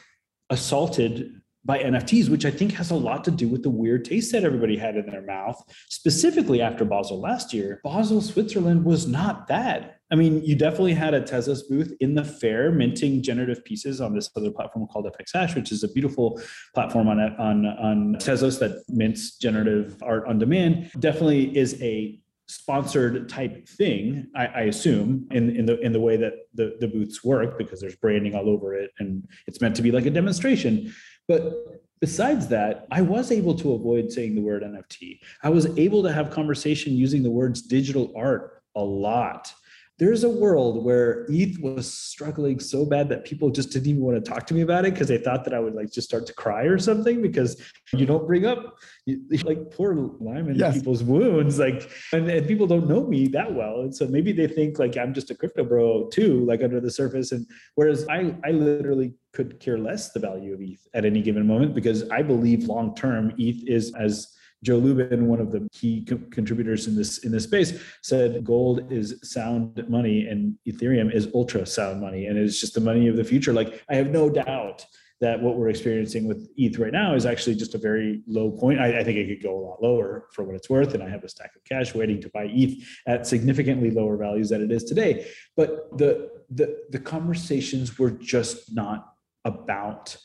assaulted 0.50 1.39
by 1.66 1.80
NFTs, 1.80 2.30
which 2.30 2.46
I 2.46 2.52
think 2.52 2.74
has 2.74 2.92
a 2.92 2.96
lot 2.96 3.24
to 3.26 3.32
do 3.32 3.48
with 3.48 3.64
the 3.64 3.70
weird 3.70 4.06
taste 4.06 4.32
that 4.32 4.44
everybody 4.44 4.78
had 4.78 4.96
in 4.96 5.06
their 5.06 5.22
mouth, 5.22 5.62
specifically 5.90 6.62
after 6.62 6.86
Basel 6.86 7.20
last 7.20 7.54
year. 7.54 7.82
Basel, 7.84 8.22
Switzerland 8.22 8.86
was 8.86 9.08
not 9.08 9.48
bad. 9.48 9.96
I 10.12 10.16
mean, 10.16 10.44
you 10.44 10.56
definitely 10.56 10.94
had 10.94 11.14
a 11.14 11.22
Tezos 11.22 11.68
booth 11.70 11.94
in 12.00 12.16
the 12.16 12.24
fair 12.24 12.72
minting 12.72 13.22
generative 13.22 13.64
pieces 13.64 14.02
on 14.02 14.16
this 14.16 14.30
other 14.36 14.50
platform 14.50 14.88
called 14.88 15.06
FX 15.06 15.32
Hash, 15.34 15.56
which 15.56 15.72
is 15.72 15.84
a 15.84 15.88
beautiful 15.90 16.42
platform 16.74 17.08
on 17.08 17.20
on 17.20 17.66
on 17.66 18.16
Tezos 18.16 18.60
that 18.60 18.84
mints 18.88 19.38
generative 19.38 20.02
art 20.02 20.26
on 20.26 20.40
demand. 20.40 20.90
Definitely 21.00 21.56
is 21.56 21.80
a 21.82 22.20
sponsored 22.50 23.30
type 23.30 23.68
thing, 23.70 24.28
I, 24.36 24.48
I, 24.48 24.62
assume, 24.62 25.28
in, 25.30 25.56
in 25.56 25.68
the 25.68 25.80
in 25.82 25.92
the 25.92 26.00
way 26.00 26.18
that 26.18 26.34
the, 26.56 26.78
the 26.80 26.88
booths 26.88 27.24
work, 27.24 27.60
because 27.60 27.80
there's 27.80 27.96
branding 27.96 28.34
all 28.34 28.50
over 28.50 28.74
it 28.74 28.90
and 28.98 29.28
it's 29.46 29.62
meant 29.62 29.76
to 29.76 29.84
be 29.84 29.92
like 29.92 30.08
a 30.08 30.10
demonstration. 30.10 30.92
But 31.30 31.84
besides 32.02 32.48
that, 32.48 32.88
I 32.92 33.02
was 33.04 33.32
able 33.32 33.54
to 33.60 33.74
avoid 33.74 34.12
saying 34.12 34.34
the 34.34 34.42
word 34.42 34.64
NFT. 34.64 35.20
I 35.44 35.50
was 35.50 35.68
able 35.78 36.02
to 36.04 36.12
have 36.12 36.32
conversation 36.32 36.94
using 36.94 37.22
the 37.22 37.30
words 37.30 37.62
digital 37.62 38.12
art 38.18 38.64
a 38.76 38.84
lot 38.84 39.54
there's 40.00 40.24
a 40.24 40.30
world 40.30 40.84
where 40.84 41.26
ETH 41.30 41.60
was 41.60 41.94
struggling 41.94 42.58
so 42.60 42.86
bad 42.86 43.10
that 43.10 43.26
people 43.26 43.50
just 43.50 43.72
didn't 43.72 43.88
even 43.88 44.02
want 44.02 44.24
to 44.24 44.32
talk 44.32 44.48
to 44.48 44.54
me 44.54 44.62
about 44.62 44.86
it 44.86 44.94
because 44.94 45.10
they 45.10 45.18
thought 45.18 45.44
that 45.44 45.54
I 45.54 45.60
would 45.60 45.76
like 45.76 45.92
just 45.92 46.08
start 46.08 46.26
to 46.28 46.34
cry 46.34 46.64
or 46.64 46.80
something 46.80 47.22
because 47.22 47.62
you 47.94 48.06
don't 48.06 48.26
bring 48.26 48.46
up 48.46 48.78
you, 49.06 49.22
like 49.44 49.72
poor 49.72 49.94
lime 49.94 50.56
yes. 50.56 50.74
people's 50.74 51.04
wounds 51.04 51.60
like 51.60 51.92
and, 52.14 52.30
and 52.30 52.48
people 52.48 52.66
don't 52.66 52.88
know 52.88 53.06
me 53.06 53.28
that 53.28 53.54
well 53.54 53.82
and 53.82 53.94
so 53.94 54.08
maybe 54.08 54.32
they 54.32 54.48
think 54.48 54.80
like 54.80 54.96
I'm 54.96 55.14
just 55.14 55.32
a 55.32 55.36
crypto 55.36 55.66
bro 55.66 56.08
too 56.08 56.46
like 56.46 56.64
under 56.64 56.80
the 56.80 56.92
surface 56.92 57.34
and 57.34 57.46
whereas 57.76 58.08
I 58.08 58.36
I 58.46 58.52
literally 58.52 59.14
could 59.34 59.60
care 59.60 59.78
less 59.78 60.12
the 60.12 60.20
value 60.20 60.54
of 60.54 60.62
ETH 60.62 60.88
at 60.94 61.04
any 61.04 61.22
given 61.22 61.46
moment 61.46 61.76
because 61.76 62.10
I 62.10 62.22
believe 62.22 62.64
long 62.64 62.96
term 62.96 63.34
ETH 63.38 63.68
is 63.68 63.94
as 63.96 64.34
Joe 64.64 64.78
Lubin, 64.78 65.28
one 65.28 65.40
of 65.40 65.52
the 65.52 65.68
key 65.72 66.06
co- 66.06 66.20
contributors 66.32 66.88
in 66.88 66.96
this 66.96 67.20
in 67.20 67.32
this 67.32 67.46
space, 67.46 67.82
said 68.02 68.44
gold 68.44 68.92
is 68.92 69.20
sound 69.24 69.84
money 69.88 70.28
and 70.28 70.56
Ethereum 70.68 71.14
is 71.14 71.30
ultra 71.34 71.66
sound 71.66 72.02
money, 72.02 72.26
and 72.26 72.38
it's 72.38 72.60
just 72.60 72.74
the 72.74 72.82
money 72.82 73.08
of 73.08 73.16
the 73.16 73.24
future. 73.24 73.54
Like 73.54 73.82
I 73.90 73.96
have 73.96 74.10
no 74.10 74.30
doubt 74.30 74.86
that 75.22 75.42
what 75.42 75.58
we're 75.58 75.70
experiencing 75.70 76.28
with 76.28 76.50
ETH 76.56 76.80
right 76.80 76.94
now 76.94 77.14
is 77.14 77.26
actually 77.26 77.56
just 77.56 77.76
a 77.76 77.78
very 77.78 78.22
low 78.26 78.52
point. 78.52 78.80
I, 78.80 79.00
I, 79.00 79.04
think 79.04 79.18
it 79.18 79.28
could 79.28 79.44
go 79.44 79.54
a 79.54 79.60
lot 79.60 79.84
lower 79.84 80.28
for 80.32 80.46
what 80.46 80.56
it's 80.56 80.70
worth, 80.70 80.94
and 80.94 81.04
I 81.04 81.10
have 81.10 81.26
a 81.26 81.30
stack 81.30 81.52
of 81.58 81.64
cash 81.66 81.94
waiting 81.94 82.22
to 82.22 82.30
buy 82.30 82.46
ETH 82.46 82.82
at 83.06 83.28
significantly 83.28 83.92
lower 83.92 84.16
values 84.16 84.50
than 84.50 84.64
it 84.64 84.72
is 84.72 84.84
today. 84.84 85.28
But 85.58 85.98
the 85.98 86.30
the 86.50 86.78
the 86.90 87.00
conversations 87.00 88.00
were 88.00 88.12
just 88.12 88.74
not 88.74 89.14
about 89.46 90.16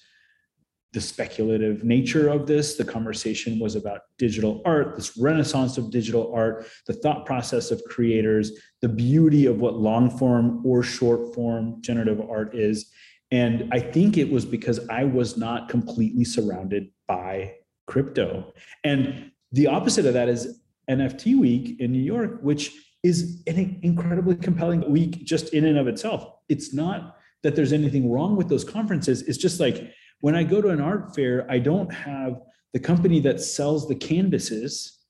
the 0.94 1.00
speculative 1.00 1.82
nature 1.82 2.28
of 2.28 2.46
this. 2.46 2.76
The 2.76 2.84
conversation 2.84 3.58
was 3.58 3.74
about 3.74 4.02
digital 4.16 4.62
art, 4.64 4.94
this 4.94 5.16
renaissance 5.18 5.76
of 5.76 5.90
digital 5.90 6.32
art, 6.32 6.66
the 6.86 6.92
thought 6.92 7.26
process 7.26 7.72
of 7.72 7.82
creators, 7.84 8.52
the 8.80 8.88
beauty 8.88 9.46
of 9.46 9.58
what 9.58 9.74
long 9.74 10.08
form 10.08 10.64
or 10.64 10.84
short 10.84 11.34
form 11.34 11.82
generative 11.82 12.20
art 12.30 12.54
is. 12.54 12.90
And 13.32 13.68
I 13.72 13.80
think 13.80 14.16
it 14.16 14.30
was 14.30 14.44
because 14.44 14.88
I 14.88 15.02
was 15.02 15.36
not 15.36 15.68
completely 15.68 16.24
surrounded 16.24 16.90
by 17.08 17.56
crypto. 17.88 18.54
And 18.84 19.32
the 19.50 19.66
opposite 19.66 20.06
of 20.06 20.14
that 20.14 20.28
is 20.28 20.60
NFT 20.88 21.36
week 21.36 21.80
in 21.80 21.90
New 21.90 22.02
York, 22.02 22.38
which 22.40 22.72
is 23.02 23.42
an 23.48 23.80
incredibly 23.82 24.36
compelling 24.36 24.88
week 24.88 25.24
just 25.24 25.52
in 25.52 25.64
and 25.64 25.76
of 25.76 25.88
itself. 25.88 26.24
It's 26.48 26.72
not 26.72 27.16
that 27.42 27.56
there's 27.56 27.72
anything 27.72 28.10
wrong 28.10 28.36
with 28.36 28.48
those 28.48 28.64
conferences. 28.64 29.22
It's 29.22 29.38
just 29.38 29.58
like 29.58 29.92
when 30.24 30.34
I 30.34 30.42
go 30.42 30.62
to 30.62 30.70
an 30.70 30.80
art 30.80 31.14
fair, 31.14 31.44
I 31.50 31.58
don't 31.58 31.92
have 31.92 32.40
the 32.72 32.80
company 32.80 33.20
that 33.20 33.42
sells 33.42 33.86
the 33.86 33.94
canvases 33.94 35.00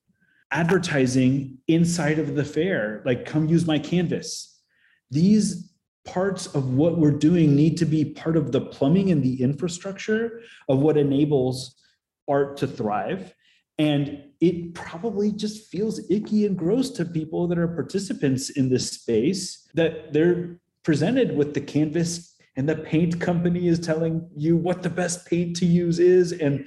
advertising 0.50 1.58
inside 1.68 2.18
of 2.18 2.34
the 2.34 2.44
fair, 2.44 3.00
like 3.06 3.24
come 3.24 3.46
use 3.46 3.64
my 3.64 3.78
canvas. 3.78 4.60
These 5.12 5.72
parts 6.04 6.48
of 6.48 6.74
what 6.74 6.98
we're 6.98 7.12
doing 7.12 7.54
need 7.54 7.76
to 7.76 7.84
be 7.84 8.04
part 8.04 8.36
of 8.36 8.50
the 8.50 8.62
plumbing 8.62 9.12
and 9.12 9.22
the 9.22 9.40
infrastructure 9.40 10.40
of 10.68 10.80
what 10.80 10.96
enables 10.96 11.76
art 12.26 12.56
to 12.56 12.66
thrive. 12.66 13.32
And 13.78 14.20
it 14.40 14.74
probably 14.74 15.30
just 15.30 15.70
feels 15.70 16.00
icky 16.10 16.44
and 16.44 16.58
gross 16.58 16.90
to 16.90 17.04
people 17.04 17.46
that 17.46 17.58
are 17.58 17.68
participants 17.68 18.50
in 18.50 18.68
this 18.68 18.90
space 18.90 19.68
that 19.74 20.12
they're 20.12 20.58
presented 20.82 21.36
with 21.36 21.54
the 21.54 21.60
canvas 21.60 22.33
and 22.56 22.68
the 22.68 22.76
paint 22.76 23.20
company 23.20 23.68
is 23.68 23.78
telling 23.78 24.28
you 24.36 24.56
what 24.56 24.82
the 24.82 24.90
best 24.90 25.26
paint 25.26 25.56
to 25.56 25.66
use 25.66 25.98
is. 25.98 26.32
And 26.32 26.64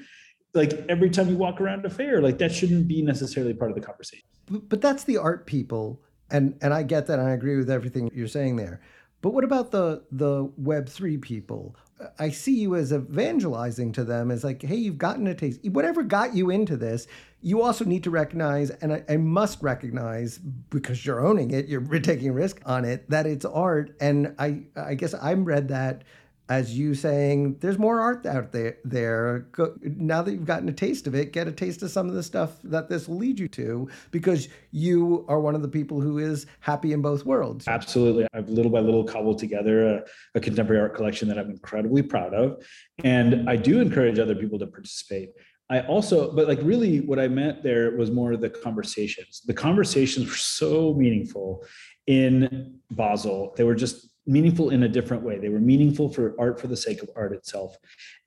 like 0.54 0.74
every 0.90 1.10
time 1.10 1.30
you 1.30 1.38
walk 1.38 1.62
around 1.62 1.86
a 1.86 1.90
fair, 1.90 2.22
like 2.22 2.38
that 2.40 2.52
shouldn't 2.54 2.88
be 2.88 3.02
necessarily 3.02 3.54
part 3.54 3.72
of 3.72 3.76
the 3.76 3.82
conversation. 3.82 4.26
But, 4.50 4.82
that's 4.82 5.04
the 5.04 5.18
art 5.18 5.46
people. 5.46 6.02
And, 6.30 6.58
and 6.62 6.74
I 6.74 6.84
get 6.84 7.08
that. 7.08 7.20
And 7.20 7.28
I 7.28 7.32
agree 7.32 7.58
with 7.58 7.70
everything 7.70 8.10
you're 8.14 8.28
saying 8.28 8.56
there. 8.56 8.82
But 9.22 9.34
what 9.34 9.44
about 9.44 9.72
the 9.72 10.04
the 10.12 10.50
Web 10.58 10.88
three 10.88 11.18
people? 11.18 11.76
I 12.20 12.30
see 12.30 12.54
you 12.54 12.76
as 12.76 12.94
evangelizing 12.94 13.92
to 13.94 14.04
them 14.04 14.30
as 14.30 14.44
like, 14.44 14.62
hey, 14.62 14.76
you've 14.76 14.98
gotten 14.98 15.26
a 15.28 15.34
taste. 15.34 15.64
Whatever 15.66 16.04
got 16.04 16.36
you 16.36 16.50
into 16.50 16.78
this, 16.78 17.08
you 17.42 17.62
also 17.62 17.86
need 17.86 18.04
to 18.04 18.10
recognize, 18.10 18.70
and 18.70 18.94
I, 18.94 19.04
I 19.10 19.18
must 19.18 19.62
recognize 19.62 20.38
because 20.38 21.06
you're 21.06 21.26
owning 21.26 21.52
it, 21.52 21.68
you're 21.68 21.82
taking 22.00 22.34
risk 22.34 22.62
on 22.66 22.86
it, 22.86 23.10
that 23.10 23.26
it's 23.26 23.46
art. 23.46 23.96
And 24.00 24.36
I 24.38 24.64
I 24.76 24.94
guess 24.94 25.16
I'm 25.20 25.44
read 25.46 25.70
that 25.70 26.04
as 26.50 26.78
you 26.78 26.96
saying 26.96 27.58
there's 27.60 27.78
more 27.78 28.00
art 28.00 28.26
out 28.26 28.52
there 28.52 28.78
there. 28.86 29.48
Go, 29.52 29.76
now 29.82 30.22
that 30.22 30.32
you've 30.32 30.46
gotten 30.46 30.70
a 30.70 30.74
taste 30.74 31.08
of 31.08 31.16
it 31.16 31.34
get 31.34 31.48
a 31.48 31.52
taste 31.52 31.84
of 31.84 31.92
some 31.92 32.08
of 32.08 32.16
the 32.16 32.24
stuff 32.24 32.58
that 32.64 32.90
this 32.90 33.08
will 33.08 33.18
lead 33.18 33.40
you 33.40 33.48
to 33.50 33.90
because 34.12 34.48
you 34.72 35.26
are 35.28 35.40
one 35.40 35.56
of 35.56 35.62
the 35.62 35.68
people 35.68 36.00
who 36.00 36.18
is 36.20 36.46
happy 36.60 36.94
in 36.94 37.02
both 37.02 37.26
worlds. 37.26 37.68
Absolutely. 37.68 38.28
I've 38.34 38.50
little 38.50 38.72
by 38.72 38.80
little 38.80 39.04
cobbled 39.04 39.40
together 39.40 39.88
a, 39.88 40.04
a 40.36 40.40
contemporary 40.40 40.82
art 40.82 40.96
collection 40.96 41.28
that 41.28 41.38
i'm 41.38 41.50
incredibly 41.50 42.02
proud 42.02 42.34
of. 42.34 42.64
And 43.04 43.50
i 43.50 43.56
do 43.56 43.80
encourage 43.80 44.20
other 44.20 44.36
people 44.36 44.60
to 44.60 44.68
participate. 44.68 45.32
I 45.70 45.82
also, 45.82 46.32
but 46.32 46.48
like 46.48 46.60
really 46.62 47.02
what 47.02 47.20
I 47.20 47.28
meant 47.28 47.62
there 47.62 47.92
was 47.98 48.10
more 48.10 48.38
the 48.38 48.50
conversations. 48.50 49.42
The 49.46 49.54
conversations 49.54 50.30
were 50.30 50.36
so 50.36 50.94
meaningful 50.94 51.66
in 52.08 52.80
Basel. 52.92 53.54
They 53.58 53.66
were 53.66 53.76
just 53.76 54.10
meaningful 54.28 54.70
in 54.70 54.84
a 54.84 54.90
different 54.90 55.24
way. 55.24 55.40
They 55.40 55.50
were 55.50 55.60
meaningful 55.60 56.10
for 56.10 56.36
art 56.38 56.60
for 56.60 56.68
the 56.68 56.78
sake 56.78 57.02
of 57.02 57.10
art 57.16 57.34
itself. 57.34 57.78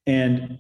And 0.06 0.58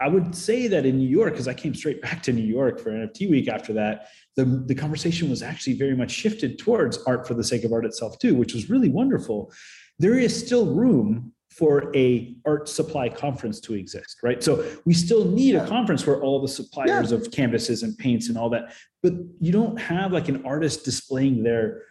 I 0.00 0.08
would 0.08 0.34
say 0.34 0.66
that 0.68 0.84
in 0.84 0.98
New 0.98 1.08
York, 1.08 1.32
because 1.32 1.48
I 1.48 1.54
came 1.54 1.74
straight 1.74 2.02
back 2.02 2.22
to 2.24 2.32
New 2.32 2.44
York 2.44 2.80
for 2.80 2.90
NFT 2.90 3.30
week 3.30 3.48
after 3.48 3.72
that, 3.74 4.08
the, 4.34 4.44
the 4.44 4.74
conversation 4.74 5.30
was 5.30 5.42
actually 5.42 5.74
very 5.74 5.96
much 5.96 6.10
shifted 6.10 6.58
towards 6.58 6.98
art 7.04 7.26
for 7.26 7.34
the 7.34 7.44
sake 7.44 7.64
of 7.64 7.72
art 7.72 7.86
itself 7.86 8.18
too, 8.18 8.34
which 8.34 8.52
was 8.52 8.68
really 8.68 8.90
wonderful. 8.90 9.52
There 9.98 10.18
is 10.18 10.38
still 10.38 10.66
room 10.66 11.32
for 11.50 11.90
a 11.96 12.36
art 12.44 12.68
supply 12.68 13.08
conference 13.08 13.60
to 13.60 13.72
exist, 13.72 14.18
right? 14.22 14.42
So 14.42 14.62
we 14.84 14.92
still 14.92 15.24
need 15.24 15.54
a 15.54 15.66
conference 15.66 16.06
where 16.06 16.20
all 16.20 16.42
the 16.42 16.48
suppliers 16.48 17.12
yeah. 17.12 17.16
of 17.16 17.30
canvases 17.30 17.82
and 17.82 17.96
paints 17.96 18.28
and 18.28 18.36
all 18.36 18.50
that, 18.50 18.74
but 19.02 19.14
you 19.40 19.52
don't 19.52 19.78
have 19.78 20.12
like 20.12 20.28
an 20.28 20.44
artist 20.44 20.84
displaying 20.84 21.42
their 21.42 21.82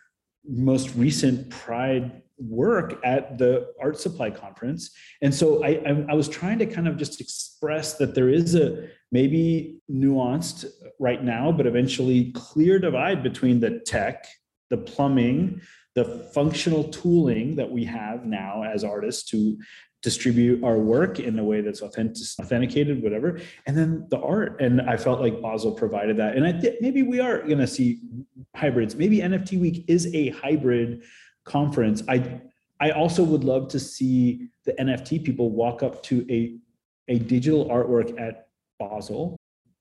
most 0.47 0.95
recent 0.95 1.49
pride 1.49 2.21
work 2.37 2.99
at 3.03 3.37
the 3.37 3.67
art 3.79 3.97
supply 3.99 4.29
conference. 4.29 4.91
And 5.21 5.33
so 5.33 5.63
I, 5.63 5.81
I, 5.85 6.05
I 6.09 6.13
was 6.13 6.27
trying 6.27 6.59
to 6.59 6.65
kind 6.65 6.87
of 6.87 6.97
just 6.97 7.21
express 7.21 7.97
that 7.97 8.13
there 8.13 8.29
is 8.29 8.55
a 8.55 8.89
maybe 9.11 9.79
nuanced 9.89 10.65
right 10.99 11.23
now 11.23 11.51
but 11.51 11.67
eventually 11.67 12.31
clear 12.33 12.79
divide 12.79 13.23
between 13.23 13.59
the 13.59 13.79
tech 13.85 14.25
the 14.69 14.77
plumbing 14.77 15.61
the 15.93 16.29
functional 16.33 16.83
tooling 16.85 17.55
that 17.55 17.69
we 17.71 17.85
have 17.85 18.25
now 18.25 18.63
as 18.63 18.83
artists 18.83 19.23
to 19.29 19.57
distribute 20.05 20.63
our 20.63 20.77
work 20.77 21.19
in 21.19 21.37
a 21.39 21.43
way 21.43 21.59
that's 21.59 21.81
authentic, 21.81 22.23
authenticated, 22.39 23.03
whatever, 23.03 23.41
and 23.65 23.75
then 23.77 24.07
the 24.09 24.19
art. 24.19 24.61
And 24.61 24.81
I 24.81 24.95
felt 24.95 25.19
like 25.19 25.41
Basel 25.41 25.73
provided 25.73 26.15
that. 26.17 26.37
And 26.37 26.45
I 26.45 26.53
think 26.53 26.75
maybe 26.79 27.01
we 27.01 27.19
are 27.19 27.39
going 27.39 27.57
to 27.57 27.67
see 27.67 27.99
hybrids. 28.55 28.95
Maybe 28.95 29.17
NFT 29.19 29.59
Week 29.59 29.83
is 29.89 30.13
a 30.15 30.29
hybrid 30.29 31.03
conference, 31.45 32.03
I 32.07 32.41
I 32.81 32.91
also 32.91 33.23
would 33.23 33.43
love 33.43 33.69
to 33.69 33.79
see 33.79 34.49
the 34.65 34.73
NFT 34.73 35.23
people 35.23 35.51
walk 35.51 35.81
up 35.81 36.03
to 36.03 36.25
a 36.29 36.57
a 37.07 37.19
digital 37.19 37.69
artwork 37.69 38.19
at 38.19 38.47
Basel, 38.79 39.37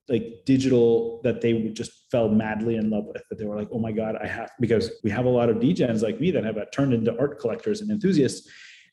like 0.08 0.44
digital 0.44 1.20
that 1.24 1.40
they 1.40 1.68
just 1.70 2.10
fell 2.10 2.28
madly 2.28 2.76
in 2.76 2.90
love 2.90 3.06
with. 3.06 3.22
That 3.30 3.38
they 3.38 3.46
were 3.46 3.56
like, 3.56 3.68
oh 3.72 3.78
my 3.78 3.92
god, 3.92 4.16
I 4.22 4.26
have 4.26 4.50
because 4.60 4.92
we 5.02 5.10
have 5.10 5.24
a 5.24 5.30
lot 5.30 5.48
of 5.48 5.56
degens 5.56 6.02
like 6.02 6.20
me 6.20 6.30
that 6.30 6.44
have 6.44 6.58
turned 6.70 6.92
into 6.94 7.18
art 7.18 7.40
collectors 7.40 7.80
and 7.80 7.90
enthusiasts, 7.90 8.48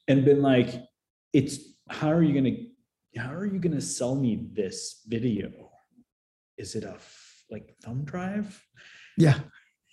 and 0.08 0.26
been 0.26 0.42
like, 0.42 0.70
it's 1.34 1.60
how 1.90 2.12
are 2.12 2.24
you 2.24 2.34
gonna 2.34 2.58
how 3.18 3.34
are 3.34 3.46
you 3.46 3.60
gonna 3.60 3.82
sell 3.82 4.16
me 4.16 4.48
this 4.54 5.02
video? 5.08 5.50
Is 6.58 6.76
it 6.76 6.84
a 6.84 6.98
like 7.50 7.76
thumb 7.84 8.04
drive? 8.04 8.64
Yeah. 9.18 9.40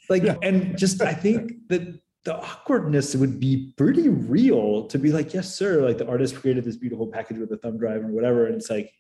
Like, 0.09 0.23
yeah. 0.23 0.37
and 0.43 0.79
just 0.79 1.03
I 1.03 1.13
think 1.13 1.53
that 1.69 2.01
the 2.25 2.37
awkwardness 2.37 3.15
would 3.15 3.41
be 3.41 3.75
pretty 3.77 4.09
real 4.09 4.87
to 4.89 4.99
be 4.99 5.13
like, 5.13 5.35
yes, 5.35 5.55
sir. 5.55 5.83
Like 5.83 5.99
the 5.99 6.09
artist 6.09 6.37
created 6.37 6.65
this 6.65 6.77
beautiful 6.77 7.07
package 7.07 7.39
with 7.39 7.53
a 7.53 7.57
thumb 7.57 7.79
drive 7.79 8.05
or 8.05 8.09
whatever. 8.09 8.47
And 8.47 8.57
it's 8.57 8.71
like, 8.71 8.93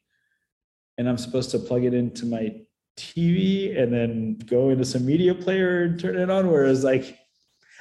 and 0.98 1.08
I'm 1.08 1.18
supposed 1.18 1.50
to 1.52 1.58
plug 1.58 1.84
it 1.84 1.94
into 1.94 2.26
my 2.26 2.52
TV 2.96 3.80
and 3.80 3.92
then 3.92 4.38
go 4.46 4.70
into 4.70 4.84
some 4.84 5.06
media 5.06 5.34
player 5.34 5.84
and 5.84 5.98
turn 5.98 6.18
it 6.18 6.30
on. 6.30 6.50
Whereas 6.50 6.84
like, 6.84 7.18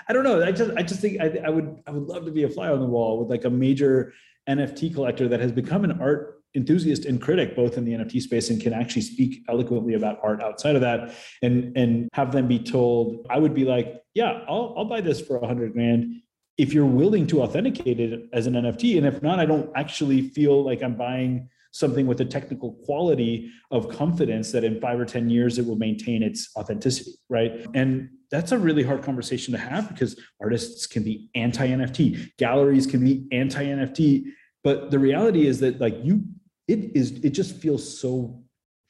I 0.08 0.14
don't 0.14 0.24
know. 0.24 0.42
I 0.44 0.52
just 0.52 0.72
I 0.78 0.84
just 0.84 1.02
think 1.02 1.20
I, 1.20 1.42
I 1.46 1.50
would 1.50 1.82
I 1.86 1.92
would 1.92 2.04
love 2.04 2.26
to 2.26 2.32
be 2.32 2.44
a 2.44 2.50
fly 2.50 2.70
on 2.70 2.80
the 2.80 2.86
wall 2.86 3.20
with 3.20 3.30
like 3.30 3.44
a 3.44 3.50
major 3.50 4.14
NFT 4.48 4.94
collector 4.94 5.28
that 5.28 5.40
has 5.40 5.52
become 5.52 5.84
an 5.84 6.00
art 6.02 6.38
enthusiast 6.56 7.06
and 7.06 7.22
critic 7.22 7.56
both 7.56 7.78
in 7.78 7.86
the 7.86 7.92
nft 7.92 8.22
space 8.22 8.50
and 8.50 8.62
can 8.62 8.74
actually 8.74 9.02
speak 9.02 9.44
eloquently 9.50 9.94
about 9.94 10.18
art 10.24 10.42
outside 10.42 10.76
of 10.76 10.82
that 10.82 11.14
and 11.44 11.76
and 11.78 12.10
have 12.14 12.32
them 12.32 12.48
be 12.48 12.58
told 12.58 13.26
i 13.30 13.38
would 13.38 13.54
be 13.54 13.66
like 13.66 14.02
yeah 14.14 14.42
i'll, 14.48 14.74
I'll 14.78 14.86
buy 14.86 15.02
this 15.02 15.22
for 15.22 15.38
a 15.38 15.46
hundred 15.46 15.74
grand 15.74 16.22
if 16.58 16.74
you're 16.74 16.86
willing 16.86 17.28
to 17.28 17.44
authenticate 17.44 18.00
it 18.00 18.30
as 18.34 18.48
an 18.48 18.54
nft 18.54 18.98
and 18.98 19.06
if 19.06 19.22
not 19.22 19.40
i 19.40 19.46
don't 19.46 19.70
actually 19.76 20.30
feel 20.30 20.64
like 20.64 20.82
i'm 20.82 20.96
buying 20.96 21.50
something 21.78 22.08
with 22.08 22.22
a 22.22 22.26
technical 22.26 22.74
quality 22.86 23.50
of 23.72 23.90
confidence 23.90 24.52
that 24.52 24.64
in 24.64 24.80
five 24.82 25.00
or 25.00 25.06
10 25.06 25.30
years 25.30 25.58
it 25.58 25.66
will 25.66 25.76
maintain 25.76 26.24
its 26.24 26.50
authenticity, 26.56 27.12
right? 27.30 27.66
And 27.74 28.10
that's 28.32 28.52
a 28.52 28.58
really 28.58 28.84
hard 28.84 29.04
conversation 29.04 29.52
to 29.54 29.58
have 29.58 29.88
because 29.90 30.20
artists 30.42 30.86
can 30.88 31.04
be 31.04 31.30
anti 31.36 31.68
NFT, 31.68 32.36
galleries 32.38 32.88
can 32.88 33.04
be 33.04 33.28
anti 33.32 33.64
NFT. 33.64 34.26
But 34.64 34.92
the 34.92 35.00
reality 35.00 35.48
is 35.48 35.60
that, 35.62 35.80
like, 35.80 35.98
you 36.04 36.24
it 36.68 36.96
is 36.96 37.12
it 37.24 37.30
just 37.30 37.56
feels 37.56 38.00
so 38.00 38.44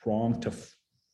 wrong 0.05 0.41
to 0.41 0.51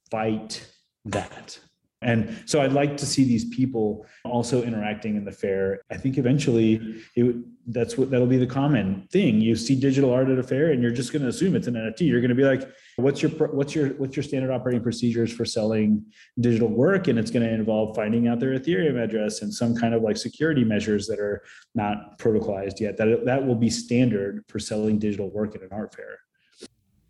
fight 0.10 0.66
that 1.06 1.60
and 2.04 2.44
so 2.46 2.62
i'd 2.62 2.74
like 2.74 2.98
to 2.98 3.06
see 3.06 3.24
these 3.24 3.46
people 3.46 4.06
also 4.26 4.64
interacting 4.64 5.16
in 5.16 5.26
the 5.26 5.32
fair. 5.32 5.82
I 5.92 5.98
think 5.98 6.18
eventually 6.18 7.04
it 7.16 7.36
that's 7.68 7.98
what 7.98 8.12
that'll 8.12 8.28
be 8.28 8.38
the 8.38 8.48
common 8.48 9.08
thing. 9.12 9.40
You 9.40 9.56
see 9.56 9.76
digital 9.76 10.12
art 10.12 10.30
at 10.30 10.38
a 10.38 10.44
fair 10.44 10.72
and 10.72 10.82
you're 10.82 10.92
just 10.92 11.14
going 11.14 11.22
to 11.22 11.30
assume 11.30 11.56
it's 11.56 11.68
an 11.68 11.76
nft 11.76 12.02
you're 12.02 12.20
going 12.20 12.30
to 12.30 12.36
be 12.36 12.44
like 12.44 12.70
what's 12.98 13.22
your 13.22 13.32
what's 13.32 13.74
your 13.74 13.90
what's 13.90 14.16
your 14.16 14.24
standard 14.24 14.52
operating 14.52 14.82
procedures 14.82 15.32
for 15.32 15.46
selling 15.46 16.06
digital 16.40 16.68
work? 16.68 17.08
And 17.08 17.18
it's 17.18 17.32
going 17.32 17.46
to 17.46 17.54
involve 17.54 17.96
finding 17.96 18.28
out 18.28 18.40
their 18.40 18.58
ethereum 18.58 19.02
address 19.02 19.42
and 19.42 19.54
some 19.54 19.76
kind 19.76 19.94
of 19.94 20.02
like 20.02 20.18
security 20.18 20.64
measures 20.64 21.08
that 21.08 21.20
are 21.20 21.44
not 21.76 22.18
protocolized 22.20 22.80
yet 22.80 22.98
that 22.98 23.26
that 23.26 23.46
will 23.46 23.56
be 23.56 23.70
standard 23.70 24.44
for 24.48 24.60
selling 24.60 25.00
digital 25.00 25.30
work 25.30 25.56
at 25.56 25.62
an 25.62 25.70
art 25.72 25.94
fair 25.96 26.20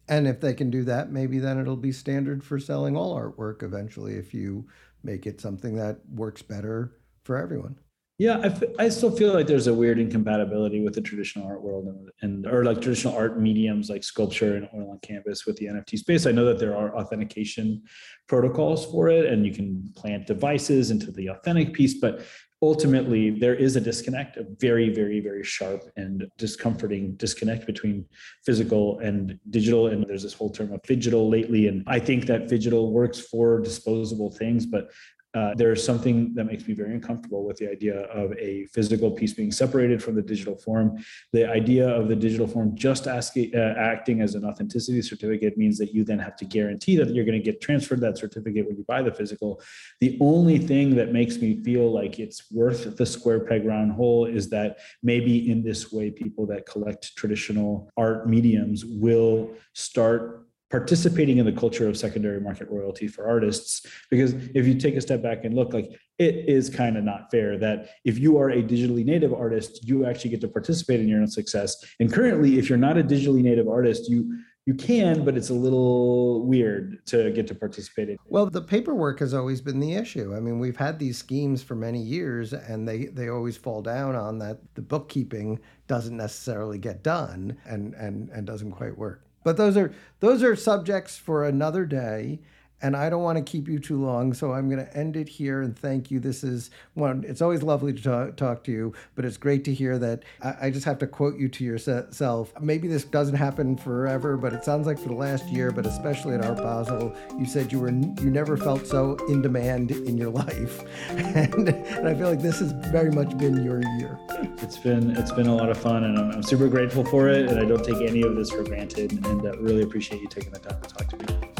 and 0.08 0.28
if 0.28 0.42
they 0.42 0.54
can 0.54 0.70
do 0.70 0.84
that, 0.84 1.12
maybe 1.12 1.40
then 1.40 1.60
it'll 1.60 1.76
be 1.76 1.92
standard 1.92 2.44
for 2.44 2.60
selling 2.60 2.98
all 2.98 3.18
artwork 3.18 3.64
eventually 3.64 4.16
if 4.16 4.34
you 4.34 4.68
make 5.04 5.26
it 5.26 5.42
something 5.42 5.76
that 5.76 6.00
works 6.14 6.42
better 6.42 6.98
for 7.24 7.38
everyone. 7.38 7.78
Yeah, 8.20 8.38
I, 8.38 8.46
f- 8.46 8.64
I 8.78 8.90
still 8.90 9.10
feel 9.10 9.34
like 9.34 9.48
there's 9.48 9.68
a 9.68 9.74
weird 9.74 9.98
incompatibility 9.98 10.82
with 10.82 10.94
the 10.94 11.02
traditional 11.02 11.48
art 11.48 11.64
world 11.64 11.88
and, 11.88 12.10
and 12.22 12.46
or 12.46 12.64
like 12.64 12.80
traditional 12.80 13.16
art 13.16 13.40
mediums 13.40 13.90
like 13.90 14.04
sculpture 14.04 14.56
and 14.56 14.70
oil 14.74 14.92
on 14.92 15.00
canvas 15.00 15.48
with 15.48 15.56
the 15.58 15.66
NFT 15.66 15.98
space. 15.98 16.28
I 16.28 16.32
know 16.32 16.46
that 16.46 16.60
there 16.60 16.76
are 16.76 16.96
authentication 16.96 17.82
protocols 18.28 18.86
for 18.86 19.10
it, 19.10 19.26
and 19.26 19.46
you 19.46 19.54
can 19.54 19.92
plant 19.96 20.28
devices 20.28 20.92
into 20.92 21.12
the 21.12 21.28
authentic 21.28 21.74
piece, 21.74 21.96
but 21.96 22.22
ultimately 22.64 23.30
there 23.30 23.54
is 23.54 23.76
a 23.76 23.82
disconnect, 23.82 24.38
a 24.38 24.46
very, 24.58 24.90
very, 24.90 25.20
very 25.20 25.44
sharp 25.44 25.84
and 25.98 26.26
discomforting 26.38 27.14
disconnect 27.16 27.66
between 27.66 28.06
physical 28.46 29.00
and 29.00 29.38
digital. 29.50 29.88
And 29.88 30.06
there's 30.08 30.24
this 30.24 30.34
whole 30.34 30.50
term 30.50 30.72
of 30.72 30.82
phygital 30.84 31.30
lately. 31.30 31.68
And 31.68 31.84
I 31.88 32.00
think 32.00 32.26
that 32.28 32.48
phygital 32.48 32.92
works 32.92 33.20
for 33.20 33.60
disposable 33.60 34.32
things, 34.32 34.66
but 34.66 34.92
uh, 35.34 35.54
there's 35.56 35.84
something 35.84 36.34
that 36.36 36.46
makes 36.46 36.68
me 36.68 36.74
very 36.74 36.94
uncomfortable 36.94 37.44
with 37.44 37.58
the 37.58 37.70
idea 37.70 38.02
of 38.04 38.34
a 38.34 38.68
physical 38.68 39.10
piece 39.10 39.34
being 39.34 39.52
separated 39.52 40.02
from 40.02 40.14
the 40.14 40.22
digital 40.22 40.56
form. 40.56 41.04
The 41.32 41.50
idea 41.50 41.90
of 41.90 42.08
the 42.08 42.16
digital 42.16 42.48
form 42.48 42.76
just 42.76 43.08
asking, 43.08 43.56
uh, 43.56 43.74
acting 43.78 44.22
as 44.22 44.36
an 44.36 44.46
authenticity 44.46 45.02
certificate 45.02 45.58
means 45.58 45.80
that 45.80 45.94
you 45.94 46.04
then 46.04 46.20
have 46.20 46.36
to 46.38 46.46
guarantee 46.46 46.96
that 46.98 47.10
you're 47.10 47.26
going 47.26 47.40
to 47.40 47.44
get 47.44 47.62
transferred 47.62 48.02
that 48.02 48.18
certificate 48.18 48.68
when 48.68 48.78
you 48.78 48.84
buy 48.88 49.02
the 49.02 49.12
physical. 49.12 49.62
The 50.02 50.18
only 50.22 50.60
thing 50.60 50.96
that 50.96 51.12
makes 51.12 51.38
me 51.38 51.64
feel 51.64 51.92
like 51.92 52.20
it's 52.20 52.52
worth 52.52 52.96
the 52.96 53.06
square 53.06 53.40
peg 53.40 53.66
round 53.66 53.92
hole 53.94 54.26
is 54.26 54.50
that 54.50 54.78
maybe 55.02 55.50
in 55.50 55.64
this 55.64 55.92
way, 55.92 56.12
people 56.12 56.46
that 56.48 56.68
collect 56.68 57.16
traditional 57.16 57.92
art 57.98 58.30
mediums 58.30 58.86
will 58.86 59.52
start 59.74 60.43
participating 60.74 61.38
in 61.38 61.46
the 61.46 61.52
culture 61.52 61.88
of 61.88 61.96
secondary 61.96 62.42
market 62.42 62.68
royalty 62.68 63.08
for 63.08 63.28
artists 63.28 63.86
because 64.10 64.34
if 64.56 64.66
you 64.66 64.74
take 64.74 64.96
a 64.96 65.02
step 65.02 65.22
back 65.22 65.46
and 65.46 65.54
look 65.54 65.72
like 65.72 65.92
it 66.18 66.46
is 66.48 66.68
kind 66.68 66.98
of 66.98 67.04
not 67.04 67.30
fair 67.30 67.60
that 67.60 67.90
if 68.06 68.18
you 68.18 68.40
are 68.40 68.50
a 68.50 68.64
digitally 68.64 69.06
native 69.06 69.32
artist 69.36 69.88
you 69.88 70.04
actually 70.04 70.32
get 70.32 70.42
to 70.42 70.48
participate 70.48 71.00
in 71.00 71.08
your 71.08 71.22
own 71.22 71.28
success. 71.28 71.78
And 72.00 72.12
currently 72.12 72.58
if 72.58 72.70
you're 72.70 72.80
not 72.80 72.98
a 72.98 73.04
digitally 73.04 73.44
native 73.44 73.68
artist 73.68 74.10
you 74.10 74.36
you 74.66 74.74
can 74.74 75.24
but 75.24 75.38
it's 75.38 75.52
a 75.52 75.54
little 75.54 76.44
weird 76.44 77.06
to 77.06 77.30
get 77.30 77.46
to 77.46 77.54
participate 77.54 78.10
in. 78.10 78.18
Well 78.26 78.48
the 78.48 78.64
paperwork 78.64 79.20
has 79.20 79.36
always 79.36 79.62
been 79.62 79.80
the 79.80 79.94
issue. 79.94 80.34
I 80.36 80.40
mean 80.40 80.58
we've 80.58 80.76
had 80.76 80.98
these 80.98 81.20
schemes 81.20 81.62
for 81.62 81.76
many 81.76 82.02
years 82.02 82.54
and 82.54 82.88
they 82.88 83.06
they 83.06 83.30
always 83.30 83.58
fall 83.58 83.84
down 83.84 84.16
on 84.16 84.40
that 84.40 84.58
the 84.74 84.82
bookkeeping 84.82 85.60
doesn't 85.86 86.18
necessarily 86.18 86.80
get 86.80 87.04
done 87.04 87.58
and 87.64 87.94
and 87.94 88.30
and 88.30 88.48
doesn't 88.48 88.72
quite 88.72 88.98
work 88.98 89.28
but 89.44 89.58
those 89.58 89.78
are 89.78 89.94
those 90.20 90.44
are 90.44 90.56
subjects 90.56 91.18
for 91.18 91.46
another 91.46 91.86
day 91.86 92.40
and 92.84 92.98
I 92.98 93.10
don't 93.10 93.24
want 93.24 93.38
to 93.38 93.44
keep 93.44 93.70
you 93.70 93.80
too 93.80 94.00
long, 94.00 94.34
so 94.34 94.52
I'm 94.52 94.70
going 94.70 94.86
to 94.86 94.98
end 94.98 95.16
it 95.16 95.30
here 95.30 95.62
and 95.62 95.76
thank 95.76 96.12
you. 96.12 96.20
This 96.20 96.44
is 96.44 96.70
one, 96.96 97.24
it's 97.26 97.42
always 97.42 97.64
lovely 97.64 97.94
to 97.94 98.04
talk, 98.04 98.36
talk 98.36 98.64
to 98.66 98.72
you, 98.72 98.94
but 99.16 99.24
it's 99.24 99.38
great 99.38 99.64
to 99.66 99.74
hear 99.74 99.98
that. 100.00 100.24
I, 100.44 100.56
I, 100.64 100.70
just 100.70 100.86
have 100.86 101.00
to 101.00 101.08
quote 101.08 101.38
you 101.38 101.48
to 101.48 101.64
yourself. 101.64 102.54
Maybe 102.60 102.90
this 102.90 103.06
doesn't 103.06 103.36
happen 103.36 103.78
forever, 103.78 104.36
but 104.36 104.52
it 104.52 104.66
sounds 104.66 104.86
like 104.86 105.00
for 105.00 105.08
the 105.08 105.16
last 105.16 105.48
year, 105.48 105.72
but 105.72 105.86
especially 105.86 106.36
at 106.36 106.44
Art 106.44 106.58
Basel, 106.58 107.16
you 107.40 107.46
said 107.46 107.72
you 107.72 107.80
were 107.80 107.90
you 107.90 108.30
never 108.30 108.58
felt 108.58 108.86
so 108.86 109.16
in 109.30 109.42
demand 109.42 109.92
in 109.92 110.18
your 110.18 110.30
life, 110.44 110.84
and, 111.10 111.70
and 111.70 112.08
I 112.08 112.14
feel 112.14 112.30
like 112.30 112.42
this 112.42 112.60
has 112.60 112.74
very 112.92 113.12
much 113.12 113.38
been 113.38 113.64
your 113.64 113.82
year. 113.98 114.20
It's 114.62 114.78
been 114.78 115.12
it's 115.12 115.32
been 115.32 115.48
a 115.48 115.56
lot 115.56 115.70
of 115.70 115.78
fun, 115.78 116.04
and 116.04 116.18
I'm, 116.18 116.32
I'm 116.32 116.44
super 116.44 116.68
grateful 116.68 117.06
for 117.06 117.30
it, 117.30 117.50
and 117.50 117.60
I 117.60 117.66
don't 117.66 117.84
take 117.84 118.02
any 118.02 118.24
of 118.24 118.36
this 118.36 118.52
for 118.52 118.64
granted, 118.64 119.14
and 119.26 119.46
uh, 119.46 119.58
really 119.60 119.84
appreciate 119.84 120.22
you 120.22 120.28
taking 120.28 120.52
the 120.52 120.60
time 120.60 120.82
to 120.82 120.90
talk 120.90 121.08
to 121.10 121.18
me. 121.18 121.53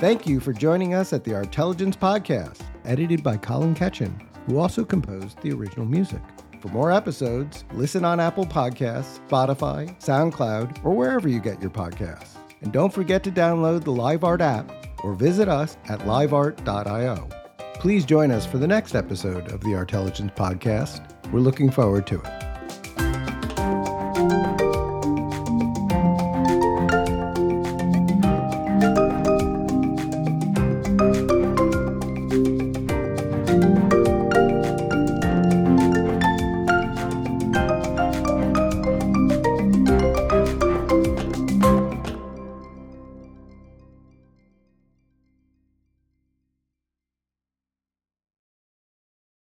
Thank 0.00 0.26
you 0.26 0.40
for 0.40 0.54
joining 0.54 0.94
us 0.94 1.12
at 1.12 1.24
the 1.24 1.34
Artelligence 1.34 1.94
Podcast, 1.94 2.62
edited 2.86 3.22
by 3.22 3.36
Colin 3.36 3.74
Ketchen, 3.74 4.18
who 4.46 4.56
also 4.56 4.82
composed 4.82 5.38
the 5.42 5.52
original 5.52 5.84
music. 5.84 6.22
For 6.62 6.68
more 6.68 6.90
episodes, 6.90 7.66
listen 7.74 8.02
on 8.02 8.18
Apple 8.18 8.46
Podcasts, 8.46 9.20
Spotify, 9.28 9.94
SoundCloud, 10.00 10.82
or 10.86 10.94
wherever 10.94 11.28
you 11.28 11.38
get 11.38 11.60
your 11.60 11.70
podcasts. 11.70 12.36
And 12.62 12.72
don't 12.72 12.94
forget 12.94 13.22
to 13.24 13.30
download 13.30 13.84
the 13.84 13.92
LiveArt 13.92 14.40
app 14.40 15.04
or 15.04 15.12
visit 15.12 15.50
us 15.50 15.76
at 15.90 16.00
liveart.io. 16.00 17.28
Please 17.74 18.06
join 18.06 18.30
us 18.30 18.46
for 18.46 18.56
the 18.56 18.66
next 18.66 18.94
episode 18.94 19.52
of 19.52 19.60
the 19.60 19.74
Artelligence 19.74 20.32
Podcast. 20.34 21.30
We're 21.30 21.40
looking 21.40 21.70
forward 21.70 22.06
to 22.06 22.22
it. 22.22 22.49